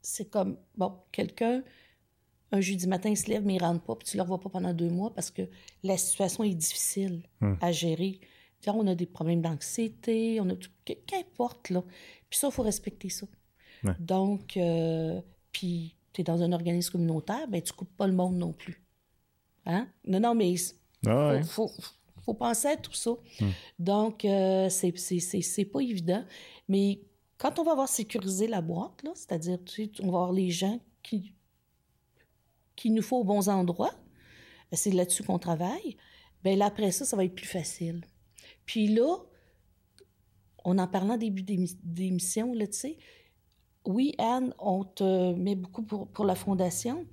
c'est 0.00 0.30
comme, 0.30 0.56
bon, 0.76 0.94
quelqu'un, 1.10 1.62
un 2.52 2.60
jeudi 2.60 2.86
matin, 2.86 3.14
se 3.14 3.28
lève, 3.28 3.44
mais 3.44 3.54
il 3.54 3.62
ne 3.62 3.66
rentre 3.66 3.82
pas, 3.82 3.96
puis 3.96 4.06
tu 4.06 4.16
ne 4.16 4.18
le 4.18 4.22
revois 4.24 4.40
pas 4.40 4.50
pendant 4.50 4.74
deux 4.74 4.90
mois 4.90 5.12
parce 5.14 5.30
que 5.30 5.42
la 5.82 5.96
situation 5.96 6.44
est 6.44 6.54
difficile 6.54 7.22
hmm. 7.40 7.54
à 7.60 7.72
gérer. 7.72 8.20
on 8.66 8.86
a 8.86 8.94
des 8.94 9.06
problèmes 9.06 9.40
d'anxiété, 9.40 10.38
on 10.40 10.48
a 10.50 10.54
tout, 10.54 10.70
qu'importe, 11.06 11.70
là. 11.70 11.82
Puis 12.28 12.38
ça, 12.38 12.48
il 12.48 12.52
faut 12.52 12.62
respecter 12.62 13.08
ça. 13.08 13.26
Donc, 13.98 14.56
euh, 14.56 15.20
puis 15.50 15.96
tu 16.12 16.20
es 16.20 16.24
dans 16.24 16.42
un 16.42 16.52
organisme 16.52 16.92
communautaire, 16.92 17.48
ben 17.48 17.60
tu 17.60 17.72
coupes 17.72 17.96
pas 17.96 18.06
le 18.06 18.12
monde 18.12 18.36
non 18.36 18.52
plus. 18.52 18.82
Hein? 19.66 19.88
Non, 20.04 20.20
non, 20.20 20.34
mais 20.34 20.54
ah 21.06 21.34
il 21.36 21.44
faut, 21.44 21.70
penser 22.38 22.68
à 22.68 22.76
tout 22.76 22.92
ça. 22.92 23.10
Hmm. 23.40 23.50
Donc, 23.78 24.24
euh, 24.24 24.68
c'est 24.68 25.64
pas 25.64 25.80
évident. 25.80 26.24
Mais 26.68 27.00
quand 27.38 27.58
on 27.58 27.64
va 27.64 27.72
avoir 27.72 27.88
sécurisé 27.88 28.46
la 28.46 28.60
boîte, 28.60 29.02
c'est-à-dire, 29.14 29.58
on 30.00 30.10
va 30.10 30.18
avoir 30.18 30.32
les 30.32 30.50
gens 30.50 30.80
qui, 31.02 31.34
qui 32.76 32.90
nous 32.90 33.02
faut 33.02 33.18
aux 33.18 33.24
bons 33.24 33.48
endroits, 33.48 33.94
c'est 34.72 34.92
là-dessus 34.92 35.24
qu'on 35.24 35.38
travaille, 35.38 35.96
bien 36.42 36.56
là, 36.56 36.66
après 36.66 36.90
ça, 36.92 37.04
ça 37.04 37.16
va 37.16 37.24
être 37.24 37.34
plus 37.34 37.46
facile. 37.46 38.04
Puis 38.64 38.88
là, 38.88 39.16
on 40.64 40.78
en 40.78 40.86
parlant 40.86 41.16
début 41.16 41.42
d'émission, 41.42 42.54
là, 42.54 42.66
tu 42.66 42.78
sais, 42.78 42.98
oui, 43.84 44.14
Anne, 44.18 44.54
on 44.58 44.84
te 44.84 45.34
met 45.34 45.56
beaucoup 45.56 45.82
pour, 45.82 46.08
pour 46.08 46.24
la 46.24 46.34
fondation. 46.34 47.04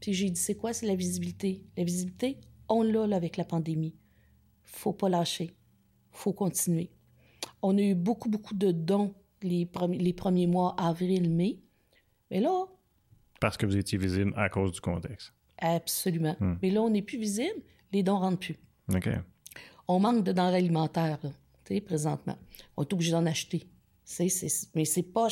Puis 0.00 0.14
j'ai 0.14 0.30
dit, 0.30 0.40
c'est 0.40 0.54
quoi? 0.54 0.72
C'est 0.72 0.86
la 0.86 0.94
visibilité. 0.94 1.62
La 1.76 1.84
visibilité, 1.84 2.38
on 2.68 2.82
l'a 2.82 3.16
avec 3.16 3.36
la 3.36 3.44
pandémie. 3.44 3.94
faut 4.62 4.92
pas 4.92 5.08
lâcher. 5.08 5.54
faut 6.10 6.32
continuer. 6.32 6.90
On 7.62 7.76
a 7.78 7.82
eu 7.82 7.94
beaucoup, 7.94 8.28
beaucoup 8.28 8.54
de 8.54 8.72
dons 8.72 9.14
les, 9.42 9.68
les 9.92 10.12
premiers 10.12 10.46
mois, 10.46 10.74
avril, 10.78 11.30
mai. 11.30 11.60
Mais 12.30 12.40
là... 12.40 12.66
Parce 13.40 13.56
que 13.56 13.66
vous 13.66 13.76
étiez 13.76 13.98
visible 13.98 14.32
à 14.36 14.48
cause 14.48 14.72
du 14.72 14.80
contexte. 14.80 15.32
Absolument. 15.58 16.36
Hmm. 16.40 16.56
Mais 16.62 16.70
là, 16.70 16.82
on 16.82 16.90
n'est 16.90 17.02
plus 17.02 17.18
visible, 17.18 17.62
les 17.92 18.02
dons 18.02 18.18
ne 18.18 18.20
rentrent 18.20 18.38
plus. 18.38 18.56
OK. 18.94 19.08
On 19.86 20.00
manque 20.00 20.24
de 20.24 20.32
denrées 20.32 20.56
alimentaires, 20.56 21.18
là, 21.22 21.80
présentement. 21.82 22.38
On 22.76 22.82
est 22.82 22.92
obligé 22.92 23.12
d'en 23.12 23.26
acheter. 23.26 23.68
mais 24.74 24.84
c'est 24.84 25.02
pas. 25.02 25.28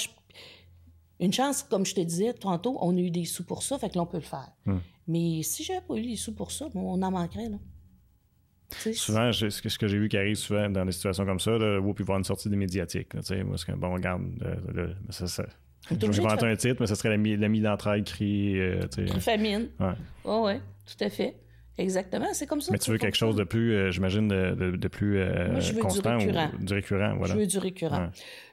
Une 1.22 1.32
chance, 1.32 1.62
comme 1.62 1.86
je 1.86 1.94
te 1.94 2.00
disais 2.00 2.34
tantôt, 2.34 2.76
on 2.80 2.96
a 2.96 3.00
eu 3.00 3.10
des 3.10 3.24
sous 3.24 3.44
pour 3.44 3.62
ça, 3.62 3.78
fait 3.78 3.88
que 3.88 3.96
l'on 3.96 4.06
peut 4.06 4.18
le 4.18 4.22
faire. 4.24 4.50
Hmm. 4.66 4.78
Mais 5.06 5.42
si 5.42 5.62
j'avais 5.62 5.80
pas 5.80 5.94
eu 5.94 6.02
des 6.02 6.16
sous 6.16 6.34
pour 6.34 6.50
ça, 6.50 6.66
on 6.74 7.00
en 7.00 7.10
manquerait, 7.10 7.48
là. 7.48 7.58
souvent, 8.92 9.32
ce 9.32 9.78
que 9.78 9.86
j'ai 9.86 9.98
vu 9.98 10.08
qui 10.08 10.16
arrive 10.16 10.34
souvent 10.34 10.68
dans 10.68 10.84
des 10.84 10.92
situations 10.92 11.24
comme 11.24 11.40
ça, 11.40 11.52
là, 11.52 11.80
puis 11.94 12.04
voir 12.04 12.18
une 12.18 12.24
sortie 12.24 12.48
des 12.48 12.56
médiatiques. 12.56 13.14
moi, 13.14 13.56
c'est 13.56 13.76
bon, 13.76 13.94
regarde, 13.94 14.22
ça, 15.10 15.26
ça, 15.28 15.44
je 15.90 15.94
vais 15.94 16.18
inventer 16.20 16.46
un 16.46 16.56
titre, 16.56 16.76
mais 16.80 16.86
ce 16.86 16.94
serait 16.94 17.16
l'ami 17.16 17.60
d'entraide 17.60 18.04
cri. 18.04 18.58
Euh, 18.58 18.86
famine. 19.20 19.68
Oh, 20.24 20.44
ouais, 20.46 20.60
tout 20.86 21.04
à 21.04 21.10
fait. 21.10 21.34
Exactement, 21.78 22.26
c'est 22.32 22.46
comme 22.46 22.60
ça. 22.60 22.70
Mais 22.72 22.78
tu 22.78 22.90
veux 22.90 22.98
quelque 22.98 23.16
chose 23.16 23.34
de 23.34 23.44
plus, 23.44 23.74
euh, 23.74 23.90
j'imagine, 23.90 24.28
de, 24.28 24.76
de, 24.76 24.88
plus 24.88 25.18
euh, 25.18 25.58
constant 25.80 26.18
du 26.18 26.26
récurrent. 26.26 26.50
Ou, 26.60 26.64
du 26.64 26.74
récurrent. 26.74 27.16
Voilà. 27.16 27.34
Je 27.34 27.38
veux 27.38 27.46
du 27.46 27.58
récurrent. 27.58 28.10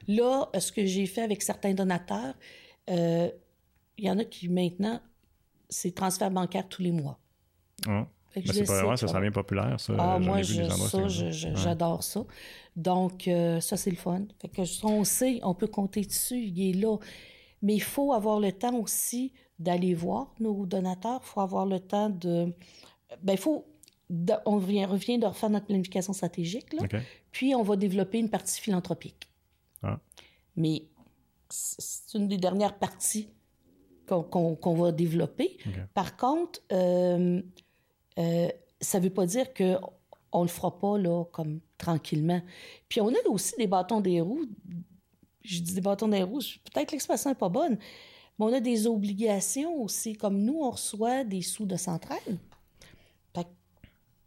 Là, 0.08 0.48
ce 0.58 0.72
que 0.72 0.86
j'ai 0.86 1.06
fait 1.06 1.22
avec 1.22 1.42
certains 1.42 1.74
donateurs, 1.74 2.34
il 2.88 3.32
y 3.98 4.10
en 4.10 4.18
a 4.18 4.24
qui 4.24 4.48
maintenant, 4.48 5.00
c'est 5.68 5.94
transfert 5.94 6.30
bancaire 6.30 6.66
tous 6.68 6.82
les 6.82 6.92
mois. 6.92 7.18
Ah. 7.86 8.06
c'est 8.34 8.66
pas 8.66 8.74
vraiment, 8.74 8.96
ça 8.96 9.06
sent 9.06 9.20
bien 9.20 9.30
populaire, 9.30 9.78
ça. 9.78 9.92
Ah, 9.98 10.18
moi, 10.18 10.40
j'adore 10.42 12.02
ça. 12.02 12.24
Donc, 12.74 13.28
ça, 13.60 13.76
c'est 13.76 13.90
le 13.90 13.96
fun. 13.96 14.22
Fait 14.40 14.48
que, 14.48 14.86
on 14.86 15.04
sait, 15.04 15.40
on 15.42 15.54
peut 15.54 15.68
compter 15.68 16.02
dessus, 16.02 16.38
il 16.38 16.70
est 16.70 16.80
là. 16.80 16.96
Mais 17.62 17.74
il 17.74 17.82
faut 17.82 18.14
avoir 18.14 18.40
le 18.40 18.52
temps 18.52 18.74
aussi 18.76 19.34
d'aller 19.58 19.92
voir 19.92 20.32
nos 20.40 20.64
donateurs. 20.64 21.20
Il 21.22 21.26
faut 21.26 21.40
avoir 21.42 21.66
le 21.66 21.78
temps 21.78 22.08
de 22.08 22.54
ben, 23.22 23.36
faut. 23.36 23.66
on 24.46 24.56
revient, 24.56 24.84
revient 24.84 25.18
de 25.18 25.26
refaire 25.26 25.50
notre 25.50 25.66
planification 25.66 26.12
stratégique, 26.12 26.72
là, 26.72 26.86
puis 27.32 27.54
on 27.54 27.62
va 27.62 27.76
développer 27.76 28.18
une 28.18 28.30
partie 28.30 28.60
philanthropique. 28.60 29.28
Ah. 29.82 29.98
Mais 30.56 30.84
c'est 31.48 32.18
une 32.18 32.28
des 32.28 32.36
dernières 32.36 32.78
parties 32.78 33.28
qu'on 34.06 34.74
va 34.74 34.92
développer. 34.92 35.56
Par 35.94 36.16
contre, 36.16 36.60
euh, 36.72 37.40
euh, 38.18 38.48
ça 38.80 38.98
ne 38.98 39.04
veut 39.04 39.10
pas 39.10 39.26
dire 39.26 39.54
qu'on 39.54 40.38
ne 40.40 40.42
le 40.42 40.48
fera 40.48 40.78
pas 40.78 40.98
là, 40.98 41.24
comme 41.32 41.60
tranquillement. 41.78 42.40
Puis 42.88 43.00
on 43.00 43.08
a 43.08 43.28
aussi 43.28 43.54
des 43.56 43.66
bâtons 43.66 44.00
des 44.00 44.20
roues. 44.20 44.46
Je 45.42 45.60
dis 45.60 45.74
des 45.74 45.80
bâtons 45.80 46.08
des 46.08 46.22
roues, 46.22 46.40
peut-être 46.64 46.88
que 46.88 46.92
l'expression 46.92 47.30
n'est 47.30 47.36
pas 47.36 47.48
bonne, 47.48 47.78
mais 48.38 48.44
on 48.44 48.52
a 48.52 48.60
des 48.60 48.86
obligations 48.86 49.82
aussi. 49.82 50.14
Comme 50.14 50.42
nous, 50.42 50.60
on 50.60 50.70
reçoit 50.70 51.24
des 51.24 51.42
sous 51.42 51.64
de 51.64 51.76
centrale 51.76 52.18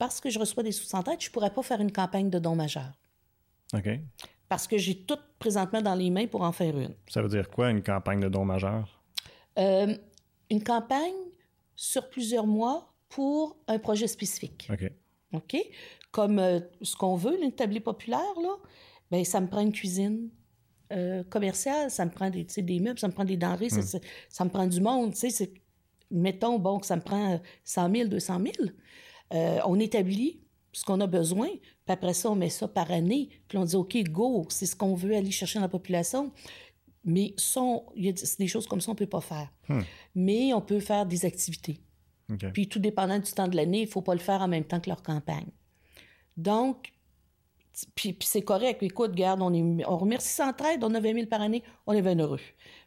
parce 0.03 0.19
que 0.19 0.29
je 0.29 0.37
reçois 0.37 0.63
des 0.63 0.73
sous-en-tête, 0.73 1.21
je 1.21 1.29
ne 1.29 1.31
pourrais 1.31 1.53
pas 1.53 1.63
faire 1.63 1.79
une 1.79 1.91
campagne 1.93 2.29
de 2.29 2.37
dons 2.37 2.57
majeurs. 2.57 2.91
OK. 3.73 3.87
Parce 4.49 4.67
que 4.67 4.77
j'ai 4.77 4.97
tout 5.05 5.17
présentement 5.39 5.81
dans 5.81 5.95
les 5.95 6.09
mains 6.09 6.27
pour 6.27 6.41
en 6.41 6.51
faire 6.51 6.77
une. 6.77 6.93
Ça 7.07 7.21
veut 7.21 7.29
dire 7.29 7.49
quoi, 7.49 7.69
une 7.69 7.81
campagne 7.81 8.19
de 8.19 8.27
dons 8.27 8.43
majeurs? 8.43 9.01
Euh, 9.57 9.95
une 10.49 10.61
campagne 10.61 11.13
sur 11.77 12.09
plusieurs 12.09 12.45
mois 12.45 12.93
pour 13.07 13.55
un 13.69 13.79
projet 13.79 14.07
spécifique. 14.07 14.69
OK. 14.69 14.91
OK? 15.31 15.55
Comme 16.11 16.37
euh, 16.37 16.59
ce 16.81 16.97
qu'on 16.97 17.15
veut, 17.15 17.39
l'établi 17.39 17.79
populaire, 17.79 18.35
là, 18.41 18.57
bien, 19.09 19.23
ça 19.23 19.39
me 19.39 19.47
prend 19.47 19.61
une 19.61 19.71
cuisine 19.71 20.29
euh, 20.91 21.23
commerciale, 21.23 21.89
ça 21.89 22.03
me 22.03 22.11
prend 22.11 22.29
des, 22.29 22.43
des 22.43 22.79
meubles, 22.81 22.99
ça 22.99 23.07
me 23.07 23.13
prend 23.13 23.23
des 23.23 23.37
denrées, 23.37 23.69
ça, 23.69 23.79
hmm. 23.79 24.43
me 24.43 24.49
prend 24.49 24.67
du 24.67 24.81
monde. 24.81 25.13
Mettons, 26.11 26.59
bon, 26.59 26.79
que 26.79 26.85
ça 26.85 26.97
me 26.97 27.01
prend 27.01 27.39
100 27.63 27.95
000, 27.95 28.09
200 28.09 28.41
000. 28.57 28.69
Euh, 29.33 29.59
on 29.65 29.79
établit 29.79 30.39
ce 30.71 30.83
qu'on 30.83 30.99
a 31.01 31.07
besoin, 31.07 31.47
puis 31.47 31.93
après 31.93 32.13
ça, 32.13 32.31
on 32.31 32.35
met 32.35 32.49
ça 32.49 32.67
par 32.67 32.91
année, 32.91 33.29
puis 33.47 33.57
on 33.57 33.65
dit, 33.65 33.75
OK, 33.75 33.95
go, 34.09 34.45
c'est 34.49 34.65
ce 34.65 34.75
qu'on 34.75 34.95
veut 34.95 35.15
aller 35.15 35.31
chercher 35.31 35.59
dans 35.59 35.65
la 35.65 35.69
population. 35.69 36.31
Mais 37.05 37.35
il 37.95 38.05
y 38.05 38.09
a 38.09 38.13
des 38.39 38.47
choses 38.47 38.65
comme 38.65 38.81
ça, 38.81 38.91
on 38.91 38.93
ne 38.93 38.97
peut 38.97 39.05
pas 39.05 39.21
faire. 39.21 39.49
Hmm. 39.67 39.81
Mais 40.15 40.53
on 40.53 40.61
peut 40.61 40.79
faire 40.79 41.05
des 41.05 41.25
activités. 41.25 41.79
Puis 42.53 42.67
tout 42.67 42.79
dépendant 42.79 43.19
du 43.19 43.31
temps 43.31 43.47
de 43.47 43.55
l'année, 43.55 43.81
il 43.81 43.85
ne 43.85 43.91
faut 43.91 44.01
pas 44.01 44.13
le 44.13 44.19
faire 44.19 44.41
en 44.41 44.47
même 44.47 44.63
temps 44.63 44.79
que 44.79 44.89
leur 44.89 45.03
campagne. 45.03 45.49
Donc, 46.37 46.93
puis, 47.95 48.15
c'est 48.21 48.43
correct. 48.43 48.83
Écoute, 48.83 49.13
garde, 49.13 49.41
on, 49.41 49.53
est, 49.53 49.85
on 49.85 49.97
remercie 49.97 50.29
Centraide, 50.29 50.83
on 50.83 50.93
a 50.93 50.99
20 50.99 51.13
000 51.13 51.25
par 51.25 51.41
année, 51.41 51.63
on 51.87 51.93
est 51.93 52.01
bien 52.01 52.17
heureux. 52.17 52.39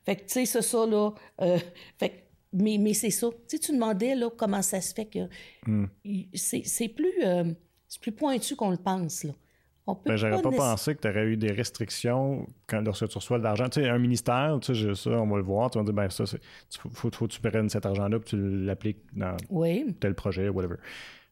Fait 0.04 0.16
que, 0.16 0.22
tu 0.22 0.28
sais, 0.28 0.46
c'est 0.46 0.62
ça, 0.62 0.86
là. 0.86 1.10
Euh, 1.40 1.58
fait 1.98 2.25
mais, 2.56 2.78
mais 2.78 2.94
c'est 2.94 3.10
ça. 3.10 3.28
Tu 3.30 3.56
sais, 3.56 3.58
tu 3.58 3.72
demandais 3.72 4.14
là, 4.14 4.30
comment 4.36 4.62
ça 4.62 4.80
se 4.80 4.94
fait 4.94 5.06
que 5.06 5.28
hmm. 5.66 5.86
c'est 6.34 6.88
plus, 6.88 7.12
euh, 7.24 7.44
plus 8.00 8.12
pointu 8.12 8.56
qu'on 8.56 8.70
le 8.70 8.76
pense. 8.76 9.24
Là. 9.24 9.32
Ben, 10.04 10.16
j'aurais 10.16 10.42
pas, 10.42 10.50
pensé 10.50 10.96
que 10.96 11.02
tu 11.02 11.08
aurais 11.08 11.26
eu 11.26 11.36
des 11.36 11.52
restrictions 11.52 12.46
quand, 12.66 12.80
lorsque 12.80 13.08
tu 13.08 13.18
reçois 13.18 13.38
de 13.38 13.44
l'argent. 13.44 13.68
Tu 13.68 13.80
sais, 13.80 13.88
un 13.88 13.98
ministère, 13.98 14.58
tu 14.60 14.74
sais, 14.74 14.94
ça, 14.96 15.10
on 15.10 15.28
va 15.28 15.36
le 15.36 15.44
voir, 15.44 15.70
tu 15.70 15.78
vas 15.78 15.84
dire, 15.84 15.94
ben 15.94 16.10
ça, 16.10 16.24
il 16.24 16.78
faut, 16.78 17.08
faut, 17.12 17.26
que 17.28 17.32
tu 17.32 17.40
prennes 17.40 17.68
cet 17.68 17.86
argent-là 17.86 18.18
puis 18.18 18.30
tu 18.30 18.64
l'appliques 18.64 19.04
dans 19.14 19.36
tel 20.00 20.14
projet, 20.14 20.48
whatever. 20.48 20.76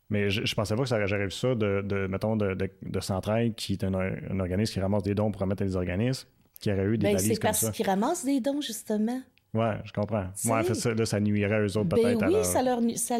Mais 0.09 0.31
je, 0.31 0.45
je 0.45 0.55
pensais 0.55 0.77
pas 0.77 0.83
que 0.83 0.89
ça 0.89 1.05
j'aurais 1.05 1.25
vu 1.25 1.31
ça 1.33 1.55
de, 1.57 1.83
de 1.83 2.07
mettons, 2.07 2.37
de, 2.37 2.55
de, 2.55 2.71
de 2.83 3.01
Centraide, 3.01 3.57
qui 3.57 3.73
est 3.73 3.83
un, 3.83 3.95
un, 3.95 4.39
organisme 4.39 4.75
qui 4.75 4.81
ramasse 4.81 5.03
des 5.03 5.15
dons 5.15 5.33
pour 5.33 5.41
remettre 5.41 5.63
à 5.63 5.67
des 5.67 5.75
organismes, 5.75 6.29
qui 6.61 6.71
aurait 6.71 6.85
eu 6.85 6.99
des 6.99 7.13
ben, 7.13 7.19
C'est 7.19 7.41
parce 7.41 7.71
qu'ils 7.71 7.87
ramassent 7.87 8.25
des 8.25 8.41
dons, 8.41 8.61
justement. 8.61 9.21
Oui, 9.55 9.67
je 9.85 9.93
comprends. 9.93 10.27
Ouais, 10.47 10.65
fait, 10.65 10.75
ça, 10.75 10.93
là, 10.93 11.07
ça 11.07 11.21
nuirait 11.21 11.55
à 11.55 11.61
eux 11.61 11.77
autres 11.77 11.89
ben 11.89 11.97
peut-être. 11.97 12.27
Oui, 12.27 12.45
ça 12.45 12.63
leur. 12.63 12.81
Ça 12.97 13.19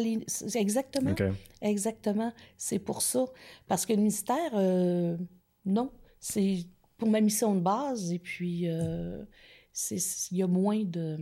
exactement. 0.59 1.15
Exactement. 1.61 2.33
C'est 2.57 2.79
pour 2.79 3.01
ça. 3.01 3.25
Parce 3.67 3.85
que 3.85 3.93
le 3.93 3.99
ministère, 3.99 4.51
euh, 4.53 5.17
non. 5.65 5.91
C'est 6.19 6.65
pour 6.97 7.09
ma 7.09 7.21
mission 7.21 7.55
de 7.55 7.61
base. 7.61 8.11
Et 8.11 8.19
puis, 8.19 8.63
euh, 8.67 9.23
il 9.91 10.37
y 10.37 10.43
a 10.43 10.47
moins 10.47 10.83
de. 10.83 11.17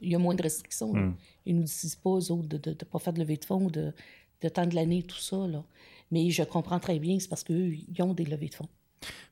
Il 0.00 0.10
y 0.10 0.14
a 0.14 0.18
moins 0.18 0.34
de 0.34 0.42
restrictions. 0.42 0.92
Hmm. 0.92 1.14
Ils 1.44 1.54
ne 1.54 1.60
nous 1.60 1.66
disent 1.66 1.96
pas, 1.96 2.10
aux 2.10 2.30
autres, 2.32 2.48
de 2.48 2.70
ne 2.70 2.74
pas 2.74 2.98
faire 2.98 3.12
de 3.12 3.18
levée 3.18 3.36
de 3.36 3.44
fonds, 3.44 3.68
de, 3.68 3.94
de 4.42 4.48
temps 4.48 4.66
de 4.66 4.74
l'année, 4.74 5.02
tout 5.02 5.16
ça. 5.16 5.46
Là. 5.46 5.64
Mais 6.10 6.30
je 6.30 6.42
comprends 6.42 6.78
très 6.78 6.98
bien, 6.98 7.18
c'est 7.18 7.28
parce 7.28 7.44
qu'eux, 7.44 7.72
ils 7.74 8.02
ont 8.02 8.14
des 8.14 8.24
levées 8.24 8.48
de 8.48 8.54
fonds. 8.54 8.68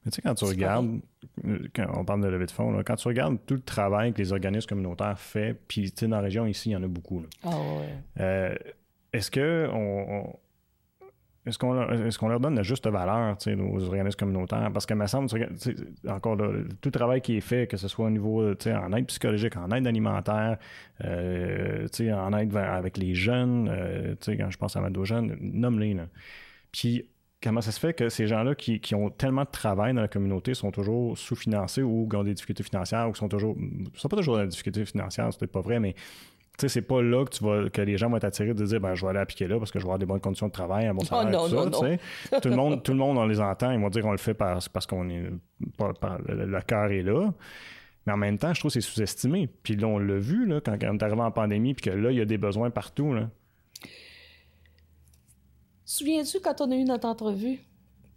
Mais 0.04 0.10
tu 0.10 0.16
sais, 0.16 0.22
quand 0.22 0.34
tu 0.34 0.44
regardes, 0.44 1.00
quand 1.74 1.86
on 1.94 2.04
parle 2.04 2.22
de 2.22 2.28
levée 2.28 2.46
de 2.46 2.50
fonds, 2.50 2.82
quand 2.84 2.96
tu 2.96 3.08
regardes 3.08 3.38
tout 3.46 3.54
le 3.54 3.62
travail 3.62 4.12
que 4.12 4.18
les 4.18 4.32
organismes 4.32 4.68
communautaires 4.68 5.18
font, 5.18 5.54
puis 5.68 5.90
tu 5.90 6.00
sais, 6.00 6.08
dans 6.08 6.16
la 6.16 6.22
région 6.22 6.46
ici, 6.46 6.70
il 6.70 6.72
y 6.72 6.76
en 6.76 6.82
a 6.82 6.88
beaucoup. 6.88 7.22
Ah 7.42 7.48
ouais. 7.48 7.94
Euh, 8.20 8.54
est-ce 9.12 9.30
que 9.30 9.68
on, 9.72 10.36
est-ce 11.46 11.58
qu'on 11.58 11.74
est 11.90 12.16
qu'on 12.16 12.28
leur 12.28 12.40
donne 12.40 12.54
la 12.54 12.62
juste 12.62 12.86
valeur 12.86 13.36
aux 13.46 13.84
organismes 13.84 14.18
communautaires? 14.18 14.70
Parce 14.72 14.86
que, 14.86 14.94
me 14.94 15.06
semble, 15.06 15.28
encore 16.08 16.36
là, 16.36 16.50
tout 16.80 16.88
le 16.88 16.90
travail 16.90 17.20
qui 17.20 17.36
est 17.36 17.42
fait, 17.42 17.66
que 17.66 17.76
ce 17.76 17.86
soit 17.86 18.06
au 18.06 18.10
niveau 18.10 18.42
en 18.42 18.92
aide 18.92 19.06
psychologique, 19.06 19.56
en 19.56 19.70
aide 19.70 19.86
alimentaire, 19.86 20.56
euh, 21.04 21.86
en 22.00 22.32
aide 22.32 22.56
avec 22.56 22.96
les 22.96 23.14
jeunes, 23.14 23.68
euh, 23.70 24.14
quand 24.26 24.50
je 24.50 24.56
pense 24.56 24.76
à 24.76 24.80
ma 24.80 24.88
jeunes, 25.04 25.36
nomme-les. 25.40 25.96
Puis 26.72 27.06
comment 27.44 27.60
ça 27.60 27.72
se 27.72 27.78
fait 27.78 27.92
que 27.92 28.08
ces 28.08 28.26
gens-là 28.26 28.54
qui, 28.54 28.94
ont 28.94 29.10
tellement 29.10 29.42
de 29.42 29.50
travail 29.50 29.92
dans 29.92 30.00
la 30.00 30.08
communauté 30.08 30.54
sont 30.54 30.70
toujours 30.70 31.16
sous-financés 31.18 31.82
ou 31.82 32.08
ont 32.12 32.24
des 32.24 32.32
difficultés 32.32 32.62
financières 32.62 33.08
ou 33.08 33.14
sont 33.14 33.28
toujours. 33.28 33.54
sont 33.94 34.08
pas 34.08 34.16
toujours 34.16 34.36
dans 34.36 34.42
des 34.42 34.48
difficultés 34.48 34.84
financières, 34.86 35.28
c'est 35.30 35.38
peut-être 35.38 35.52
pas 35.52 35.60
vrai, 35.60 35.78
mais 35.78 35.92
tu 35.92 36.62
sais, 36.62 36.68
c'est 36.68 36.82
pas 36.82 37.02
là 37.02 37.24
que 37.24 37.30
tu 37.30 37.44
vas 37.44 37.68
que 37.68 37.82
les 37.82 37.98
gens 37.98 38.08
vont 38.08 38.16
être 38.16 38.24
attirés 38.24 38.54
de 38.54 38.64
dire 38.64 38.80
ben 38.80 38.94
je 38.94 39.02
vais 39.02 39.10
aller 39.10 39.18
appliquer 39.18 39.46
là 39.46 39.58
parce 39.58 39.72
que 39.72 39.78
je 39.78 39.84
vais 39.84 39.88
avoir 39.88 39.98
des 39.98 40.06
bonnes 40.06 40.20
conditions 40.20 40.46
de 40.46 40.52
travail, 40.52 40.86
un 40.86 40.94
bon 40.94 41.04
salaire, 41.04 41.42
tout 41.42 41.72
ça. 42.30 42.40
tout 42.40 42.48
le 42.48 42.56
monde, 42.56 42.82
tout 42.82 42.92
le 42.92 42.98
monde, 42.98 43.18
on 43.18 43.26
les 43.26 43.40
entend, 43.40 43.72
ils 43.72 43.80
vont 43.80 43.90
dire 43.90 44.02
qu'on 44.02 44.12
le 44.12 44.18
fait 44.18 44.34
parce, 44.34 44.68
parce 44.68 44.86
qu'on 44.86 45.08
est 45.10 45.24
le, 45.78 46.60
cœur 46.60 46.90
est 46.92 47.02
là. 47.02 47.30
Mais 48.06 48.12
en 48.12 48.18
même 48.18 48.38
temps, 48.38 48.52
je 48.54 48.60
trouve 48.60 48.70
que 48.70 48.80
c'est 48.80 48.86
sous-estimé. 48.86 49.48
Puis 49.62 49.76
là, 49.76 49.88
on 49.88 49.98
l'a 49.98 50.18
vu 50.18 50.46
là, 50.46 50.60
quand, 50.60 50.78
quand 50.78 50.90
on 50.90 50.96
est 50.96 51.02
arrivé 51.02 51.22
en 51.22 51.30
pandémie, 51.30 51.72
puis 51.74 51.90
que 51.90 51.96
là, 51.96 52.10
il 52.10 52.18
y 52.18 52.20
a 52.20 52.26
des 52.26 52.36
besoins 52.36 52.70
partout. 52.70 53.14
Là. 53.14 53.30
Souviens-tu 55.84 56.40
quand 56.40 56.60
on 56.60 56.70
a 56.70 56.76
eu 56.76 56.84
notre 56.84 57.08
entrevue? 57.08 57.60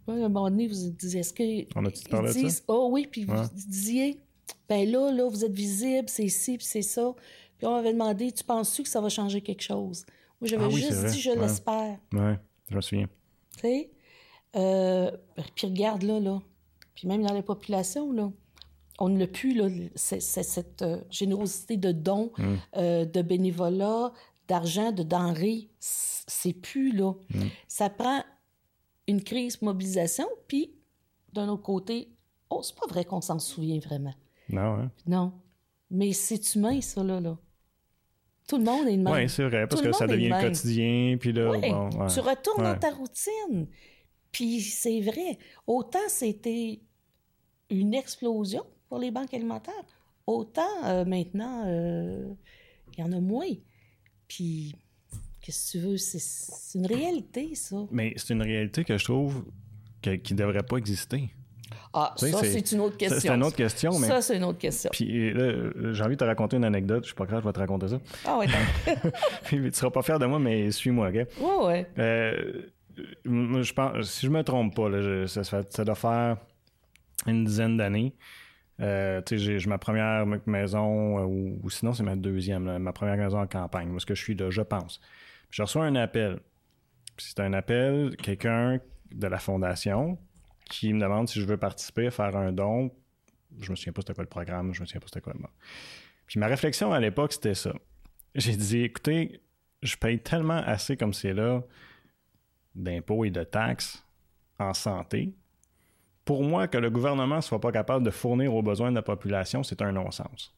à 0.06 0.12
un 0.12 0.28
moment 0.28 0.50
donné, 0.50 0.66
vous 0.66 0.90
disiez, 0.90 1.20
est-ce 1.20 1.32
que. 1.32 1.66
On 1.76 1.84
a-tu 1.84 2.08
parlé 2.08 2.32
de 2.32 2.48
ça? 2.48 2.62
Oh 2.68 2.88
oui, 2.90 3.06
puis 3.10 3.24
vous 3.24 3.34
disiez, 3.54 4.20
ben 4.68 4.90
là, 4.90 5.12
là, 5.12 5.28
vous 5.28 5.44
êtes 5.44 5.52
visible, 5.52 6.08
c'est 6.08 6.28
ci, 6.28 6.56
puis 6.56 6.66
c'est 6.66 6.82
ça. 6.82 7.14
Puis 7.58 7.66
on 7.66 7.72
m'avait 7.72 7.92
demandé, 7.92 8.32
tu 8.32 8.44
penses-tu 8.44 8.84
que 8.84 8.88
ça 8.88 9.00
va 9.00 9.08
changer 9.08 9.40
quelque 9.40 9.62
chose? 9.62 10.06
Moi, 10.40 10.48
j'avais 10.48 10.64
ah 10.64 10.70
juste 10.70 11.06
dit, 11.06 11.20
je 11.20 11.30
l'espère. 11.30 11.98
Oui, 12.12 12.34
je 12.70 12.76
me 12.76 12.80
souviens. 12.80 13.08
Tu 13.56 13.60
sais? 13.60 13.90
Euh, 14.56 15.10
puis 15.54 15.66
regarde 15.66 16.02
là, 16.02 16.20
là. 16.20 16.40
Puis 16.94 17.08
même 17.08 17.22
dans 17.22 17.34
la 17.34 17.42
population, 17.42 18.12
là, 18.12 18.30
on 18.98 19.08
ne 19.08 19.18
l'a 19.18 19.26
plus, 19.26 19.54
là, 19.54 19.68
cette 19.94 20.82
euh, 20.82 21.00
générosité 21.10 21.76
de 21.76 21.92
dons, 21.92 22.32
mm. 22.36 22.54
euh, 22.76 23.04
de 23.04 23.22
bénévolat, 23.22 24.12
d'argent, 24.48 24.92
de 24.92 25.02
denrées 25.02 25.68
c'est 26.28 26.52
plus 26.52 26.92
là. 26.92 27.14
Mm. 27.30 27.46
Ça 27.66 27.90
prend 27.90 28.22
une 29.06 29.22
crise 29.22 29.60
mobilisation, 29.62 30.26
puis 30.46 30.74
d'un 31.32 31.48
autre 31.48 31.62
côté, 31.62 32.10
oh, 32.50 32.60
c'est 32.62 32.76
pas 32.76 32.86
vrai 32.86 33.04
qu'on 33.04 33.20
s'en 33.20 33.38
souvient 33.38 33.78
vraiment. 33.78 34.14
Non, 34.50 34.74
hein? 34.74 34.90
Non. 35.06 35.32
Mais 35.90 36.12
c'est 36.12 36.54
humain, 36.54 36.80
ça, 36.80 37.02
là, 37.02 37.20
là. 37.20 37.38
Tout 38.46 38.58
le 38.58 38.64
monde 38.64 38.88
est 38.88 38.96
de 38.96 39.02
même. 39.02 39.12
Oui, 39.12 39.28
c'est 39.28 39.44
vrai, 39.44 39.66
parce 39.66 39.82
que 39.82 39.92
ça 39.92 40.06
devient 40.06 40.30
quotidien, 40.40 41.16
puis 41.18 41.32
là, 41.32 41.52
Tu 42.08 42.20
retournes 42.20 42.62
dans 42.62 42.78
ta 42.78 42.90
routine. 42.90 43.66
Puis 44.32 44.60
c'est 44.60 45.00
vrai. 45.00 45.38
Autant 45.66 46.06
c'était 46.08 46.80
une 47.70 47.94
explosion, 47.94 48.64
pour 48.88 48.98
les 48.98 49.10
banques 49.10 49.32
alimentaires. 49.34 49.84
Autant 50.26 50.84
euh, 50.84 51.04
maintenant, 51.04 51.64
euh, 51.66 52.28
il 52.92 53.00
y 53.00 53.02
en 53.02 53.12
a 53.12 53.20
moins. 53.20 53.48
Puis, 54.28 54.76
qu'est-ce 55.40 55.72
que 55.72 55.78
tu 55.78 55.84
veux? 55.84 55.96
C'est 55.96 56.78
une 56.78 56.86
réalité, 56.86 57.54
ça. 57.54 57.76
Mais 57.90 58.12
c'est 58.16 58.34
une 58.34 58.42
réalité 58.42 58.84
que 58.84 58.96
je 58.96 59.04
trouve 59.04 59.44
qui 60.02 60.34
ne 60.34 60.38
devrait 60.38 60.62
pas 60.62 60.76
exister. 60.76 61.30
Ah, 61.92 62.14
ça, 62.16 62.44
c'est 62.44 62.72
une 62.72 62.80
autre 62.80 62.96
question. 62.96 63.20
C'est 63.20 63.34
une 63.34 63.42
autre 63.42 63.56
question. 63.56 63.98
Mais... 63.98 64.06
Ça, 64.06 64.20
c'est 64.20 64.36
une 64.36 64.44
autre 64.44 64.58
question. 64.58 64.90
Puis 64.92 65.32
là, 65.32 65.92
j'ai 65.92 66.02
envie 66.02 66.14
de 66.14 66.20
te 66.20 66.24
raconter 66.24 66.56
une 66.56 66.64
anecdote. 66.64 67.04
Je 67.04 67.08
suis 67.08 67.14
pas 67.14 67.24
grave, 67.24 67.40
je 67.42 67.48
vais 67.48 67.52
te 67.52 67.58
raconter 67.58 67.88
ça. 67.88 68.00
Ah 68.26 68.38
ouais, 68.38 68.46
Tu 69.48 69.70
seras 69.72 69.90
pas 69.90 70.02
fier 70.02 70.18
de 70.18 70.26
moi, 70.26 70.38
mais 70.38 70.70
suis-moi, 70.70 71.08
OK? 71.08 71.14
Ouais, 71.14 71.66
ouais. 71.66 71.86
Euh, 71.98 72.62
je 73.24 73.72
pense, 73.72 74.10
si 74.10 74.26
je 74.26 74.30
me 74.30 74.42
trompe 74.42 74.74
pas, 74.74 74.90
ça, 75.26 75.44
ça, 75.44 75.84
doit 75.84 75.94
faire 75.94 76.36
une 77.26 77.44
dizaine 77.44 77.76
d'années. 77.76 78.14
Euh, 78.80 79.20
j'ai 79.30 79.58
ma 79.66 79.78
première 79.78 80.24
maison, 80.46 81.18
euh, 81.18 81.58
ou, 81.62 81.70
sinon 81.70 81.92
c'est 81.92 82.04
ma 82.04 82.16
deuxième, 82.16 82.78
ma 82.78 82.92
première 82.92 83.16
maison 83.16 83.40
en 83.40 83.46
campagne, 83.46 83.90
parce 83.90 84.04
que 84.04 84.14
je 84.14 84.22
suis 84.22 84.34
là, 84.34 84.50
je 84.50 84.62
pense. 84.62 85.00
je 85.50 85.62
reçois 85.62 85.84
un 85.84 85.96
appel. 85.96 86.40
C'est 87.16 87.40
un 87.40 87.52
appel, 87.52 88.16
quelqu'un 88.22 88.80
de 89.10 89.26
la 89.26 89.38
fondation 89.38 90.18
qui 90.68 90.92
me 90.92 91.00
demande 91.00 91.28
si 91.28 91.40
je 91.40 91.46
veux 91.46 91.56
participer 91.56 92.10
faire 92.10 92.36
un 92.36 92.52
don. 92.52 92.92
Je 93.60 93.70
me 93.70 93.76
souviens 93.76 93.92
pas 93.92 94.02
c'était 94.02 94.14
quoi 94.14 94.24
le 94.24 94.28
programme, 94.28 94.72
je 94.74 94.80
me 94.80 94.86
souviens 94.86 95.00
pas 95.00 95.06
c'était 95.06 95.20
quoi 95.20 95.32
le 95.34 95.40
mot. 95.40 95.48
Puis 96.26 96.38
ma 96.38 96.46
réflexion 96.46 96.92
à 96.92 97.00
l'époque, 97.00 97.32
c'était 97.32 97.54
ça. 97.54 97.72
J'ai 98.34 98.54
dit, 98.54 98.82
écoutez, 98.82 99.40
je 99.82 99.96
paye 99.96 100.20
tellement 100.20 100.62
assez 100.64 100.96
comme 100.96 101.14
c'est 101.14 101.32
là 101.32 101.62
d'impôts 102.74 103.24
et 103.24 103.30
de 103.30 103.42
taxes 103.42 104.04
en 104.58 104.74
santé. 104.74 105.34
Pour 106.28 106.42
moi, 106.42 106.68
que 106.68 106.76
le 106.76 106.90
gouvernement 106.90 107.36
ne 107.36 107.40
soit 107.40 107.58
pas 107.58 107.72
capable 107.72 108.04
de 108.04 108.10
fournir 108.10 108.54
aux 108.54 108.60
besoins 108.60 108.90
de 108.90 108.96
la 108.96 109.02
population, 109.02 109.62
c'est 109.62 109.80
un 109.80 109.92
non-sens. 109.92 110.54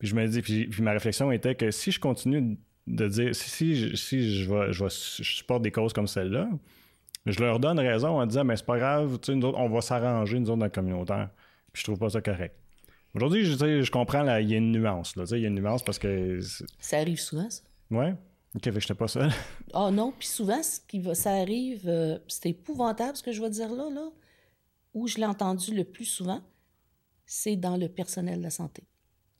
Puis 0.00 0.08
je 0.08 0.16
me 0.16 0.26
dis, 0.26 0.42
puis, 0.42 0.82
ma 0.82 0.90
réflexion 0.90 1.30
était 1.30 1.54
que 1.54 1.70
si 1.70 1.92
je 1.92 2.00
continue 2.00 2.58
de 2.88 3.06
dire, 3.06 3.32
si, 3.32 3.48
si, 3.48 3.96
si 3.96 4.34
je, 4.34 4.52
vais, 4.52 4.72
je, 4.72 4.84
je 4.88 5.22
supporte 5.36 5.62
des 5.62 5.70
causes 5.70 5.92
comme 5.92 6.08
celle-là, 6.08 6.48
je 7.26 7.38
leur 7.38 7.60
donne 7.60 7.78
raison 7.78 8.20
en 8.20 8.26
disant, 8.26 8.42
mais 8.42 8.56
c'est 8.56 8.66
pas 8.66 8.76
grave, 8.76 9.20
nous 9.28 9.44
autres, 9.44 9.56
on 9.56 9.68
va 9.68 9.82
s'arranger, 9.82 10.40
nous 10.40 10.50
autres, 10.50 10.58
dans 10.58 10.64
le 10.64 10.70
communautaire. 10.72 11.30
Puis 11.72 11.82
je 11.82 11.84
trouve 11.84 12.00
pas 12.00 12.10
ça 12.10 12.20
correct. 12.20 12.56
Aujourd'hui, 13.14 13.44
je, 13.44 13.82
je 13.82 13.90
comprends, 13.92 14.36
il 14.38 14.50
y 14.50 14.54
a 14.54 14.56
une 14.56 14.72
nuance. 14.72 15.14
Il 15.16 15.38
y 15.38 15.44
a 15.44 15.48
une 15.48 15.60
nuance 15.60 15.84
parce 15.84 16.00
que. 16.00 16.40
Ça 16.80 16.98
arrive 16.98 17.20
souvent, 17.20 17.48
ça? 17.48 17.62
Ouais. 17.88 18.16
Ok, 18.56 18.64
je 18.64 18.70
n'étais 18.70 18.94
pas 18.94 19.06
seul. 19.06 19.30
Ah 19.72 19.86
oh 19.86 19.90
non, 19.92 20.12
puis 20.18 20.26
souvent, 20.26 20.60
ce 20.60 20.80
qui 20.88 20.98
va, 20.98 21.14
ça 21.14 21.30
arrive, 21.34 21.84
euh, 21.86 22.18
c'est 22.26 22.48
épouvantable 22.48 23.16
ce 23.16 23.22
que 23.22 23.30
je 23.30 23.40
vais 23.40 23.48
dire 23.48 23.72
là, 23.72 23.88
là. 23.88 24.10
Où 24.94 25.06
je 25.06 25.16
l'ai 25.18 25.26
entendu 25.26 25.74
le 25.74 25.84
plus 25.84 26.04
souvent, 26.04 26.42
c'est 27.26 27.56
dans 27.56 27.76
le 27.76 27.88
personnel 27.88 28.38
de 28.38 28.44
la 28.44 28.50
santé. 28.50 28.84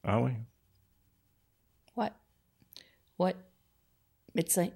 Ah 0.03 0.20
oui? 0.20 0.32
Ouais. 1.96 2.11
Ouais. 3.18 3.36
Médecin, 4.34 4.68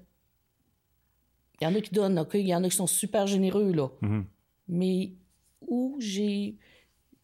il 1.59 1.63
y 1.63 1.67
en 1.67 1.73
a 1.73 1.81
qui 1.81 1.93
donnent, 1.93 2.19
OK? 2.19 2.35
Il 2.35 2.47
y 2.47 2.55
en 2.55 2.63
a 2.63 2.69
qui 2.69 2.75
sont 2.75 2.87
super 2.87 3.25
généreux, 3.25 3.71
là. 3.71 3.89
Mm-hmm. 4.01 4.23
Mais 4.69 5.13
où 5.61 5.97
j'ai. 5.99 6.57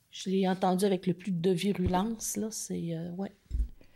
Je 0.09 0.29
l'ai 0.29 0.47
entendu 0.47 0.85
avec 0.85 1.07
le 1.07 1.13
plus 1.13 1.31
de 1.31 1.51
virulence, 1.51 2.37
là, 2.37 2.47
c'est. 2.51 2.95
Euh, 2.95 3.11
ouais. 3.15 3.31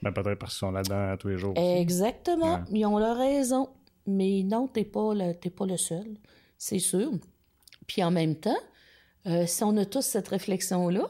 Ben, 0.02 0.12
peut-être 0.12 0.38
parce 0.38 0.54
qu'ils 0.54 0.60
sont 0.60 0.72
là-dedans 0.72 1.16
tous 1.18 1.30
les 1.30 1.38
jours. 1.38 1.54
Exactement. 1.56 2.64
Ils 2.72 2.86
ont 2.86 3.00
leur 3.00 3.18
raison. 3.18 3.70
Mais 4.06 4.44
non, 4.44 4.68
t'es 4.68 4.86
pas, 4.86 5.14
le, 5.14 5.34
pas 5.50 5.66
le 5.66 5.78
seul. 5.78 6.18
C'est 6.58 6.80
sûr. 6.80 7.12
Puis 7.88 8.04
en 8.04 8.12
même 8.12 8.36
temps, 8.36 8.58
euh, 9.26 9.46
si 9.46 9.64
on 9.64 9.76
a 9.78 9.86
tous 9.86 10.02
cette 10.02 10.28
réflexion-là, 10.28 11.10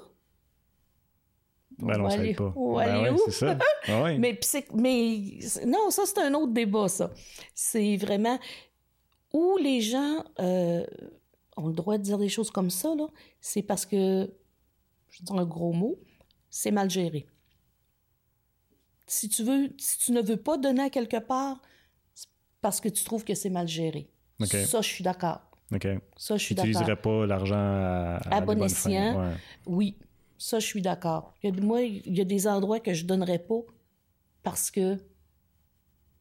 ben 1.79 1.97
non, 1.97 2.09
ça 2.09 2.17
pas. 2.17 2.53
Ben 2.55 3.15
c'est 3.25 3.31
ça. 3.31 3.57
mais, 4.17 4.39
mais 4.73 5.39
non, 5.65 5.91
ça, 5.91 6.03
c'est 6.05 6.19
un 6.19 6.33
autre 6.33 6.51
débat, 6.51 6.87
ça. 6.87 7.11
C'est 7.53 7.97
vraiment 7.97 8.39
où 9.33 9.57
les 9.57 9.81
gens 9.81 10.23
euh, 10.39 10.85
ont 11.55 11.67
le 11.67 11.73
droit 11.73 11.97
de 11.97 12.03
dire 12.03 12.17
des 12.17 12.29
choses 12.29 12.49
comme 12.49 12.71
ça, 12.71 12.89
c'est 13.41 13.61
parce 13.61 13.85
que, 13.85 14.33
je 15.09 15.23
dis 15.23 15.33
un 15.33 15.45
gros 15.45 15.73
mot, 15.73 15.99
c'est 16.49 16.71
mal 16.71 16.89
géré. 16.89 17.27
Si 19.05 19.29
tu 19.29 19.43
veux, 19.43 19.69
si 19.77 19.99
tu 19.99 20.11
ne 20.11 20.21
veux 20.21 20.37
pas 20.37 20.57
donner 20.57 20.83
à 20.83 20.89
quelque 20.89 21.17
part, 21.17 21.61
c'est 22.13 22.27
parce 22.61 22.81
que 22.81 22.89
tu 22.89 23.03
trouves 23.03 23.23
que 23.23 23.35
c'est 23.35 23.49
mal 23.49 23.67
géré. 23.67 24.09
Ça, 24.43 24.81
je 24.81 24.87
suis 24.87 25.03
d'accord. 25.03 25.46
Ça, 26.15 26.37
je 26.37 26.43
suis 26.43 26.55
d'accord. 26.55 26.65
Tu 26.65 26.69
n'utiliserais 26.69 27.01
pas 27.01 27.25
l'argent 27.25 27.55
à, 27.57 28.19
à, 28.31 28.41
bon 28.41 28.61
escient. 28.63 29.31
Oui, 29.65 29.97
ça, 30.37 30.59
je 30.59 30.65
suis 30.65 30.81
d'accord. 30.81 31.33
Moi, 31.43 31.83
il 31.83 32.15
y 32.15 32.21
a 32.21 32.25
des 32.25 32.47
endroits 32.47 32.79
que 32.79 32.93
je 32.93 33.03
ne 33.03 33.07
donnerais 33.07 33.39
pas 33.39 33.61
parce 34.43 34.71
que 34.71 34.97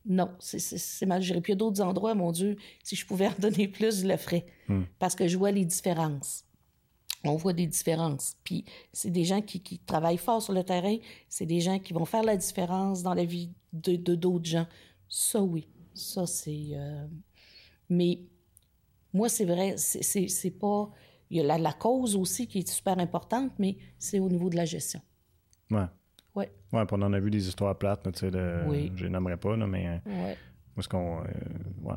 non, 0.05 0.31
c'est 0.39 1.07
mal 1.07 1.21
géré. 1.21 1.41
Puis 1.41 1.53
il 1.53 1.55
y 1.55 1.59
a 1.59 1.59
d'autres 1.59 1.83
endroits, 1.83 2.15
mon 2.15 2.31
Dieu, 2.33 2.57
si 2.83 2.97
je 2.97 3.07
pouvais 3.07 3.27
en 3.29 3.35
donner 3.39 3.69
plus, 3.69 4.03
je 4.03 4.09
le 4.09 4.17
ferais. 4.17 4.47
Hmm. 4.69 4.85
Parce 4.99 5.15
que 5.15 5.27
je 5.29 5.37
vois 5.37 5.51
les 5.51 5.65
différences. 5.65 6.45
On 7.25 7.35
voit 7.35 7.53
des 7.53 7.67
différences. 7.67 8.37
Puis 8.45 8.65
c'est 8.93 9.11
des 9.11 9.25
gens 9.25 9.43
qui, 9.43 9.61
travaillent 9.81 10.17
fort 10.17 10.41
sur 10.41 10.53
le 10.53 10.63
terrain. 10.63 10.97
C'est 11.29 11.47
des 11.47 11.61
gens 11.61 11.79
qui 11.79 11.93
vont 11.93 12.05
faire 12.05 12.23
la 12.23 12.37
différence 12.37 13.03
dans 13.03 13.15
la 13.15 13.25
vie 13.25 13.51
de 13.73 14.15
d'autres 14.15 14.49
gens. 14.49 14.67
Ça, 15.09 15.43
oui. 15.43 15.67
Ça, 15.95 16.27
c'est... 16.27 16.69
Euh, 16.73 17.07
mais 17.89 18.21
moi, 19.17 19.29
c'est 19.29 19.45
vrai, 19.45 19.75
c'est 19.77 20.59
pas... 20.59 20.91
Il 21.29 21.39
y 21.39 21.41
a 21.41 21.45
la, 21.45 21.59
la, 21.59 21.73
cause 21.73 22.15
aussi 22.15 22.47
qui 22.47 22.61
est 22.61 22.69
super 22.69 22.99
importante, 23.01 23.53
mais 23.59 23.77
c'est 23.99 24.21
au 24.21 24.29
niveau 24.29 24.49
de 24.49 24.55
la 24.55 24.65
gestion. 24.65 25.01
Ouais. 25.73 25.87
Oui. 26.37 26.45
Ouais, 26.73 26.85
puis 26.87 26.97
on 26.97 27.03
en 27.03 27.13
a 27.13 27.19
vu 27.19 27.31
des 27.31 27.49
histoires 27.49 27.77
plates, 27.77 28.03
tu 28.13 28.19
sais, 28.21 28.31
je 28.31 29.05
les 29.05 29.11
nommerai 29.11 29.37
pas, 29.37 29.57
là, 29.57 29.67
mais. 29.67 29.89
Euh, 29.89 30.25
ouais. 30.25 30.37
Parce 30.77 30.87
qu'on. 30.87 31.23
Euh, 31.23 31.95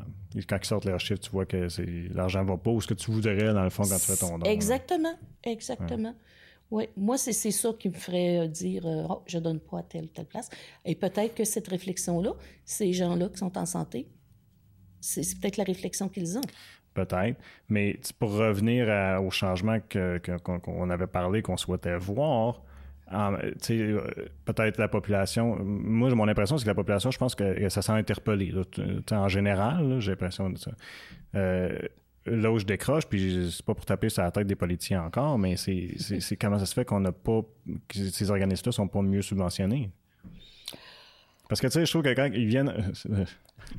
quand 0.48 0.58
ils 0.58 0.66
sortent 0.66 0.86
leurs 0.86 1.00
chiffres, 1.00 1.20
tu 1.20 1.30
vois 1.30 1.46
que 1.46 1.68
l'argent 2.16 2.44
va 2.44 2.58
pas 2.58 2.72
ou 2.72 2.82
ce 2.82 2.88
que 2.88 2.94
tu 2.94 3.12
voudrais, 3.12 3.54
dans 3.54 3.64
le 3.64 3.70
fond, 3.70 3.84
quand 3.84 3.98
tu 3.98 4.06
fais 4.06 4.16
ton 4.16 4.40
don. 4.40 4.50
Exactement. 4.50 5.14
Exactement. 5.44 6.16
Oui, 6.72 6.86
moi, 6.96 7.18
c'est 7.18 7.34
ça 7.34 7.74
qui 7.78 7.90
me 7.90 7.96
ferait 7.96 8.46
euh, 8.46 8.48
dire 8.48 8.86
oh, 8.86 9.24
je 9.26 9.40
donne 9.40 9.60
pas 9.60 9.80
à 9.80 9.84
telle 9.84 10.10
telle 10.10 10.28
place. 10.28 10.50
Et 10.86 10.96
peut-être 10.96 11.36
que 11.36 11.44
cette 11.44 11.68
réflexion-là, 11.68 12.32
ces 12.64 12.94
gens-là 12.94 13.28
qui 13.30 13.38
sont 13.38 13.58
en 13.58 13.66
santé, 13.66 14.08
c'est 15.02 15.40
peut-être 15.40 15.58
la 15.58 15.64
réflexion 15.64 16.10
qu'ils 16.10 16.38
ont. 16.38 16.42
Peut-être. 17.00 17.40
Mais 17.70 18.00
pour 18.20 18.34
revenir 18.34 18.88
au 19.22 19.32
changement 19.32 19.78
qu'on 19.90 20.90
avait 20.90 21.08
parlé, 21.08 21.42
qu'on 21.42 21.58
souhaitait 21.58 21.98
voir, 21.98 22.62
euh, 23.12 24.02
peut-être 24.46 24.78
la 24.78 24.88
population. 24.88 25.58
Moi, 25.64 26.14
mon 26.14 26.28
impression, 26.28 26.58
c'est 26.58 26.64
que 26.64 26.70
la 26.70 26.76
population, 26.76 27.12
je 27.12 27.18
pense 27.18 27.36
que 27.36 27.70
ça 27.70 27.82
s'est 27.82 27.92
interpellé. 27.92 28.54
en 29.12 29.28
général, 29.28 30.00
j'ai 30.00 30.12
l'impression 30.12 30.50
de 30.50 30.58
ça. 30.58 30.72
Euh, 31.36 31.80
là 32.26 32.52
où 32.52 32.60
je 32.60 32.66
décroche, 32.66 33.08
puis 33.08 33.50
c'est 33.52 33.66
pas 33.66 33.74
pour 33.74 33.86
taper 33.86 34.10
sur 34.10 34.22
la 34.24 34.32
tête 34.32 34.46
des 34.46 34.56
politiciens 34.56 35.04
encore, 35.04 35.40
mais 35.40 35.56
c'est 35.58 36.38
comment 36.40 36.60
ça 36.60 36.66
se 36.66 36.74
fait 36.74 36.86
qu'on 36.86 37.00
n'a 37.00 37.12
pas. 37.12 37.42
que 37.88 37.98
ces 37.98 38.30
organismes-là 38.30 38.72
sont 38.72 38.88
pas 38.88 39.02
mieux 39.02 39.22
subventionnés. 39.22 39.92
Parce 41.50 41.62
que, 41.62 41.68
tu 41.68 41.74
sais, 41.74 41.86
je 41.86 41.92
trouve 41.92 42.04
que 42.04 42.14
quand 42.14 42.30
ils 42.32 42.46
viennent. 42.46 42.70
Euh, 42.70 43.26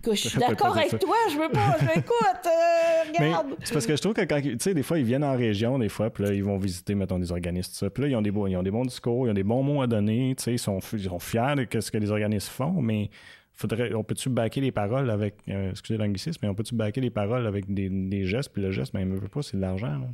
que 0.02 0.14
je 0.14 0.28
suis 0.28 0.38
d'accord 0.48 0.76
avec 0.76 0.98
toi, 0.98 1.16
je 1.30 1.38
veux 1.38 1.48
pas, 1.48 1.76
je 1.80 1.98
écoute, 2.00 2.46
euh, 2.46 3.12
regarde. 3.24 3.56
C'est 3.62 3.72
parce 3.72 3.86
que 3.86 3.94
je 3.94 4.02
trouve 4.02 4.12
que 4.12 4.22
quand, 4.22 4.40
tu 4.42 4.56
sais, 4.58 4.74
des 4.74 4.82
fois, 4.82 4.98
ils 4.98 5.04
viennent 5.04 5.24
en 5.24 5.36
région, 5.36 5.78
des 5.78 5.88
fois, 5.88 6.10
puis 6.10 6.24
là, 6.24 6.34
ils 6.34 6.42
vont 6.42 6.58
visiter, 6.58 6.96
mettons, 6.96 7.20
des 7.20 7.30
organismes, 7.30 7.72
ça. 7.72 7.88
Puis 7.88 8.02
là, 8.02 8.08
ils 8.08 8.16
ont 8.16 8.22
des, 8.22 8.32
beaux, 8.32 8.48
ils 8.48 8.56
ont 8.56 8.62
des 8.64 8.72
bons 8.72 8.84
discours, 8.84 9.28
ils 9.28 9.30
ont 9.30 9.34
des 9.34 9.44
bons 9.44 9.62
mots 9.62 9.82
à 9.82 9.86
donner, 9.86 10.34
tu 10.36 10.42
sais, 10.42 10.52
ils 10.52 10.58
sont, 10.58 10.80
ils 10.92 11.04
sont 11.04 11.20
fiers 11.20 11.54
de 11.54 11.80
ce 11.80 11.92
que 11.92 11.98
les 11.98 12.10
organismes 12.10 12.50
font, 12.50 12.82
mais 12.82 13.08
faudrait, 13.52 13.94
on 13.94 14.02
peut-tu 14.02 14.30
baquer 14.30 14.60
les 14.60 14.72
paroles 14.72 15.08
avec, 15.08 15.36
euh, 15.48 15.70
excusez 15.70 15.96
l'anglicisme, 15.96 16.40
mais 16.42 16.48
on 16.48 16.54
peut-tu 16.54 16.74
baquer 16.74 17.00
les 17.00 17.10
paroles 17.10 17.46
avec 17.46 17.72
des, 17.72 17.88
des 17.88 18.24
gestes, 18.24 18.52
puis 18.52 18.62
le 18.62 18.72
geste, 18.72 18.92
ben, 18.92 19.00
il 19.00 19.08
ne 19.08 19.16
veut 19.16 19.28
pas, 19.28 19.42
c'est 19.42 19.56
de 19.56 19.62
l'argent, 19.62 19.86
là. 19.86 20.08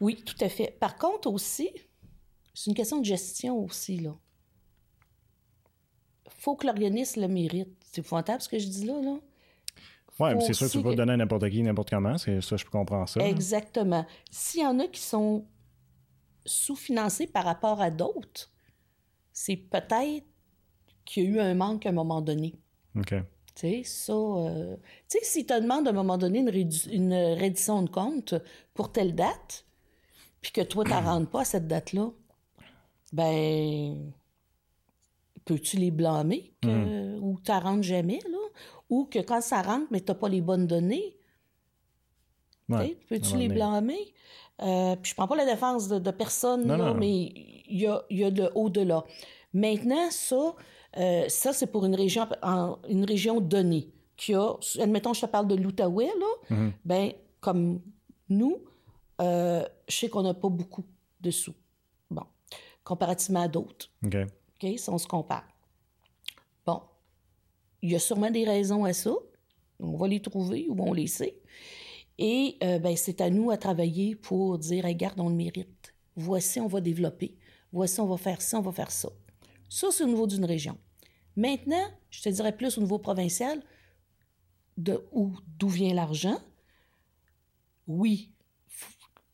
Oui, 0.00 0.22
tout 0.24 0.44
à 0.44 0.50
fait. 0.50 0.76
Par 0.78 0.96
contre, 0.96 1.30
aussi, 1.30 1.70
c'est 2.52 2.70
une 2.70 2.76
question 2.76 3.00
de 3.00 3.06
gestion 3.06 3.58
aussi, 3.64 3.96
là 3.96 4.12
faut 6.38 6.56
que 6.56 6.66
l'organisme 6.66 7.20
le 7.20 7.28
mérite. 7.28 7.68
C'est 7.90 8.00
épouvantable 8.00 8.40
ce 8.42 8.48
que 8.48 8.58
je 8.58 8.66
dis 8.66 8.84
là, 8.84 9.00
là. 9.00 9.18
Oui, 10.20 10.34
mais 10.34 10.40
c'est 10.42 10.52
sûr 10.52 10.66
que 10.66 10.72
tu 10.72 10.78
peux 10.78 10.90
pas 10.90 10.96
donner 10.96 11.14
à 11.14 11.16
n'importe 11.16 11.48
qui, 11.48 11.62
n'importe 11.62 11.90
comment. 11.90 12.18
C'est 12.18 12.42
ça, 12.42 12.56
je 12.56 12.64
comprends 12.66 13.06
ça. 13.06 13.20
Exactement. 13.26 14.04
S'il 14.30 14.60
y 14.62 14.66
en 14.66 14.78
a 14.78 14.86
qui 14.86 15.00
sont 15.00 15.46
sous-financés 16.44 17.26
par 17.26 17.44
rapport 17.44 17.80
à 17.80 17.90
d'autres, 17.90 18.50
c'est 19.32 19.56
peut-être 19.56 20.26
qu'il 21.06 21.24
y 21.24 21.26
a 21.26 21.30
eu 21.30 21.40
un 21.40 21.54
manque 21.54 21.86
à 21.86 21.88
un 21.88 21.92
moment 21.92 22.20
donné. 22.20 22.54
OK. 22.96 23.14
Tu 23.54 23.54
sais, 23.54 23.82
ça. 23.84 24.12
Euh, 24.12 24.76
tu 25.08 25.18
sais, 25.18 25.24
si 25.24 25.46
tu 25.46 25.54
demandes 25.54 25.86
à 25.86 25.90
un 25.90 25.94
moment 25.94 26.18
donné 26.18 26.40
une, 26.40 26.70
une 26.92 27.14
reddition 27.14 27.82
de 27.82 27.88
compte 27.88 28.34
pour 28.74 28.92
telle 28.92 29.14
date, 29.14 29.64
puis 30.42 30.52
que 30.52 30.60
toi, 30.60 30.84
tu 30.84 30.90
pas 31.32 31.40
à 31.40 31.44
cette 31.44 31.66
date-là, 31.66 32.10
ben 33.12 34.12
peux-tu 35.50 35.78
les 35.78 35.90
blâmer 35.90 36.54
que, 36.62 36.68
hmm. 36.68 37.24
ou 37.24 37.40
tu 37.44 37.50
rentres 37.50 37.82
jamais, 37.82 38.20
là? 38.30 38.38
Ou 38.88 39.04
que 39.04 39.18
quand 39.18 39.40
ça 39.40 39.62
rentre, 39.62 39.86
mais 39.90 40.00
tu 40.00 40.06
n'as 40.12 40.14
pas 40.14 40.28
les 40.28 40.40
bonnes 40.40 40.68
données? 40.68 41.16
Peux-tu 43.08 43.36
les 43.36 43.48
blâmer? 43.48 44.14
Euh, 44.62 44.94
puis 44.94 45.10
je 45.10 45.16
prends 45.16 45.26
pas 45.26 45.34
la 45.34 45.46
défense 45.46 45.88
de, 45.88 46.10
personne, 46.12 46.94
mais 46.96 47.32
il 47.68 47.80
y 47.80 47.88
a, 47.88 48.02
y 48.10 48.22
a 48.22 48.30
de 48.30 48.48
au-delà. 48.54 49.04
Maintenant, 49.52 50.08
ça, 50.10 50.54
euh, 50.98 51.24
ça 51.28 51.52
c'est 51.52 51.66
pour 51.66 51.84
une 51.84 51.96
région, 51.96 52.28
une 52.88 53.04
région 53.04 53.40
donnée 53.40 53.90
qui 54.16 54.34
a, 54.34 54.54
admettons, 54.78 55.14
je 55.14 55.22
te 55.22 55.26
parle 55.26 55.48
de 55.48 55.56
l'Outaouais, 55.56 56.06
là, 56.06 56.54
mm-hmm. 56.56 56.72
ben, 56.84 57.12
comme 57.40 57.80
nous, 58.28 58.58
euh, 59.20 59.64
je 59.88 59.96
sais 59.96 60.08
qu'on 60.08 60.22
n'a 60.22 60.34
pas 60.34 60.48
beaucoup 60.48 60.84
de 61.20 61.30
sous. 61.32 61.54
Bon, 62.08 62.24
comparativement 62.84 63.42
à 63.42 63.48
d'autres. 63.48 63.90
OK, 64.62 64.78
si 64.78 64.90
on 64.90 64.98
se 64.98 65.06
compare. 65.06 65.48
Bon, 66.66 66.82
il 67.82 67.92
y 67.92 67.96
a 67.96 67.98
sûrement 67.98 68.30
des 68.30 68.44
raisons 68.44 68.84
à 68.84 68.92
ça. 68.92 69.14
On 69.78 69.96
va 69.96 70.08
les 70.08 70.20
trouver 70.20 70.66
ou 70.68 70.76
on 70.78 70.92
les 70.92 71.06
sait. 71.06 71.40
Et 72.18 72.58
euh, 72.62 72.78
ben, 72.78 72.96
c'est 72.96 73.20
à 73.22 73.30
nous 73.30 73.50
à 73.50 73.56
travailler 73.56 74.14
pour 74.14 74.58
dire, 74.58 74.84
regarde, 74.84 75.18
on 75.20 75.30
le 75.30 75.34
mérite. 75.34 75.94
Voici, 76.16 76.60
on 76.60 76.66
va 76.66 76.80
développer. 76.82 77.38
Voici, 77.72 78.00
on 78.00 78.06
va 78.06 78.18
faire 78.18 78.42
ça, 78.42 78.58
on 78.58 78.62
va 78.62 78.72
faire 78.72 78.90
ça. 78.90 79.08
Ça, 79.70 79.88
c'est 79.90 80.04
au 80.04 80.08
niveau 80.08 80.26
d'une 80.26 80.44
région. 80.44 80.76
Maintenant, 81.36 81.86
je 82.10 82.22
te 82.22 82.28
dirais 82.28 82.54
plus 82.54 82.76
au 82.76 82.82
niveau 82.82 82.98
provincial, 82.98 83.62
de 84.76 85.06
où, 85.12 85.32
d'où 85.58 85.68
vient 85.68 85.94
l'argent. 85.94 86.38
Oui, 87.86 88.34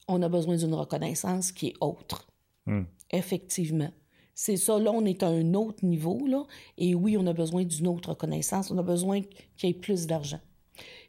on 0.07 0.23
a 0.23 0.29
besoin 0.29 0.57
d'une 0.57 0.75
reconnaissance 0.75 1.53
qui 1.53 1.69
est 1.69 1.75
autre. 1.81 2.29
Hmm. 2.67 2.85
Effectivement. 3.11 3.91
C'est 4.39 4.59
ça, 4.59 4.79
là, 4.79 4.93
on 4.93 5.07
est 5.07 5.23
à 5.23 5.29
un 5.29 5.55
autre 5.55 5.83
niveau, 5.83 6.27
là. 6.27 6.45
Et 6.77 6.95
oui, 6.95 7.17
on 7.19 7.27
a 7.27 7.33
besoin 7.33 7.65
d'une 7.65 7.89
autre 7.89 8.11
reconnaissance. 8.11 8.71
On 8.71 8.77
a 8.77 8.83
besoin 8.83 9.23
qu'il 9.23 9.71
y 9.71 9.73
ait 9.73 9.75
plus 9.75 10.07
d'argent. 10.07 10.41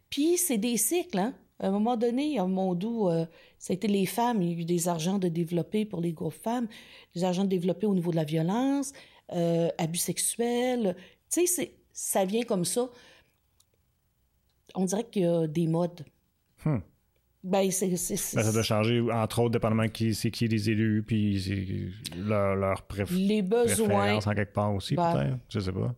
Puis, 0.09 0.37
c'est 0.37 0.57
des 0.57 0.77
cycles, 0.77 1.19
hein? 1.19 1.35
À 1.59 1.67
un 1.67 1.71
moment 1.71 1.97
donné, 1.97 2.39
un 2.39 2.47
monde 2.47 2.85
où 2.85 3.09
euh, 3.09 3.25
ça 3.59 3.73
a 3.73 3.75
été 3.75 3.89
les 3.89 4.05
femmes, 4.05 4.41
il 4.41 4.47
y 4.49 4.55
a 4.55 4.57
eu 4.61 4.63
des 4.63 4.87
argents 4.87 5.19
de 5.19 5.27
développer 5.27 5.83
pour 5.83 5.99
les 5.99 6.13
groupes 6.13 6.41
femmes, 6.41 6.67
des 7.15 7.25
argents 7.25 7.43
de 7.43 7.49
développer 7.49 7.85
au 7.85 7.95
niveau 7.95 8.11
de 8.11 8.15
la 8.15 8.23
violence, 8.23 8.93
euh, 9.33 9.67
abus 9.77 9.97
sexuels. 9.97 10.95
Tu 11.29 11.47
sais, 11.47 11.75
ça 11.91 12.23
vient 12.23 12.43
comme 12.43 12.63
ça. 12.63 12.89
On 14.73 14.85
dirait 14.85 15.03
qu'il 15.03 15.23
y 15.23 15.25
a 15.25 15.47
des 15.47 15.67
modes. 15.67 16.05
Hmm. 16.63 16.77
Ben, 17.47 17.71
c'est, 17.71 17.87
ben, 17.87 17.97
ça 18.43 18.51
doit 18.51 18.63
changer, 18.63 19.01
entre 19.11 19.39
autres, 19.39 19.51
dépendamment 19.51 19.87
qui 19.87 20.13
c'est 20.13 20.31
qui 20.31 20.47
les 20.47 20.69
élus, 20.69 21.01
puis 21.01 21.93
leur, 22.17 22.55
leur 22.55 22.83
les 23.11 23.41
besoins. 23.41 24.17
en 24.17 24.33
quelque 24.33 24.53
part 24.53 24.73
aussi, 24.73 24.95
ben, 24.95 25.13
peut-être. 25.13 25.37
Je 25.49 25.59
sais 25.59 25.71
pas 25.71 25.95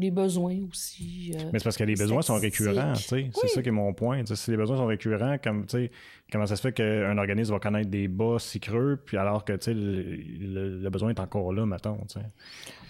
les 0.00 0.10
besoins 0.10 0.56
aussi. 0.68 1.32
Euh, 1.34 1.50
mais 1.52 1.58
c'est 1.58 1.64
parce 1.64 1.76
que 1.76 1.84
les 1.84 1.94
besoins 1.94 2.22
sont 2.22 2.38
récurrents, 2.38 2.94
tu 2.94 3.02
sais. 3.02 3.30
C'est 3.34 3.48
ça 3.48 3.62
qui 3.62 3.68
est 3.68 3.72
mon 3.72 3.92
point. 3.92 4.22
Si 4.24 4.50
les 4.50 4.56
besoins 4.56 4.78
sont 4.78 4.86
récurrents, 4.86 5.36
comme, 5.38 5.66
tu 5.66 5.76
sais, 5.76 5.90
comment 6.32 6.46
ça 6.46 6.56
se 6.56 6.62
fait 6.62 6.72
qu'un 6.72 7.16
organisme 7.18 7.52
va 7.52 7.60
connaître 7.60 7.90
des 7.90 8.08
bas 8.08 8.38
si 8.38 8.60
creux, 8.60 9.00
puis 9.04 9.18
alors 9.18 9.44
que, 9.44 9.52
tu 9.52 9.64
sais, 9.64 9.74
le, 9.74 10.88
besoin 10.88 11.10
est 11.10 11.20
encore 11.20 11.52
là, 11.52 11.66
mettons, 11.66 11.98
tu 12.08 12.18
sais. 12.18 12.26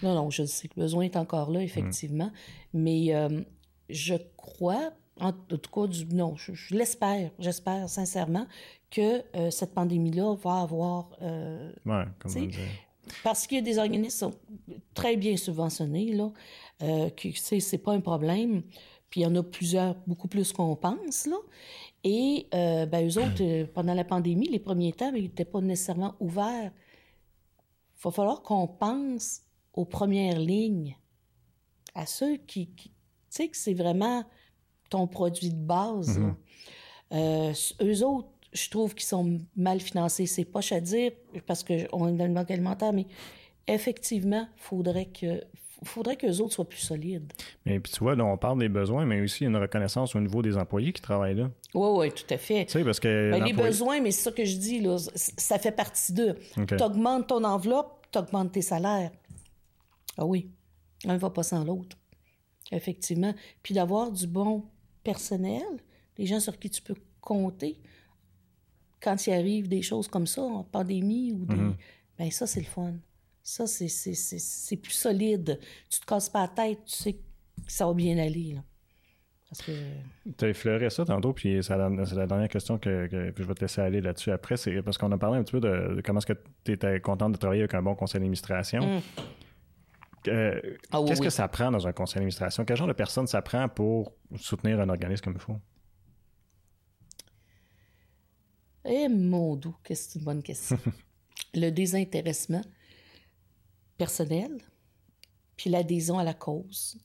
Non, 0.01 0.15
non, 0.15 0.29
je 0.29 0.45
sais 0.45 0.67
que 0.69 0.73
le 0.77 0.83
besoin 0.83 1.03
est 1.03 1.17
encore 1.17 1.51
là, 1.51 1.61
effectivement. 1.61 2.31
Mais 2.73 3.13
euh, 3.13 3.41
je 3.89 4.15
crois, 4.37 4.91
en 5.21 5.31
tout 5.31 5.71
cas, 5.71 5.87
du, 5.87 6.05
non, 6.13 6.35
je, 6.35 6.75
l'espère, 6.75 7.31
j'espère 7.39 7.87
sincèrement 7.87 8.47
que 8.89 9.23
euh, 9.35 9.51
cette 9.51 9.73
pandémie-là 9.73 10.35
va 10.35 10.61
avoir... 10.61 11.11
ouais, 11.21 12.05
comme 12.19 12.31
parce 13.23 13.47
qu'il 13.47 13.57
y 13.57 13.59
a 13.59 13.63
des 13.63 13.77
organismes 13.77 14.11
qui 14.11 14.17
sont 14.17 14.35
très 14.93 15.17
bien 15.17 15.37
subventionnés, 15.37 16.13
là, 16.13 16.31
euh, 16.83 17.09
que 17.09 17.29
c'est 17.33 17.77
pas 17.77 17.93
un 17.93 18.01
problème. 18.01 18.63
Puis 19.09 19.21
il 19.21 19.23
y 19.23 19.27
en 19.27 19.35
a 19.35 19.43
plusieurs, 19.43 19.95
beaucoup 20.07 20.27
plus 20.27 20.53
qu'on 20.53 20.75
pense, 20.75 21.27
là. 21.27 21.37
Et 22.03 22.47
euh, 22.53 22.85
ben, 22.85 23.07
eux 23.07 23.17
autres, 23.19 23.43
euh, 23.43 23.67
pendant 23.71 23.93
la 23.93 24.03
pandémie, 24.03 24.47
les 24.47 24.59
premiers 24.59 24.93
temps, 24.93 25.11
ils 25.13 25.23
n'étaient 25.23 25.45
pas 25.45 25.61
nécessairement 25.61 26.15
ouverts. 26.19 26.71
Il 27.97 28.03
va 28.03 28.11
falloir 28.11 28.41
qu'on 28.41 28.67
pense 28.67 29.41
aux 29.73 29.85
premières 29.85 30.39
lignes, 30.39 30.97
à 31.93 32.05
ceux 32.05 32.37
qui, 32.37 32.69
tu 32.73 32.89
sais, 33.29 33.49
que 33.49 33.57
c'est 33.57 33.73
vraiment 33.73 34.23
ton 34.91 35.07
produit 35.07 35.49
de 35.49 35.55
base. 35.55 36.19
Mm-hmm. 36.19 36.33
Euh, 37.13 37.53
eux 37.81 38.05
autres, 38.05 38.29
je 38.53 38.69
trouve 38.69 38.93
qu'ils 38.93 39.07
sont 39.07 39.39
mal 39.55 39.79
financés. 39.79 40.27
C'est 40.27 40.45
pas 40.45 40.59
à 40.71 40.79
dire 40.79 41.11
parce 41.47 41.63
qu'on 41.63 42.07
est 42.07 42.17
dans 42.17 42.27
le 42.27 42.33
banque 42.33 42.51
alimentaire, 42.51 42.93
mais 42.93 43.07
effectivement, 43.67 44.47
faudrait 44.57 45.07
que 45.07 45.41
faudrait 45.83 46.15
qu'eux 46.15 46.37
autres 46.41 46.53
soient 46.53 46.69
plus 46.69 46.79
solides. 46.79 47.33
Mais 47.65 47.79
puis 47.79 47.91
tu 47.91 47.99
vois, 48.01 48.15
là, 48.15 48.23
on 48.23 48.37
parle 48.37 48.59
des 48.59 48.69
besoins, 48.69 49.03
mais 49.03 49.19
aussi 49.21 49.45
une 49.45 49.57
reconnaissance 49.57 50.15
au 50.15 50.19
niveau 50.19 50.43
des 50.43 50.55
employés 50.55 50.93
qui 50.93 51.01
travaillent 51.01 51.35
là. 51.35 51.49
Oui, 51.73 51.87
oui, 51.97 52.11
tout 52.11 52.31
à 52.31 52.37
fait. 52.37 52.65
Tu 52.65 52.73
sais, 52.73 52.83
parce 52.83 52.99
que. 52.99 53.31
Ben, 53.31 53.43
les 53.43 53.53
besoins, 53.53 53.99
mais 53.99 54.11
c'est 54.11 54.23
ça 54.23 54.31
que 54.31 54.45
je 54.45 54.57
dis, 54.57 54.79
là, 54.79 54.97
ça 55.15 55.57
fait 55.57 55.71
partie 55.71 56.13
d'eux. 56.13 56.35
Tu 56.67 56.83
augmentes 56.83 57.27
ton 57.27 57.43
enveloppe, 57.43 58.05
tu 58.11 58.19
augmentes 58.19 58.51
tes 58.51 58.61
salaires. 58.61 59.11
Ah 60.17 60.25
oui, 60.25 60.51
un 61.07 61.13
ne 61.13 61.17
va 61.17 61.29
pas 61.31 61.43
sans 61.43 61.63
l'autre. 61.63 61.97
Effectivement. 62.71 63.33
Puis 63.63 63.73
d'avoir 63.73 64.11
du 64.11 64.27
bon 64.27 64.65
personnel, 65.03 65.63
des 66.15 66.25
gens 66.25 66.39
sur 66.39 66.57
qui 66.57 66.69
tu 66.69 66.81
peux 66.81 66.95
compter, 67.19 67.79
quand 69.01 69.27
il 69.27 69.33
arrive 69.33 69.67
des 69.67 69.81
choses 69.81 70.07
comme 70.07 70.27
ça, 70.27 70.41
en 70.41 70.63
pandémie 70.63 71.33
ou 71.33 71.45
des. 71.45 71.55
Mm-hmm. 71.55 71.75
Ben 72.19 72.31
ça, 72.31 72.45
c'est 72.45 72.59
le 72.59 72.67
fun. 72.67 72.93
Ça, 73.43 73.65
c'est 73.65 74.77
plus 74.77 74.91
solide. 74.91 75.59
Tu 75.89 75.99
te 75.99 76.05
casses 76.05 76.29
pas 76.29 76.41
la 76.41 76.47
tête, 76.47 76.85
tu 76.85 76.95
sais 76.95 77.13
que 77.13 77.19
ça 77.67 77.87
va 77.87 77.93
bien 77.93 78.17
aller. 78.17 78.53
Là. 78.53 78.61
Parce 79.49 79.63
que... 79.63 79.71
Tu 80.37 80.45
as 80.45 80.49
effleuré 80.49 80.89
ça 80.89 81.03
tantôt, 81.03 81.33
puis 81.33 81.61
c'est 81.61 81.75
la, 81.75 81.89
dernière 82.25 82.47
question 82.47 82.77
que, 82.77 83.09
je 83.11 83.43
vais 83.43 83.53
te 83.53 83.61
laisser 83.61 83.81
aller 83.81 83.99
là-dessus 83.99 84.31
après. 84.31 84.55
C'est 84.55 84.81
parce 84.81 84.97
qu'on 84.97 85.11
a 85.11 85.17
parlé 85.17 85.39
un 85.39 85.43
petit 85.43 85.51
peu 85.51 85.59
de, 85.59 86.01
comment 86.05 86.19
est-ce 86.19 86.27
que 86.27 86.39
tu 86.63 86.71
étais 86.71 87.01
contente 87.01 87.33
de 87.33 87.37
travailler 87.37 87.63
avec 87.63 87.73
un 87.73 87.81
bon 87.81 87.93
conseil 87.95 88.19
d'administration. 88.19 88.97
Mm. 88.97 89.01
Euh, 90.27 90.77
ah 90.91 91.01
qu'est-ce 91.05 91.21
que 91.21 91.29
ça 91.29 91.47
prend 91.47 91.71
dans 91.71 91.87
un 91.87 91.93
conseil 91.93 92.15
d'administration? 92.15 92.65
Quel 92.65 92.77
genre 92.77 92.87
de 92.87 92.93
personne 92.93 93.27
ça 93.27 93.41
prend 93.41 93.67
pour 93.69 94.13
soutenir 94.35 94.79
un 94.79 94.89
organisme 94.89 95.23
comme 95.23 95.33
il 95.33 95.39
faut? 95.39 95.59
Eh 98.85 99.07
mon 99.09 99.55
doux, 99.55 99.75
que 99.83 99.93
c'est 99.93 100.19
une 100.19 100.25
bonne 100.25 100.43
question. 100.43 100.77
le 101.53 101.69
désintéressement 101.69 102.61
personnel, 103.97 104.57
puis 105.55 105.69
l'adhésion 105.69 106.17
à 106.17 106.23
la 106.23 106.33
cause. 106.33 106.97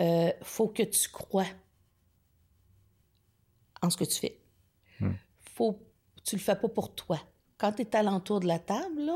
Euh, 0.00 0.32
faut 0.42 0.68
que 0.68 0.82
tu 0.82 1.08
crois 1.10 1.46
en 3.80 3.90
ce 3.90 3.96
que 3.96 4.04
tu 4.04 4.18
fais. 4.18 4.40
Hmm. 5.00 5.12
Faut, 5.54 5.78
tu 6.24 6.36
le 6.36 6.40
fais 6.40 6.56
pas 6.56 6.68
pour 6.68 6.94
toi. 6.94 7.18
Quand 7.58 7.72
tu 7.72 7.82
es 7.82 7.96
à 7.96 8.02
l'entour 8.02 8.40
de 8.40 8.46
la 8.46 8.58
table, 8.58 9.10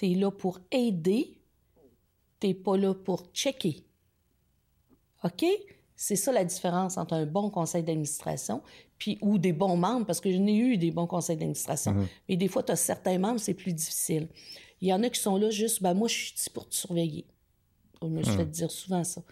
tu 0.00 0.12
es 0.12 0.14
là 0.14 0.30
pour 0.30 0.60
aider, 0.72 1.38
tu 2.40 2.54
pas 2.54 2.76
là 2.78 2.94
pour 2.94 3.26
checker. 3.34 3.84
OK? 5.22 5.44
C'est 5.94 6.16
ça 6.16 6.32
la 6.32 6.44
différence 6.44 6.96
entre 6.96 7.12
un 7.12 7.26
bon 7.26 7.50
conseil 7.50 7.82
d'administration 7.82 8.62
puis 8.96 9.18
ou 9.20 9.36
des 9.36 9.52
bons 9.52 9.76
membres, 9.76 10.06
parce 10.06 10.20
que 10.20 10.30
je 10.30 10.38
n'ai 10.38 10.56
eu 10.56 10.78
des 10.78 10.90
bons 10.90 11.06
conseils 11.06 11.36
d'administration. 11.36 11.92
Mhm. 11.92 12.08
Mais 12.28 12.36
des 12.36 12.48
fois, 12.48 12.62
tu 12.62 12.72
as 12.72 12.76
certains 12.76 13.18
membres, 13.18 13.38
c'est 13.38 13.54
plus 13.54 13.74
difficile. 13.74 14.28
Il 14.80 14.88
y 14.88 14.92
en 14.94 15.02
a 15.02 15.10
qui 15.10 15.20
sont 15.20 15.36
là 15.36 15.50
juste, 15.50 15.82
ben 15.82 15.92
moi, 15.92 16.08
je 16.08 16.14
suis 16.14 16.34
ici 16.34 16.48
pour 16.48 16.66
te 16.66 16.74
surveiller. 16.74 17.26
Je 18.02 18.08
me 18.08 18.22
suis 18.22 18.32
fait 18.34 18.44
mhm. 18.44 18.50
dire 18.50 18.70
souvent 18.70 19.04
ça. 19.04 19.22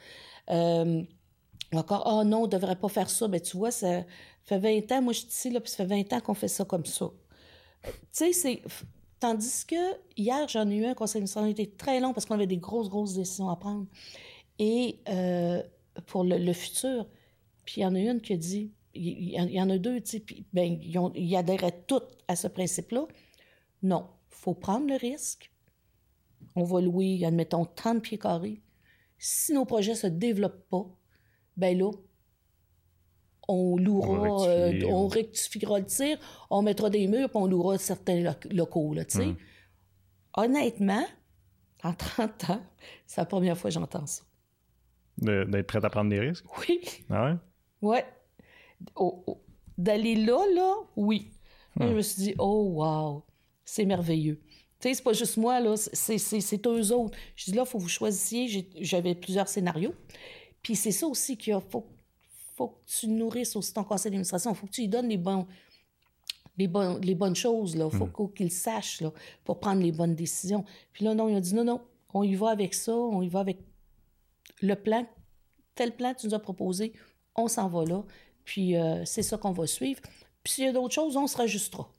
Euh, 0.51 1.03
encore, 1.73 2.03
oh 2.07 2.25
non, 2.25 2.41
on 2.41 2.47
ne 2.47 2.51
devrait 2.51 2.77
pas 2.77 2.89
faire 2.89 3.09
ça. 3.09 3.27
Ben, 3.29 3.41
tu 3.41 3.57
vois, 3.57 3.71
ça 3.71 4.05
fait 4.45 4.59
20 4.59 4.93
ans, 4.93 5.03
moi, 5.03 5.15
je 5.15 5.21
suis 5.21 5.29
ici, 5.29 5.51
là, 5.51 5.61
puis 5.61 5.71
ça 5.71 5.79
fait 5.79 5.87
20 5.87 6.13
ans 6.13 6.21
qu'on 6.21 6.35
fait 6.35 6.49
ça 6.49 6.67
comme 6.67 6.85
ça. 6.85 7.11
Tu 7.83 7.91
sais, 8.13 8.33
c'est. 8.33 8.63
Tandis 9.21 9.65
que 9.67 9.77
hier, 10.17 10.47
j'en 10.49 10.69
ai 10.71 10.77
eu 10.77 10.87
un 10.87 10.95
conseil 10.95 11.21
d'administration 11.21 11.53
qui 11.53 11.63
était 11.63 11.77
très 11.77 12.01
long 12.01 12.13
parce 12.13 12.27
qu'on 12.27 12.35
avait 12.35 12.47
des 12.47 12.59
grosses, 12.59 12.89
grosses 12.89 13.15
décisions 13.15 13.49
à 13.49 13.57
prendre. 13.57 13.87
Et 14.59 15.01
euh, 15.09 15.63
pour 16.07 16.25
le, 16.25 16.53
futur. 16.53 17.07
Puis 17.65 17.81
il 17.81 17.83
y 17.83 17.87
en 17.87 17.95
a 17.95 17.99
une 17.99 18.21
qui 18.21 18.33
a 18.33 18.37
dit, 18.37 18.73
il 18.95 19.31
y, 19.31 19.61
en 19.61 19.71
a 19.71 19.79
deux, 19.79 20.03
ben, 20.53 20.81
ils, 20.83 21.75
toutes 21.87 22.19
à 22.27 22.37
ce 22.37 22.49
principe-là. 22.49 23.07
Non, 23.83 24.09
faut 24.29 24.55
prendre 24.55 24.89
le 24.89 24.97
risque. 24.97 25.53
On 26.57 26.65
va 26.65 26.81
louer, 26.81 27.25
admettons, 27.25 27.65
30 27.65 28.03
pieds 28.03 28.19
carrés. 28.19 28.61
Si 29.19 29.53
nos 29.53 29.65
projets 29.65 29.93
ne 29.93 29.97
se 29.97 30.07
développent 30.07 30.69
pas, 30.69 30.87
ben 31.57 31.77
là, 31.77 31.91
on 33.49 33.79
louera, 33.79 34.09
on, 34.09 34.47
euh, 34.47 35.07
rectifiera 35.07 35.79
le 35.79 35.87
tir, 35.87 36.19
on 36.51 36.63
mettra 36.63 36.91
des 36.91 37.07
murs, 37.09 37.31
puis 37.31 37.39
on 37.39 37.47
louera 37.47 37.79
certains 37.79 38.35
locaux, 38.51 38.93
là, 38.95 39.05
tu 39.05 39.19
sais. 39.19 39.25
Hum. 39.25 39.37
Honnêtement, 40.37 41.05
en 41.83 41.95
30 41.95 42.51
ans, 42.51 42.63
c'est 43.07 43.21
la 43.21 43.25
première 43.25 43.57
fois 43.57 43.71
que 43.71 43.75
j'entends 43.75 44.07
ça. 44.07 44.23
D'être 45.17 45.67
prête 45.67 45.85
à 45.85 45.91
prendre 45.91 46.11
des 46.11 46.21
risques? 46.21 46.45
Oui. 46.61 46.81
Ah 47.11 47.39
ouais? 47.83 48.05
Ouais. 48.95 49.15
D'aller 49.77 50.15
là, 50.15 50.39
là, 50.55 50.75
oui. 50.97 51.33
je 51.81 51.87
me 51.87 52.03
suis 52.03 52.23
dit, 52.23 52.35
oh, 52.39 52.73
wow, 52.77 53.25
c'est 53.65 53.85
merveilleux. 53.85 54.41
Tu 54.81 54.89
sais, 54.89 54.95
c'est 54.95 55.03
pas 55.03 55.13
juste 55.13 55.39
moi, 55.39 55.59
là, 55.59 55.75
c'est 55.77 56.67
eux 56.67 56.93
autres. 56.93 57.19
Je 57.35 57.47
dis, 57.47 57.53
là, 57.53 57.65
il 57.67 57.69
faut 57.69 57.79
que 57.79 57.83
vous 57.83 57.89
choisissiez. 57.89 58.69
J'avais 58.81 59.15
plusieurs 59.17 59.49
scénarios. 59.49 59.95
Puis 60.63 60.77
c'est 60.77 60.93
ça 60.93 61.07
aussi 61.07 61.37
qu'il 61.37 61.59
faut, 61.69 61.87
faut 62.59 62.69
que 62.69 62.81
tu 62.87 63.09
nourrisses 63.09 63.57
aussi 63.57 63.73
ton 63.73 63.85
conseil 63.85 64.11
d'administration. 64.11 64.53
Il 64.53 64.57
faut 64.57 64.67
que 64.67 64.73
tu 64.73 64.81
lui 64.83 64.89
donnes 64.89 65.09
les 65.09 65.17
bons, 65.17 65.47
les, 66.57 66.69
les 67.03 67.15
bonnes 67.15 67.37
choses. 67.37 67.75
Il 67.75 67.91
faut 67.91 68.07
mm. 68.07 68.33
qu'il 68.35 68.51
sache 68.51 69.01
là, 69.01 69.13
pour 69.45 69.61
prendre 69.61 69.83
les 69.83 69.93
bonnes 69.93 70.15
décisions. 70.15 70.65
Puis 70.93 71.05
là, 71.05 71.15
non, 71.15 71.29
il 71.29 71.37
a 71.37 71.41
dit 71.41 71.55
non, 71.55 71.65
non, 71.65 71.81
on 72.13 72.23
y 72.23 72.35
va 72.35 72.51
avec 72.51 72.75
ça, 72.75 72.95
on 72.95 73.23
y 73.23 73.29
va 73.29 73.41
avec 73.41 73.59
le 74.61 74.75
plan, 74.75 75.07
tel 75.75 75.95
plan 75.95 76.15
que 76.15 76.21
tu 76.21 76.27
nous 76.27 76.35
as 76.35 76.41
proposé, 76.41 76.93
on 77.37 77.49
s'en 77.49 77.69
va 77.69 77.85
là. 77.85 78.05
Puis 78.45 78.77
euh, 78.77 79.05
c'est 79.05 79.23
ça 79.23 79.37
qu'on 79.37 79.53
va 79.53 79.67
suivre. 79.67 80.01
Puis 80.43 80.55
s'il 80.55 80.65
y 80.65 80.69
a 80.69 80.73
d'autres 80.73 80.95
choses, 80.95 81.17
on 81.17 81.27
se 81.27 81.37
rajustera. 81.37 81.91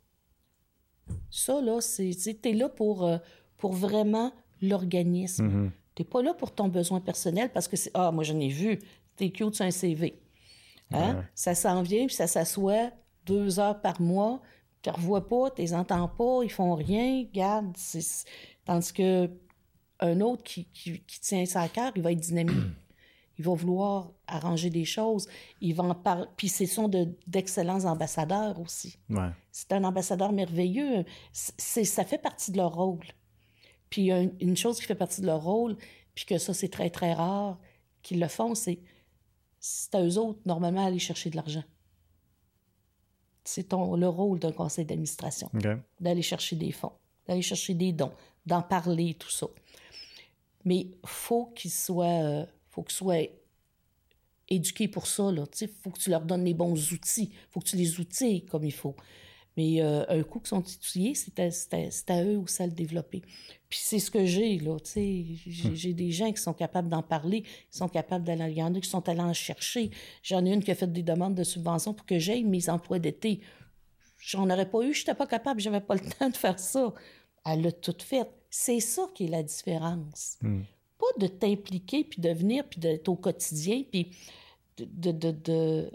Ça, 1.29 1.61
là, 1.61 1.81
c'est. 1.81 2.11
Tu 2.11 2.49
es 2.49 2.53
là 2.53 2.69
pour, 2.69 3.05
euh, 3.05 3.17
pour 3.57 3.73
vraiment 3.73 4.31
l'organisme. 4.61 5.47
Mm-hmm. 5.47 5.71
Tu 5.95 6.01
n'es 6.01 6.07
pas 6.07 6.21
là 6.21 6.33
pour 6.33 6.53
ton 6.53 6.67
besoin 6.67 6.99
personnel 6.99 7.51
parce 7.51 7.67
que 7.67 7.77
c'est. 7.77 7.91
Ah, 7.93 8.11
moi, 8.11 8.23
j'en 8.23 8.39
ai 8.39 8.49
vu. 8.49 8.79
T'es 9.15 9.29
cute 9.31 9.55
sur 9.55 9.65
un 9.65 9.71
CV. 9.71 10.19
Hein? 10.91 11.25
Ça 11.35 11.55
s'en 11.55 11.81
vient, 11.81 12.07
puis 12.07 12.15
ça 12.15 12.27
s'assoit 12.27 12.91
deux 13.25 13.59
heures 13.59 13.79
par 13.81 14.01
mois. 14.01 14.41
Tu 14.81 14.89
ne 14.89 14.95
revois 14.95 15.27
pas, 15.27 15.51
tu 15.51 15.61
les 15.61 15.73
entends 15.73 16.07
pas, 16.07 16.41
ils 16.43 16.51
font 16.51 16.73
rien. 16.75 17.25
Garde. 17.33 17.75
Tandis 18.65 18.93
que 18.93 19.29
un 19.99 20.21
autre 20.21 20.43
qui, 20.43 20.65
qui, 20.65 21.01
tient 21.19 21.45
ça 21.45 21.61
à 21.61 21.67
cœur, 21.67 21.91
il 21.95 22.01
va 22.01 22.11
être 22.11 22.19
dynamique. 22.19 22.55
il 23.37 23.45
va 23.45 23.53
vouloir 23.53 24.11
arranger 24.27 24.69
des 24.69 24.85
choses. 24.85 25.27
Il 25.61 25.75
va 25.75 25.83
en 25.83 25.95
parler. 25.95 26.27
Puis 26.37 26.49
ce 26.49 26.65
sont 26.65 26.89
d'excellents 27.27 27.85
ambassadeurs 27.85 28.59
aussi. 28.59 28.97
C'est 29.51 29.71
un 29.73 29.83
ambassadeur 29.83 30.31
merveilleux. 30.31 31.05
C'est, 31.31 31.83
ça 31.83 32.05
fait 32.05 32.17
partie 32.17 32.51
de 32.51 32.57
leur 32.57 32.73
rôle. 32.73 32.99
Puis 33.89 34.11
une 34.11 34.57
chose 34.57 34.79
qui 34.79 34.85
fait 34.85 34.95
partie 34.95 35.21
de 35.21 35.25
leur 35.25 35.41
rôle, 35.41 35.75
puis 36.13 36.25
que 36.25 36.37
ça, 36.37 36.53
c'est 36.53 36.69
très, 36.69 36.89
très 36.89 37.13
rare 37.13 37.59
qu'ils 38.01 38.19
le 38.19 38.27
font, 38.27 38.55
c'est 38.55 38.79
c'est 39.59 39.95
à 39.95 40.03
eux 40.03 40.17
autres, 40.17 40.39
normalement, 40.45 40.85
aller 40.85 40.99
chercher 40.99 41.29
de 41.29 41.35
l'argent. 41.35 41.63
C'est 43.43 43.71
le 43.71 44.07
rôle 44.07 44.39
d'un 44.39 44.51
conseil 44.51 44.85
d'administration, 44.85 45.49
d'aller 45.99 46.21
chercher 46.21 46.55
des 46.55 46.71
fonds, 46.71 46.91
d'aller 47.27 47.41
chercher 47.41 47.73
des 47.73 47.91
dons, 47.93 48.11
d'en 48.45 48.61
parler, 48.61 49.15
tout 49.15 49.29
ça. 49.29 49.47
Mais 50.65 50.87
faut 51.05 51.47
qu'ils 51.47 51.71
soient, 51.71 52.23
euh, 52.23 52.45
faut 52.67 52.83
qu'ils 52.83 52.95
soient 52.95 53.23
éduqués 54.49 54.87
pour 54.87 55.07
ça. 55.07 55.31
Il 55.61 55.67
faut 55.67 55.89
que 55.89 55.99
tu 55.99 56.09
leur 56.09 56.21
donnes 56.21 56.43
les 56.43 56.53
bons 56.53 56.91
outils, 56.91 57.31
faut 57.49 57.59
que 57.59 57.65
tu 57.65 57.75
les 57.75 57.99
outils 57.99 58.45
comme 58.45 58.65
il 58.65 58.73
faut. 58.73 58.95
Mais 59.57 59.81
euh, 59.81 60.05
un 60.07 60.23
coup 60.23 60.39
qu'ils 60.39 60.49
sont 60.49 60.61
étudiés, 60.61 61.15
c'est 61.15 62.11
à, 62.11 62.23
eux 62.23 62.37
aussi 62.37 62.61
à 62.61 62.67
le 62.67 62.71
développer. 62.71 63.21
Puis 63.69 63.79
c'est 63.81 63.99
ce 63.99 64.09
que 64.09 64.25
j'ai, 64.25 64.57
là, 64.57 64.77
tu 64.79 64.91
sais. 64.91 65.25
Hmm. 65.45 65.75
J'ai 65.75 65.93
des 65.93 66.11
gens 66.11 66.31
qui 66.31 66.41
sont 66.41 66.53
capables 66.53 66.89
d'en 66.89 67.03
parler, 67.03 67.43
qui 67.43 67.77
sont 67.77 67.89
capables 67.89 68.23
d'aller... 68.23 68.51
Il 68.51 68.57
y 68.57 68.63
en 68.63 68.73
a 68.73 68.79
qui 68.79 68.89
sont 68.89 69.07
allés 69.09 69.21
en 69.21 69.33
chercher. 69.33 69.91
J'en 70.23 70.45
ai 70.45 70.53
une 70.53 70.63
qui 70.63 70.71
a 70.71 70.75
fait 70.75 70.91
des 70.91 71.03
demandes 71.03 71.35
de 71.35 71.43
subvention 71.43 71.93
pour 71.93 72.05
que 72.05 72.19
j'aille 72.19 72.43
mes 72.43 72.69
emplois 72.69 72.99
d'été. 72.99 73.41
J'en 74.19 74.49
aurais 74.49 74.69
pas 74.69 74.81
eu, 74.81 74.93
je 74.93 75.01
n'étais 75.01 75.15
pas 75.15 75.27
capable, 75.27 75.59
j'avais 75.59 75.81
pas 75.81 75.95
le 75.95 76.09
temps 76.19 76.29
de 76.29 76.37
faire 76.37 76.59
ça. 76.59 76.93
Elle 77.45 77.61
l'a 77.61 77.71
tout 77.71 77.95
fait. 77.99 78.27
C'est 78.49 78.79
ça 78.79 79.07
qui 79.13 79.25
est 79.25 79.29
la 79.29 79.43
différence. 79.43 80.37
Hmm. 80.41 80.61
Pas 80.97 81.19
de 81.19 81.27
t'impliquer, 81.27 82.03
puis 82.03 82.21
de 82.21 82.29
venir, 82.29 82.63
puis 82.67 82.79
d'être 82.79 83.07
au 83.07 83.15
quotidien, 83.15 83.83
puis 83.89 84.11
de, 84.77 85.11
de, 85.11 85.31
de 85.31 85.91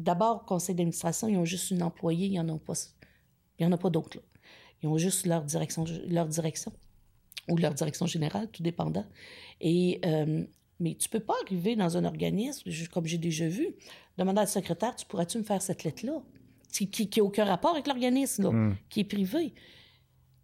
D'abord, 0.00 0.46
conseil 0.46 0.74
d'administration, 0.74 1.28
ils 1.28 1.36
ont 1.36 1.44
juste 1.44 1.70
une 1.70 1.82
employée, 1.82 2.26
il 2.26 2.32
n'y 2.32 2.40
en 2.40 2.48
a 2.48 2.58
pas, 2.58 2.72
il 3.58 3.64
y 3.64 3.66
en 3.66 3.72
a 3.72 3.76
pas 3.76 3.90
d'autres. 3.90 4.18
Ils 4.82 4.88
ont 4.88 4.96
juste 4.96 5.26
leur 5.26 5.44
direction, 5.44 5.84
leur 6.08 6.26
direction 6.26 6.72
ou 7.48 7.56
leur 7.58 7.74
direction 7.74 8.06
générale, 8.06 8.48
tout 8.50 8.62
dépendant. 8.62 9.04
Et, 9.60 10.00
euh, 10.06 10.44
mais 10.78 10.94
tu 10.94 11.10
peux 11.10 11.20
pas 11.20 11.34
arriver 11.44 11.76
dans 11.76 11.98
un 11.98 12.04
organisme, 12.04 12.70
comme 12.90 13.06
j'ai 13.06 13.18
déjà 13.18 13.46
vu, 13.46 13.74
demander 14.16 14.40
à 14.40 14.44
le 14.44 14.48
secrétaire, 14.48 14.96
tu 14.96 15.04
pourrais-tu 15.04 15.36
me 15.36 15.42
faire 15.42 15.60
cette 15.60 15.84
lettre-là, 15.84 16.22
qui 16.72 17.10
n'a 17.16 17.22
aucun 17.22 17.44
rapport 17.44 17.72
avec 17.72 17.86
l'organisme, 17.86 18.48
hmm. 18.48 18.76
qui 18.88 19.00
est 19.00 19.04
privé. 19.04 19.52
Tu 19.52 19.56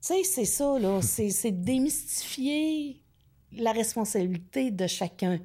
sais, 0.01 0.23
c'est 0.23 0.45
ça, 0.45 0.79
là, 0.79 1.01
c'est 1.03 1.51
démystifier 1.51 3.01
la 3.53 3.73
responsabilité 3.73 4.71
de 4.71 4.87
chacun. 4.87 5.41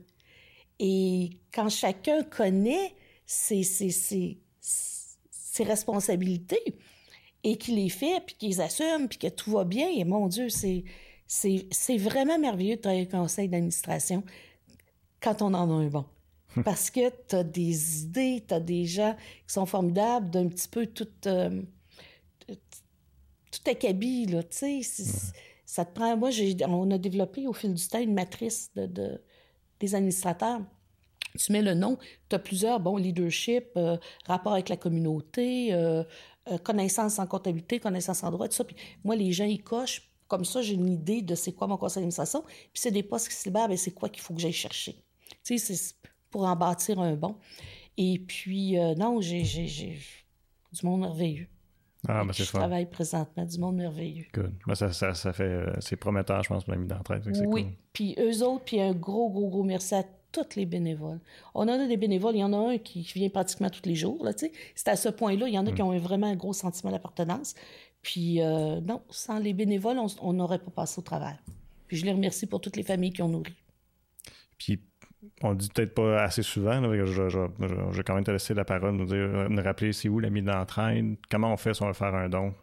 Et 0.80 1.30
quand 1.54 1.70
chacun 1.70 2.24
connaît 2.24 2.94
ses, 3.32 4.38
responsabilités 5.60 6.76
et 7.44 7.58
qu'il 7.58 7.76
les 7.76 7.90
fait, 7.90 8.22
puis 8.26 8.36
qu'il 8.36 8.50
les 8.50 8.62
assume, 8.62 9.08
puis 9.08 9.18
que 9.18 9.28
tout 9.28 9.52
va 9.52 9.64
bien. 9.64 9.88
Et 9.90 10.04
mon 10.04 10.28
Dieu, 10.28 10.50
c'est, 10.50 10.84
c'est, 11.28 11.98
vraiment 11.98 12.38
merveilleux 12.38 12.76
de 12.76 12.82
travailler 12.82 13.08
un 13.12 13.20
conseil 13.20 13.48
d'administration 13.48 14.24
quand 15.22 15.42
on 15.42 15.54
en 15.54 15.70
a 15.70 15.74
un 15.74 15.88
bon. 15.88 16.06
Parce 16.66 16.90
que 16.90 17.10
tu 17.28 17.36
as 17.36 17.44
des 17.44 18.04
idées, 18.04 18.44
tu 18.46 18.54
as 18.54 18.60
des 18.60 18.86
gens 18.86 19.16
qui 19.48 19.54
sont 19.54 19.66
formidables, 19.66 20.30
d'un 20.30 20.48
petit 20.48 20.68
peu 20.68 20.88
tout, 20.88 21.08
euh, 21.28 21.62
tout 22.48 23.62
acabit, 23.70 24.26
là, 24.26 24.44
tu 24.44 24.84
sais. 24.84 25.04
Ça 25.66 25.86
te 25.86 25.94
prend... 25.94 26.18
Moi, 26.18 26.32
j'ai, 26.32 26.58
on 26.68 26.92
a 26.92 26.98
développé 26.98 27.48
au 27.48 27.54
fil 27.54 27.74
du 27.74 27.88
temps 27.88 28.02
une 28.02 28.14
matrice 28.14 28.72
de 28.76 29.22
des 29.80 29.96
administrateurs 29.96 30.62
tu 31.38 31.52
mets 31.52 31.62
le 31.62 31.74
nom, 31.74 31.98
tu 32.30 32.36
as 32.36 32.40
plusieurs, 32.40 32.80
bon, 32.80 32.98
leadership, 32.98 33.66
euh, 33.78 33.98
rapport 34.26 34.54
avec 34.54 34.70
la 34.70 34.78
communauté, 34.78 35.74
euh, 35.74 36.04
euh, 36.50 36.58
connaissance 36.58 37.20
en 37.20 37.28
comptabilité, 37.28 37.80
connaissance 37.80 38.24
en 38.24 38.32
droit, 38.32 38.48
tout 38.48 38.56
ça. 38.56 38.64
Puis 38.64 38.76
moi, 39.04 39.16
les 39.16 39.32
gens, 39.32 39.46
ils 39.46 39.64
cochent. 39.64 40.10
Comme 40.28 40.46
ça, 40.46 40.62
j'ai 40.62 40.76
une 40.76 40.88
idée 40.88 41.22
de 41.22 41.36
c'est 41.36 41.52
quoi 41.52 41.68
mon 41.68 41.78
conseil 41.78 42.02
d'administration. 42.02 42.44
Puis 42.44 42.70
c'est 42.76 42.92
des 42.92 43.04
postes 43.04 43.28
qui 43.28 43.36
se 43.36 43.50
libèrent, 43.50 43.68
c'est 43.78 43.92
quoi 43.92 44.08
qu'il 44.08 44.24
faut 44.24 44.34
que 44.34 44.40
j'aille 44.40 44.54
chercher. 44.54 44.96
Tu 45.44 45.58
sais, 45.58 45.76
c'est 45.76 45.96
pour 46.30 46.44
en 46.44 46.56
bâtir 46.56 47.00
un 47.00 47.16
bon. 47.16 47.36
Et 47.98 48.18
puis, 48.20 48.78
non, 48.98 49.20
j'ai 49.20 49.44
du 49.44 50.86
monde 50.86 51.02
merveilleux. 51.02 51.48
Ah, 52.08 52.24
ben 52.24 52.32
c'est 52.34 52.46
Je 52.46 52.52
travaille 52.52 52.90
présentement, 52.90 53.46
du 53.46 53.60
monde 53.60 53.76
merveilleux. 53.76 54.26
Good. 54.34 54.54
Ben, 54.66 54.74
ça, 54.74 54.92
ça, 54.94 55.14
ça, 55.14 55.34
fait, 55.34 55.66
c'est 55.80 55.98
prometteur, 55.98 56.42
je 56.44 56.48
pense, 56.48 56.64
pour 56.64 56.74
la 56.74 56.80
mise 56.80 56.88
d'entraide. 56.88 57.24
Oui. 57.46 57.68
Puis 57.92 58.16
eux 58.18 58.42
autres, 58.44 58.64
puis 58.64 58.80
un 58.80 58.94
gros, 58.94 59.30
gros, 59.30 59.50
gros 59.50 59.64
merci 59.64 59.96
à 59.96 60.04
tous 60.32 60.56
les 60.56 60.66
bénévoles. 60.66 61.20
On 61.54 61.64
en 61.64 61.80
a 61.80 61.88
des 61.88 61.98
bénévoles, 61.98 62.36
il 62.36 62.40
y 62.40 62.44
en 62.44 62.54
a 62.54 62.74
un 62.74 62.78
qui, 62.78 63.02
vient 63.02 63.30
pratiquement 63.30 63.70
tous 63.70 63.86
les 63.86 63.96
jours. 63.96 64.24
Là, 64.24 64.32
c'est 64.36 64.88
à 64.88 64.96
ce 64.96 65.10
point-là, 65.10 65.48
il 65.48 65.54
y 65.54 65.60
en 65.60 65.68
a 65.68 65.72
qui 65.72 65.82
ont 65.82 65.98
vraiment 65.98 66.28
un 66.28 66.36
gros 66.36 66.54
sentiment 66.54 66.92
d'appartenance. 66.92 67.56
Puis 68.02 68.42
euh, 68.42 68.82
non, 68.82 69.02
sans 69.10 69.40
les 69.40 69.54
bénévoles, 69.54 69.98
on 70.22 70.34
n'aurait 70.34 70.60
pas 70.60 70.72
passé 70.72 71.00
au 71.00 71.04
travers. 71.04 71.38
Puis 71.88 71.98
je 71.98 72.06
les 72.06 72.14
remercie 72.14 72.48
pour 72.48 72.62
toutes 72.62 72.78
les 72.78 72.84
familles 72.84 73.14
qui 73.14 73.22
ont 73.22 73.30
nourri. 73.30 73.54
Puis 74.58 74.80
on 75.44 75.54
dit 75.54 75.70
peut-être 75.70 75.94
pas 75.94 76.24
assez 76.24 76.42
souvent, 76.42 76.82
je, 76.82 77.98
vais 77.98 78.04
quand 78.04 78.16
même 78.16 78.24
te 78.24 78.32
laisser 78.32 78.54
la 78.54 78.66
parole, 78.66 78.96
nous, 78.96 79.06
dire, 79.06 79.50
nous 79.50 79.62
rappeler 79.62 79.94
c'est 79.94 80.10
où 80.10 80.20
l'ami 80.20 80.42
de 80.42 80.48
l'entraide, 80.48 81.18
comment 81.30 81.54
on 81.54 81.58
fait 81.58 81.74
si 81.74 81.84
on 81.84 81.88
veut 81.88 81.94
faire 81.94 82.16
un 82.16 82.30
don? 82.30 82.54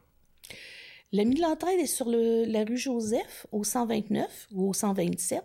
L'ami 1.12 1.36
de 1.36 1.40
l'entraide 1.40 1.78
est 1.78 1.86
sur 1.86 2.06
la 2.08 2.64
rue 2.64 2.76
Joseph, 2.76 3.46
au 3.50 3.64
129 3.64 4.48
ou 4.52 4.70
au 4.70 4.72
127. 4.72 5.42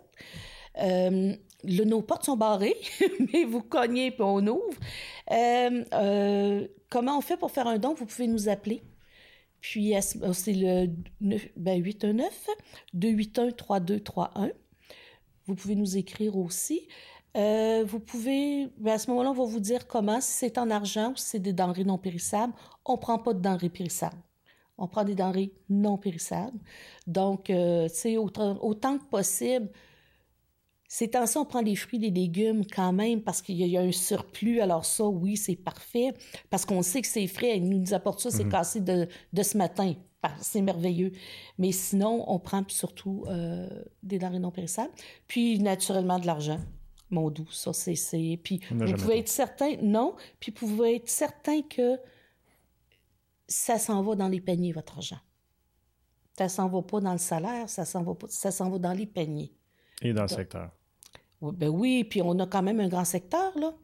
Euh, 0.82 1.34
le, 1.66 1.84
nos 1.84 2.02
portes 2.02 2.24
sont 2.24 2.36
barrées, 2.36 2.76
mais 3.32 3.44
vous 3.44 3.62
cognez 3.62 4.10
puis 4.10 4.22
on 4.22 4.46
ouvre. 4.46 4.78
Euh, 5.30 5.84
euh, 5.92 6.68
comment 6.90 7.18
on 7.18 7.20
fait 7.20 7.36
pour 7.36 7.50
faire 7.50 7.66
un 7.66 7.78
don? 7.78 7.94
Vous 7.94 8.06
pouvez 8.06 8.26
nous 8.26 8.48
appeler. 8.48 8.82
Puis 9.60 9.94
c'est 10.02 10.52
le 10.52 10.88
819 11.20 12.48
281 12.92 13.52
3231. 13.52 14.50
Vous 15.46 15.54
pouvez 15.54 15.74
nous 15.74 15.96
écrire 15.96 16.36
aussi. 16.36 16.86
vous 17.34 18.00
pouvez, 18.00 18.68
ben, 18.76 18.92
à 18.92 18.98
ce 18.98 19.10
moment-là, 19.10 19.30
on 19.30 19.34
va 19.34 19.44
vous 19.44 19.60
dire 19.60 19.86
comment, 19.86 20.20
si 20.20 20.32
c'est 20.32 20.58
en 20.58 20.70
argent 20.70 21.12
ou 21.12 21.16
si 21.16 21.24
c'est 21.24 21.38
des 21.38 21.54
denrées 21.54 21.84
non 21.84 21.96
périssables. 21.96 22.52
On 22.84 22.92
ne 22.92 22.98
prend 22.98 23.18
pas 23.18 23.32
de 23.32 23.40
denrées 23.40 23.70
périssables. 23.70 24.22
On 24.76 24.86
prend 24.86 25.04
des 25.04 25.14
denrées 25.14 25.54
non 25.70 25.96
périssables. 25.96 26.58
Donc, 27.06 27.50
c'est 27.88 28.18
autant, 28.18 28.58
autant 28.62 28.98
que 28.98 29.04
possible, 29.04 29.70
ces 30.88 31.08
temps-ci, 31.08 31.38
on 31.38 31.44
prend 31.44 31.62
des 31.62 31.76
fruits, 31.76 31.98
des 31.98 32.10
légumes 32.10 32.64
quand 32.66 32.92
même 32.92 33.22
parce 33.22 33.42
qu'il 33.42 33.56
y, 33.56 33.76
a 33.76 33.80
un 33.80 33.92
surplus. 33.92 34.60
Alors 34.60 34.84
ça, 34.84 35.04
oui, 35.04 35.36
c'est 35.36 35.56
parfait 35.56 36.14
parce 36.50 36.64
qu'on 36.64 36.82
sait 36.82 37.00
que 37.00 37.08
c'est 37.08 37.26
frais. 37.26 37.56
Ils 37.56 37.68
nous 37.68 37.94
apportent 37.94 38.20
ça, 38.20 38.30
c'est 38.30 38.44
mhm. 38.44 38.50
cassé 38.50 38.80
de, 38.80 39.08
ce 39.42 39.56
matin. 39.56 39.94
C'est 40.40 40.62
merveilleux. 40.62 41.12
Mais 41.58 41.72
sinon, 41.72 42.24
on 42.28 42.38
prend 42.38 42.64
surtout 42.68 43.24
euh, 43.28 43.68
des 44.02 44.18
denrées 44.18 44.38
non 44.38 44.50
périssables. 44.50 44.92
Puis, 45.26 45.58
naturellement, 45.58 46.18
de 46.18 46.26
l'argent. 46.26 46.60
Mon 47.10 47.28
doux, 47.30 47.50
ça, 47.50 47.72
c'est... 47.74 48.40
Puis, 48.42 48.60
vous 48.70 48.92
pouvez 48.94 49.18
être 49.18 49.28
certain... 49.28 49.76
Non. 49.82 50.14
Puis, 50.40 50.54
vous 50.58 50.66
pouvez 50.66 50.96
être 50.96 51.10
certain 51.10 51.60
que 51.60 51.98
ça 53.46 53.78
s'en 53.78 54.02
va 54.02 54.14
dans 54.14 54.28
les 54.28 54.40
paniers, 54.40 54.72
votre 54.72 54.96
argent. 54.96 55.18
Ça 56.38 56.48
s'en 56.48 56.68
va 56.68 56.82
pas 56.82 57.00
dans 57.00 57.12
le 57.12 57.18
salaire, 57.18 57.68
ça 57.68 57.84
s'en 57.84 58.02
va, 58.02 58.14
ça 58.28 58.50
s'en 58.50 58.70
va 58.70 58.78
dans 58.78 58.92
les 58.92 59.06
paniers. 59.06 59.52
Et 60.02 60.12
dans 60.12 60.22
le 60.22 60.28
secteur. 60.28 60.70
Ben 61.40 61.68
oui, 61.68 62.04
puis 62.04 62.22
on 62.22 62.38
a 62.38 62.46
quand 62.46 62.62
même 62.62 62.80
un 62.80 62.88
grand 62.88 63.04
secteur, 63.04 63.56
là. 63.58 63.74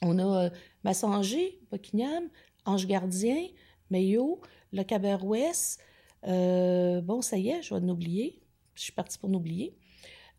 On 0.00 0.18
a 0.18 0.44
euh, 0.46 0.50
Massanger, 0.84 1.60
Buckingham, 1.70 2.28
Ange 2.64 2.86
Gardien, 2.86 3.48
Mayo, 3.90 4.40
Le 4.72 4.82
Cabarouès. 4.84 5.78
Euh, 6.24 7.00
bon, 7.00 7.20
ça 7.20 7.36
y 7.36 7.50
est, 7.50 7.62
je 7.62 7.74
vais 7.74 7.80
n'oublier. 7.80 8.40
Je 8.74 8.82
suis 8.82 8.92
partie 8.92 9.18
pour 9.18 9.28
n'oublier. 9.28 9.76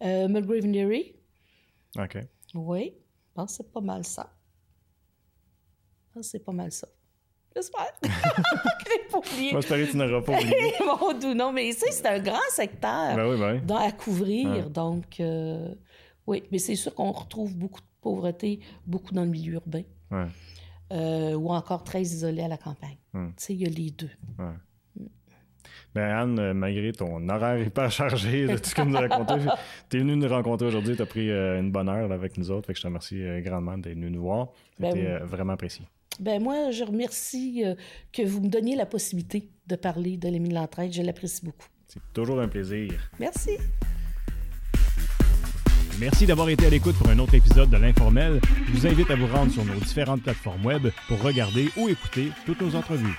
Euh, 0.01 0.27
Mulgrave 0.27 0.65
Neary. 0.65 1.15
OK. 1.97 2.17
Oui, 2.53 2.93
bon, 3.35 3.47
c'est 3.47 3.69
pas 3.71 3.81
mal 3.81 4.05
ça. 4.05 4.33
pense 6.13 6.25
que 6.25 6.31
c'est 6.31 6.43
pas 6.43 6.53
mal 6.53 6.71
ça. 6.71 6.87
J'espère. 7.55 7.91
Moi, 9.11 9.21
j'espère 9.61 9.77
que 9.85 9.91
tu 9.91 9.97
n'auras 9.97 10.21
pas 10.21 10.33
oublié. 10.33 10.73
bon, 10.79 11.35
non, 11.35 11.51
mais 11.51 11.69
tu 11.73 11.79
sais, 11.79 11.91
c'est 11.91 12.05
un 12.05 12.19
grand 12.19 12.37
secteur 12.51 13.15
ben 13.15 13.59
ben 13.63 13.75
à 13.75 13.91
couvrir. 13.91 14.69
Donc, 14.69 15.19
euh, 15.19 15.73
oui, 16.27 16.43
mais 16.51 16.59
c'est 16.59 16.75
sûr 16.75 16.93
qu'on 16.93 17.11
retrouve 17.11 17.55
beaucoup 17.55 17.81
de 17.81 17.85
pauvreté, 18.01 18.59
beaucoup 18.85 19.13
dans 19.13 19.23
le 19.23 19.29
milieu 19.29 19.53
urbain. 19.53 19.83
Euh, 20.91 21.33
ou 21.33 21.51
encore 21.51 21.83
très 21.83 22.01
isolé 22.01 22.41
à 22.41 22.47
la 22.47 22.57
campagne. 22.57 22.97
Tu 23.13 23.19
sais, 23.37 23.53
il 23.53 23.61
y 23.61 23.65
a 23.65 23.69
les 23.69 23.91
deux. 23.91 24.09
Ben 25.95 26.11
Anne, 26.11 26.39
euh, 26.39 26.53
malgré 26.53 26.91
ton 26.91 27.27
horaire 27.29 27.59
hyper 27.59 27.91
chargé 27.91 28.45
de 28.45 28.57
tout 28.57 28.69
ce 28.69 28.75
que 28.75 28.83
nous 28.83 28.95
as 28.95 29.07
raconté, 29.07 29.33
tu 29.89 29.97
es 29.97 29.99
venu 30.01 30.15
nous 30.15 30.27
rencontrer 30.27 30.67
aujourd'hui, 30.67 30.95
tu 30.95 31.01
as 31.01 31.07
pris 31.07 31.31
une 31.31 31.71
bonne 31.71 31.89
heure 31.89 32.11
avec 32.11 32.37
nous 32.37 32.51
autres. 32.51 32.67
Fait 32.67 32.73
que 32.73 32.77
je 32.77 32.83
te 32.83 32.87
remercie 32.87 33.23
grandement 33.41 33.77
d'être 33.77 33.95
venu 33.95 34.11
nous 34.11 34.21
voir. 34.21 34.49
C'était 34.77 35.19
ben, 35.19 35.23
vraiment 35.23 35.53
apprécié. 35.53 35.85
Ben 36.19 36.41
moi, 36.41 36.71
je 36.71 36.83
remercie 36.83 37.63
euh, 37.65 37.75
que 38.11 38.21
vous 38.21 38.41
me 38.41 38.49
donniez 38.49 38.75
la 38.75 38.85
possibilité 38.85 39.49
de 39.67 39.75
parler 39.75 40.17
de 40.17 40.27
l'Émile 40.27 40.53
l'entraide. 40.53 40.91
Je 40.91 41.01
l'apprécie 41.01 41.45
beaucoup. 41.45 41.67
C'est 41.87 42.01
toujours 42.13 42.39
un 42.41 42.47
plaisir. 42.47 43.09
Merci. 43.19 43.51
Merci 45.99 46.25
d'avoir 46.25 46.49
été 46.49 46.65
à 46.65 46.69
l'écoute 46.69 46.95
pour 46.95 47.09
un 47.09 47.19
autre 47.19 47.33
épisode 47.33 47.69
de 47.69 47.77
l'Informel. 47.77 48.39
Je 48.67 48.71
vous 48.71 48.87
invite 48.87 49.11
à 49.11 49.15
vous 49.15 49.27
rendre 49.27 49.51
sur 49.51 49.65
nos 49.65 49.79
différentes 49.79 50.21
plateformes 50.23 50.65
web 50.65 50.87
pour 51.07 51.21
regarder 51.21 51.69
ou 51.75 51.89
écouter 51.89 52.31
toutes 52.45 52.61
nos 52.61 52.75
entrevues. 52.75 53.17